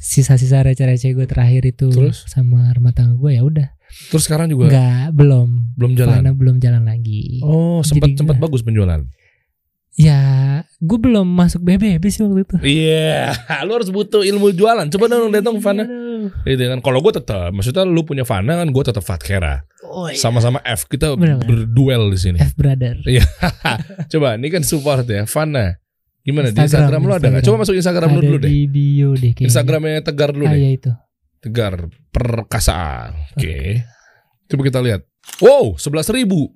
[0.00, 2.24] sisa-sisa receh-receh gue terakhir itu Terus?
[2.24, 3.68] sama rumah tangga gue ya udah
[4.08, 8.64] terus sekarang juga nggak belum belum jalan Fana belum jalan lagi oh sempat sempat bagus
[8.64, 9.04] penjualan
[9.98, 10.20] ya
[10.80, 13.36] gue belum masuk BBB sih waktu itu Iya,
[13.68, 14.88] lu harus butuh ilmu jualan.
[14.88, 15.84] Coba dong datang Fana.
[15.84, 16.32] Aduh.
[16.48, 16.80] Gitu kan.
[16.80, 19.60] Kalau gue tetap, maksudnya lu punya Fana kan, gue tetap Fatkera.
[19.84, 20.16] Oh, iya.
[20.16, 21.68] Sama-sama F kita Bener, bener.
[21.68, 22.38] berduel di sini.
[22.40, 22.96] F brother
[24.12, 25.76] Coba, ini kan support ya, Fana.
[26.20, 27.26] Gimana di Instagram, Instagram lu ada nggak?
[27.40, 27.46] Instagram.
[27.48, 28.50] Coba masuk Instagram lu ada dulu deh.
[28.50, 29.46] di bio deh kayaknya.
[29.48, 30.60] Instagramnya Tegar dulu ah, deh.
[30.60, 30.90] ya itu
[31.40, 31.74] Tegar
[32.12, 32.80] Perkasa.
[33.32, 33.84] Oke.
[34.50, 35.00] Coba kita lihat.
[35.40, 36.52] Wow, sebelas ribu.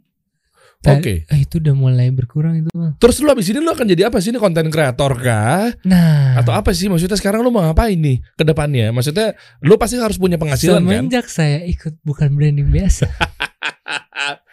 [0.85, 1.25] Oke.
[1.33, 4.21] ah, itu udah mulai berkurang itu bang Terus lu abis ini lu akan jadi apa
[4.21, 4.29] sih?
[4.29, 5.73] Ini konten kreator kah?
[5.89, 6.93] nah Atau apa sih?
[6.93, 8.93] Maksudnya sekarang lu mau ngapain nih ke depannya?
[8.93, 9.33] Maksudnya
[9.65, 11.09] lu pasti harus punya penghasilan kan?
[11.09, 13.09] Semenjak saya ikut bukan branding biasa.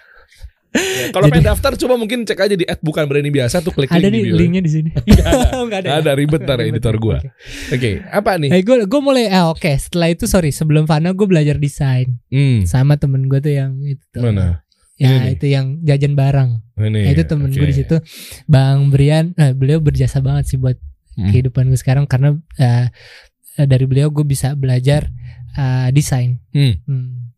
[0.72, 3.88] Ya, Kalau pengen daftar coba mungkin cek aja di at bukan branding biasa tuh klik
[3.88, 4.90] ada link nih linknya di sini.
[5.22, 5.60] ada.
[5.60, 5.90] Enggak ada.
[6.00, 6.80] Ada ribet ntar Ribet.
[6.80, 7.18] editor gua.
[7.20, 7.30] Oke.
[7.72, 8.50] Oke, apa nih?
[8.50, 12.64] Eh gue gue mulai eh oke setelah itu sorry sebelum Fana gue belajar desain Hmm.
[12.64, 14.18] sama temen gue tuh yang itu.
[14.18, 14.64] Mana?
[14.94, 15.32] ya Ini nih.
[15.34, 17.00] itu yang jajan barang Ini.
[17.00, 17.68] Nah, itu temen gue oke.
[17.68, 17.96] di situ
[18.46, 20.78] Bang Brian eh, beliau berjasa banget sih buat
[21.12, 21.28] Hmm.
[21.28, 22.88] kehidupan gue sekarang karena eh,
[23.58, 25.12] eh, dari beliau gue bisa belajar
[25.52, 26.80] eh, desain Hmm.
[26.82, 27.31] Hmm.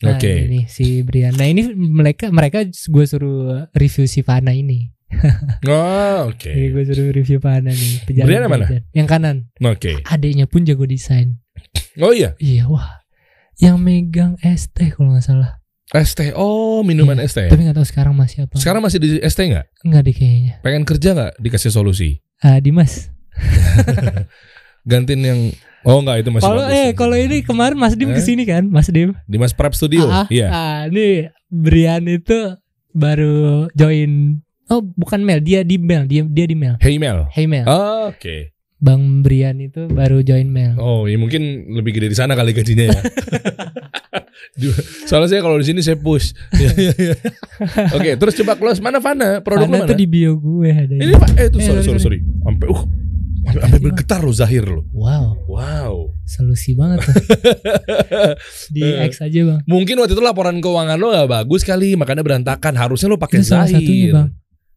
[0.00, 0.48] Nah, Oke.
[0.48, 1.32] ini si Brian.
[1.32, 4.88] Nah ini mereka mereka gue suruh review si Fana ini.
[5.62, 6.46] Oh, oke.
[6.46, 7.94] Jadi gue suruh review Fana nih.
[8.04, 8.66] pejalan- Brian mana?
[8.90, 9.36] Yang kanan.
[9.60, 10.00] Oke.
[10.02, 11.36] Adiknya pun jago desain.
[11.98, 13.04] Oh iya, Iya wah.
[13.56, 15.60] Yang megang ST kalau nggak salah.
[15.90, 16.32] ST.
[16.32, 17.38] Oh, minuman Iya, ST.
[17.42, 17.50] ya?
[17.50, 18.56] Tapi nggak tahu sekarang masih apa.
[18.56, 19.66] Sekarang masih di ST nggak?
[19.84, 20.52] nggak deh kayaknya.
[20.60, 21.32] Pengen kerja nggak?
[21.36, 22.22] Dikasih solusi.
[22.38, 23.12] Ah Dimas.
[24.82, 25.40] Gantiin yang
[25.80, 28.14] Oh enggak itu masih Kalau eh kalau ini kemarin Mas Dim Eh?
[28.14, 29.16] ke sini kan, Mas Dim.
[29.24, 30.04] di Mas Prep Studio.
[30.04, 30.46] Ah, Iya.
[30.46, 32.36] Ah, ini Brian itu
[32.90, 34.44] baru join.
[34.66, 36.76] Oh bukan Mel, dia di Mel, dia dia di Mel.
[36.78, 37.24] Hey Mel.
[37.28, 37.64] Hey Mel.
[37.64, 38.52] Oh, Oke.
[38.76, 40.76] Bang Brian itu baru join Mel.
[40.76, 43.00] Oh, ya mungkin lebih gede di sana kali gajinya ya.
[45.06, 46.32] Soalnya saya kalau di sini saya push.
[47.96, 49.40] Oke, terus coba close mana Fana?
[49.40, 49.88] Produk Fana mana?
[49.88, 50.92] tuh di bio gue ada.
[50.92, 52.18] Ini Pak, eh tuh Eh, sorry sorry sorry, sorry.
[52.42, 52.82] Sampai uh
[53.52, 54.86] sampai bergetar lo Zahir lo.
[54.90, 55.94] Wow, Wow.
[56.22, 57.14] solusi banget tuh.
[58.74, 58.82] di.
[59.08, 59.60] X aja bang.
[59.66, 62.74] Mungkin waktu itu laporan keuangan lo gak bagus kali, makanya berantakan.
[62.74, 63.80] Harusnya lo pakai Zahir.
[63.80, 64.28] satunya bang.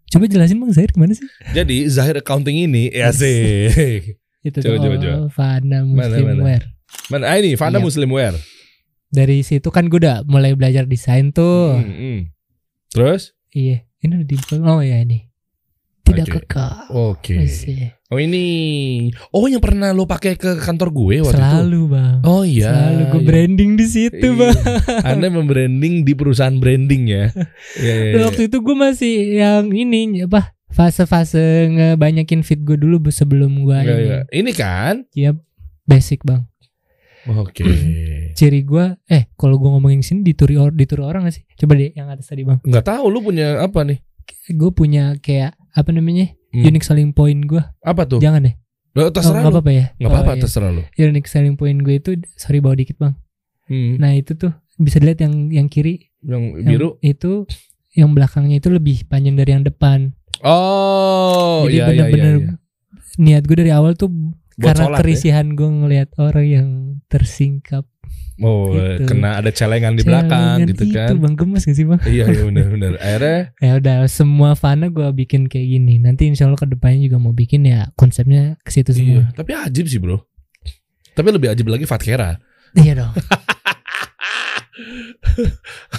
[0.10, 1.26] Coba jelasin bang Zahir gimana sih?
[1.52, 3.70] Jadi Zahir accounting ini ya sih.
[4.48, 5.18] Itu Coba, coba, coba.
[5.32, 6.60] Fana Mana, Muslim mana?
[7.08, 7.86] Mana ah, ini Fana Iya.
[7.86, 8.36] Muslim Wear.
[9.08, 11.80] Dari situ kan gue udah mulai belajar desain tuh.
[11.80, 12.20] Hmm, hmm.
[12.92, 13.32] Terus?
[13.56, 15.30] Iya, ini udah di Oh ya ini.
[16.04, 16.44] Tidak Oke.
[16.44, 16.74] kekal.
[16.92, 17.40] Oke.
[17.40, 17.96] Masih.
[18.14, 18.46] Oh ini.
[19.34, 21.42] Oh yang pernah lo pakai ke kantor gue waktu itu.
[21.42, 22.16] Selalu bang.
[22.22, 22.70] Oh iya.
[22.70, 23.28] Selalu gue iya.
[23.28, 24.38] branding di situ Iya.
[24.38, 24.58] bang.
[25.02, 27.26] Anda membranding di perusahaan branding ya.
[27.82, 28.24] Iya, iya, iya.
[28.24, 33.90] Waktu itu gue masih yang ini apa fase-fase ngebanyakin fit gue dulu sebelum gue Iya,
[33.90, 34.04] ini.
[34.06, 34.20] iya.
[34.30, 35.32] Ini kan Iya,
[35.84, 36.46] basic bang.
[37.26, 37.66] Oke.
[38.38, 41.94] ciri gue eh kalau gue ngomongin sini dituri or, dituri orang gak sih coba deh
[41.94, 44.02] yang atas tadi bang Nggak tahu lu punya apa nih?
[44.50, 46.64] gue punya kayak apa namanya Hmm.
[46.64, 48.18] unique selling point gue Apa tuh?
[48.20, 48.56] jangan deh
[48.94, 49.50] Nggak, oh, terserah lu.
[49.50, 50.42] apa-apa ya Nggak apa-apa, Oh, iya.
[50.42, 50.82] terserah lu.
[50.96, 53.14] unique selling point gue itu sorry bawa dikit bang
[53.64, 53.96] Hmm.
[53.96, 56.90] nah itu tuh bisa dilihat yang yang kiri Yang yang biru.
[57.00, 57.48] itu
[57.92, 60.12] yang belakangnya itu lebih panjang dari yang depan
[60.44, 62.04] Oh, jadi iya iya iya.
[62.06, 62.52] bener-bener iya.
[63.18, 64.12] niat gue dari awal tuh
[64.54, 65.00] Buat karena sholat ya?
[65.00, 66.70] kerisihan gue ngelihat orang yang
[67.08, 67.88] tersingkap
[68.40, 69.06] Oh, Gitu.
[69.06, 71.14] kena ada celengan di belakang Celengan gitu itu kan.
[71.22, 72.92] bang gemes gak sih bang iya iya benar benar.
[72.98, 73.40] Akhirnya
[73.70, 77.30] ya udah semua fana gue bikin kayak gini nanti insya Allah ke depannya juga mau
[77.30, 80.26] bikin ya konsepnya ke situ iya, semua tapi ajib sih, Bro.
[81.14, 82.42] Tapi lebih ajib lagi Fatkera.
[82.74, 83.14] iya dong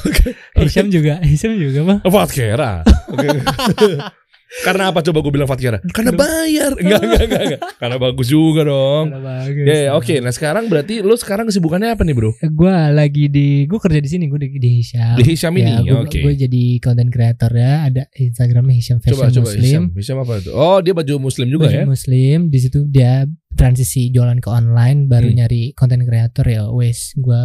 [0.04, 0.34] Oke.
[0.58, 2.82] Hisham juga Hisham juga bang Fatkera.
[3.08, 3.28] Oke.
[4.62, 5.82] Karena apa coba gue bilang Fatkera?
[5.88, 6.76] Karena bayar.
[6.80, 7.60] Enggak, enggak, enggak, enggak.
[7.74, 9.10] Karena bagus juga dong.
[9.10, 10.14] Udah bagus Ya, ya, oke.
[10.16, 12.30] Nah, sekarang berarti lu sekarang kesibukannya apa nih, Bro?
[12.38, 15.72] gue lagi di gue kerja di sini gue di, di Hisham Di Hisham ini.
[15.82, 16.20] ya, Oke.
[16.20, 19.84] gue jadi content creator ya ada Instagramnya Hisham Fashion Coba coba Muslim Hisham.
[19.92, 20.50] Hisham apa itu?
[20.50, 21.84] Oh, dia baju muslim juga Baju ya?
[21.84, 25.36] Muslim di situ dia transisi jualan ke online baru Hmm.
[25.36, 27.40] nyari content creator ya wes gue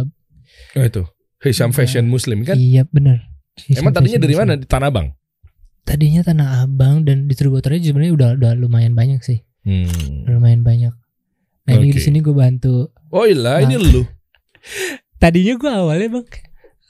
[0.72, 1.02] Oh, itu.
[1.40, 2.54] Hisham Fashion Muslim kan?
[2.54, 3.24] iya bener
[3.56, 4.52] Hisham Emang tadinya dari mana?
[4.54, 5.08] Di Tanah Abang.
[5.82, 10.24] Tadinya Tanah Abang dan distributornya sebenarnya udah udah lumayan banyak sih Hmm.
[10.24, 10.94] lumayan banyak
[11.64, 11.96] nah ini Oke.
[11.96, 13.84] di sini gue bantu Oh iya, ini Nah.
[13.84, 14.02] lu.
[15.22, 16.26] tadinya gue awalnya bang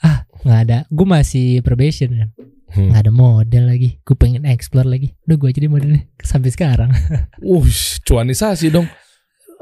[0.01, 2.31] ah nggak ada gue masih probation kan
[2.71, 2.95] Hmm.
[2.95, 6.95] nggak ada model lagi gue pengen explore lagi udah gue jadi modelnya sampai sekarang
[7.43, 8.87] Wush, cuanisasi dong.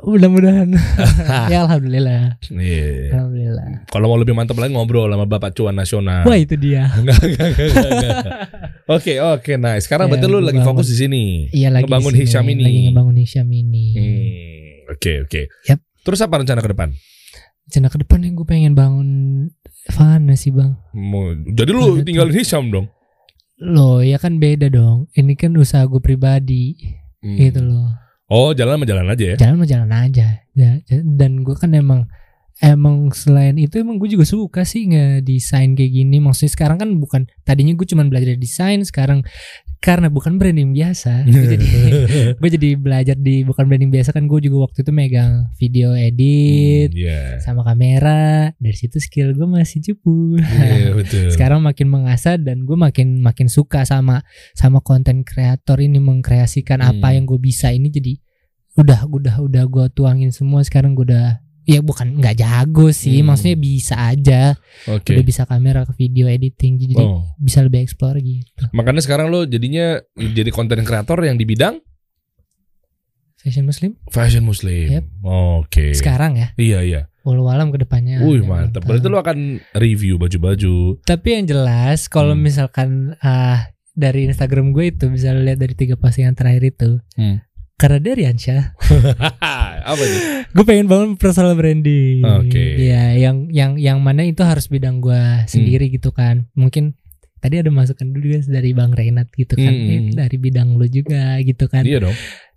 [0.01, 0.73] Mudah-mudahan
[1.53, 3.13] ya alhamdulillah Iya.
[3.13, 6.23] alhamdulillah Kalau mau lebih mantap lagi ngobrol sama Bapak Cuan Nasional.
[6.23, 6.87] wah itu dia.
[8.89, 11.23] Oke, oke, nah sekarang Ya, berarti lu lagi fokus di sini.
[11.51, 12.63] iya lagi Ngebangun sini, Hisham ini.
[12.63, 15.41] lagi ngebangun Hisham ini Hmm, Oke, oke.
[15.67, 15.79] Yap.
[16.01, 16.89] Terus apa rencana ke depan?
[17.67, 19.09] Rencana ke depan nih gue pengen bangun
[19.89, 20.75] Fana sih bang
[21.49, 22.87] jadi lu Ada tinggalin Hisham dong.
[23.59, 26.75] Loh ya kan beda dong Ini kan usaha gue pribadi
[27.19, 27.35] Hmm.
[27.35, 27.91] Gitu loh
[28.29, 29.37] Oh, jalan sama jalan aja ya.
[29.41, 32.13] Jalan mah jalan aja ya, Dan gue kan emang
[32.59, 37.23] Emang selain itu emang gue juga suka sih ngedesain kayak gini Maksudnya sekarang kan bukan
[37.43, 39.23] Tadinya gue cuma belajar desain Sekarang
[39.79, 41.67] karena bukan branding biasa gue jadi
[42.43, 46.91] gue jadi belajar di bukan branding biasa kan gue juga waktu itu megang video edit
[46.91, 47.39] Hmm, Iya.
[47.39, 51.31] sama kamera dari situ skill gue masih cupu Iya, betul.
[51.31, 56.99] sekarang makin mengasah dan gue makin makin suka sama sama konten kreator ini mengkreasikan Hmm.
[56.99, 58.19] apa yang gue bisa ini jadi
[58.75, 61.39] udah udah udah gue tuangin semua sekarang gue udah
[61.69, 63.29] ya bukan nggak jago sih Hmm.
[63.29, 65.13] maksudnya bisa aja Oke.
[65.13, 69.45] udah bisa kamera ke video editing jadi Oh, bisa lebih explore gitu makanya sekarang lo
[69.45, 71.77] jadinya jadi konten kreator yang di bidang
[73.39, 74.89] fashion muslim fashion muslim.
[74.91, 75.05] Yep.
[75.23, 75.87] Oke.
[75.93, 77.01] sekarang ya Iya, iya.
[77.21, 78.83] walau alam ke depannya Wih, mantap.
[78.83, 79.39] Berarti lo akan
[79.75, 80.99] review baju-baju.
[81.03, 82.43] tapi yang jelas kalau Hmm.
[82.43, 82.89] misalkan
[83.21, 87.45] ah dari Instagram gue itu bisa lihat dari tiga postingan terakhir itu Hmm.
[87.79, 88.75] Karena dari Ansha
[89.91, 90.21] apa nih?
[90.51, 92.27] gue pengen bangun personal branding.
[92.27, 92.75] Oke.
[92.77, 95.95] Ya, yang yang yang mana itu harus bidang gue sendiri Hmm.
[95.95, 96.51] gitu kan.
[96.53, 96.99] Mungkin
[97.39, 99.71] tadi ada masukan dulu guys dari Bang Renat gitu kan.
[99.71, 99.89] Hmm.
[99.89, 101.87] Eh, dari bidang lu juga gitu kan.
[101.87, 102.17] Iya dong.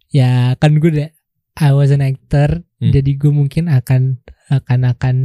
[0.09, 1.09] Ya kan gue udah
[1.53, 2.89] I was an actor, Hmm.
[2.89, 5.15] jadi gue mungkin akan akan akan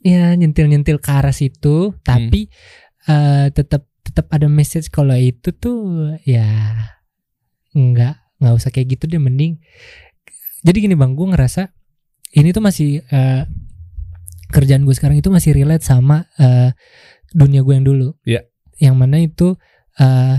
[0.00, 2.50] ya nyentil-nyentil ke arah situ, tapi
[3.06, 3.12] Hmm.
[3.14, 5.78] eh, tetap tetap ada message kalau itu tuh
[6.26, 6.42] ya
[7.72, 9.62] nggak nggak usah kayak gitu deh mending
[10.60, 11.70] jadi gini bang gue ngerasa
[12.34, 13.42] ini tuh masih eh,
[14.48, 16.74] kerjaan gue sekarang itu masih relate sama eh,
[17.30, 18.44] dunia gue yang dulu Iya.
[18.78, 19.54] yang mana itu
[19.96, 20.36] eh,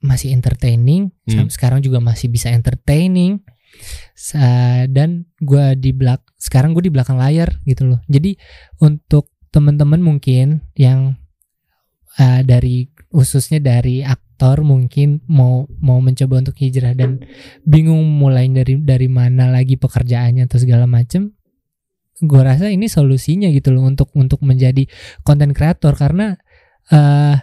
[0.00, 1.48] masih entertaining Hmm.
[1.48, 3.40] sekarang juga masih bisa entertaining
[4.14, 8.36] Sa- dan gue di belak sekarang gue di belakang layar gitu loh jadi
[8.78, 11.16] untuk teman-teman mungkin yang
[12.14, 14.04] eh, dari khususnya dari
[14.44, 17.24] aktor mungkin mau mau mencoba untuk hijrah dan
[17.64, 21.32] bingung mulai dari dari mana lagi pekerjaannya atau segala macem
[22.20, 24.84] gue rasa ini solusinya gitu loh untuk untuk menjadi
[25.24, 26.36] konten kreator karena
[26.92, 27.40] eh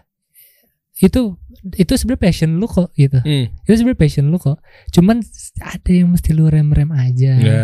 [1.02, 1.42] itu
[1.82, 3.50] itu sebenarnya passion lu kok gitu Hmm.
[3.66, 4.62] itu sebenarnya passion lu kok
[4.94, 5.26] cuman
[5.66, 7.64] ada yang mesti lu rem rem aja Ya,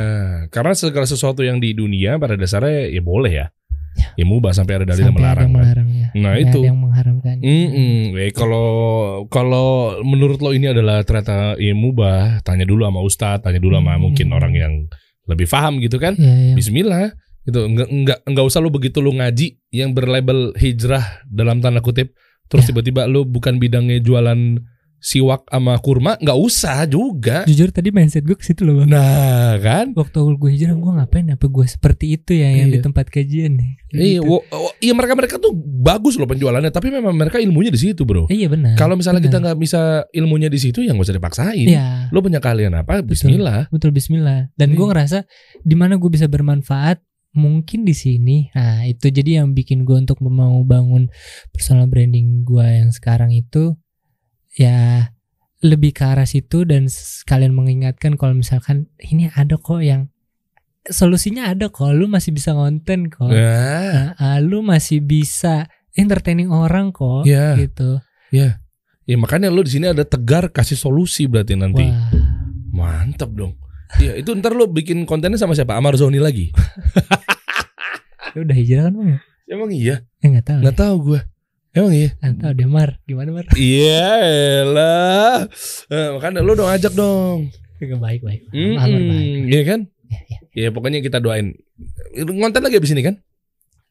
[0.50, 3.46] karena segala sesuatu yang di dunia pada dasarnya ya boleh ya.
[3.98, 4.14] Ya.
[4.14, 5.42] Ya mubah sampai ada dalil yang sampai ada melarang.
[5.42, 5.60] yang kan.
[5.60, 6.60] melarangnya Nah, Sampai itu.
[6.60, 7.98] ada yang mengharamkan Mm-mm.
[8.16, 8.68] Eh, kalau
[9.28, 9.68] kalau
[10.02, 14.02] menurut lo ini adalah ternyata ya mubah, tanya dulu sama ustadz, tanya dulu sama Hmm.
[14.04, 14.74] mungkin orang yang
[15.26, 16.14] lebih paham gitu kan.
[16.16, 16.54] ya, ya.
[16.54, 17.12] Bismillah.
[17.44, 22.12] Itu enggak enggak enggak usah lu begitu lu ngaji yang berlabel hijrah dalam tanda kutip
[22.46, 22.70] terus Ya.
[22.70, 24.60] tiba-tiba lu bukan bidangnya jualan
[24.98, 27.46] siwak sama kurma nggak usah juga.
[27.46, 28.90] Jujur tadi mindset gue ke situ loh bang.
[28.90, 29.94] Nah kan?
[29.94, 31.28] Waktu awal gue hijrah gue ngapain?
[31.30, 32.76] Apa gue seperti itu ya yang Iya.
[32.76, 33.72] di tempat kajian nih?
[33.88, 34.38] Iya, gitu.
[34.82, 38.28] iya mereka mereka tuh bagus loh penjualannya, tapi memang mereka ilmunya di situ bro.
[38.28, 38.76] Iya benar.
[38.76, 39.54] Kalau misalnya kita benar.
[39.54, 41.68] nggak bisa ilmunya di situ, ya nggak usah dipaksain.
[41.70, 42.10] Iya.
[42.12, 43.00] Lo punya kalian apa?
[43.00, 43.70] Bismillah.
[43.70, 44.50] Betul Bismillah.
[44.58, 44.92] Dan gue Iya.
[44.92, 45.18] ngerasa
[45.62, 47.00] di mana gue bisa bermanfaat
[47.32, 48.50] mungkin di sini.
[48.52, 51.08] Nah itu jadi yang bikin gue untuk mau bangun
[51.54, 53.78] personal branding gue yang sekarang itu
[54.58, 55.10] ya
[55.62, 60.10] lebih ke arah situ dan sekalian mengingatkan kalau misalkan ini ada kok yang
[60.86, 61.90] solusinya ada kok.
[61.94, 63.30] Lu masih bisa konten kok.
[63.30, 67.26] Ya, Nah, ah, lu masih bisa entertaining orang kok.
[67.26, 68.02] ya, Gitu.
[68.30, 68.62] ya.
[69.08, 71.88] Ya makanya lo di sini ada tegar kasih solusi berarti nanti.
[71.88, 72.12] Wah.
[72.76, 73.56] Mantap dong.
[73.98, 75.80] Iya, itu ntar lo bikin kontennya sama siapa?
[75.80, 76.52] Amar Zoni lagi.
[78.36, 79.12] Lu udah hijrah kan bang?
[79.48, 80.04] Emang iya?
[80.20, 80.60] Eh nggak tahu.
[80.60, 81.20] Nggak tahu gue.
[81.78, 82.10] Emang iya?
[82.18, 82.98] Tahu deh Mar.
[83.06, 83.46] Gimana Mar?
[83.54, 85.46] Iya lah.
[85.94, 87.54] Eh, makanya lo dong ajak dong.
[87.78, 88.42] Baik baik.
[88.82, 89.46] Amar baik.
[89.46, 89.80] Iya kan?
[90.10, 90.38] Ya, ya.
[90.58, 91.54] Ya pokoknya kita doain.
[92.18, 93.22] Konten lagi abis ini kan?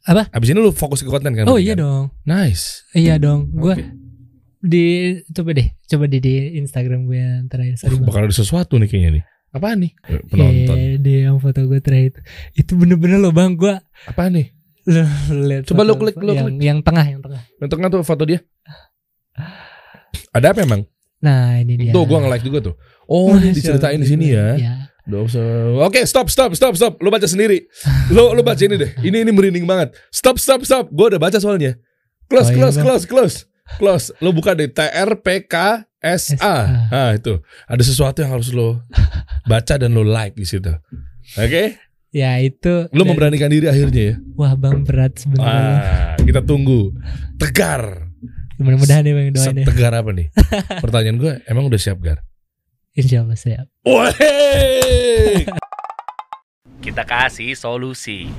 [0.02, 0.26] Apa?
[0.34, 1.46] Abis ini lu fokus ke konten kan?
[1.46, 1.86] Oh iya kan?
[1.86, 2.04] dong.
[2.26, 2.82] Nice.
[2.90, 3.54] Iya dong.
[3.54, 3.86] Gue Oke.
[4.66, 4.86] di
[5.30, 7.78] coba deh, coba di, di Instagram gue yang terakhir.
[7.78, 8.10] Sorry, Bang.
[8.10, 9.24] Bakal ada sesuatu nih kayaknya nih.
[9.54, 9.92] Apaan nih?
[10.10, 10.76] Eh, Penonton.
[10.76, 12.20] Iya, di yang foto gue terakhir itu.
[12.66, 13.54] Itu bener-bener loh bang.
[13.54, 13.78] Gue
[14.10, 14.55] Apaan nih?
[14.86, 15.66] Lihat.
[15.66, 17.42] Coba lu klik, lu yang, yang tengah, yang tengah.
[17.58, 18.40] Yang tengah tuh foto dia.
[20.32, 20.84] Ada apa emang?
[21.20, 21.92] Nah ini dia.
[21.92, 22.74] Tuh gua nge-like juga tuh.
[23.08, 24.58] Oh, Masya diceritain di sini ya.
[25.30, 26.98] Se- Oke, stop, stop, stop, stop.
[26.98, 27.66] Lu baca sendiri.
[28.10, 28.90] Lu lu baca ini deh.
[29.00, 29.94] Ini ini merinding banget.
[30.10, 30.90] Stop, stop, stop.
[30.90, 31.78] Gua udah baca soalnya.
[32.26, 32.84] Close, Oh, iya, close, Bang.
[32.84, 33.36] close, close.
[33.78, 34.06] Close.
[34.18, 36.86] Lu buka deh T R P K S A.
[36.90, 37.38] Ah, itu.
[37.66, 38.82] Ada sesuatu yang harus lo
[39.46, 40.70] baca dan lo like di situ.
[41.38, 41.78] Oke?
[42.16, 42.88] Ya itu.
[42.96, 44.16] Lu dan- memberanikan diri akhirnya ya.
[44.40, 45.52] Wah bang berat sebenarnya.
[45.52, 46.96] Ah, kita tunggu.
[47.36, 48.08] Tegar.
[48.56, 49.66] Mudah-mudahan ya bang doain ya.
[49.68, 50.32] Setegar apa nih?
[50.84, 52.24] Pertanyaan gue, emang udah siap Gar?
[52.96, 53.68] Insya Allah siap.
[56.80, 58.32] Kita kasih solusi.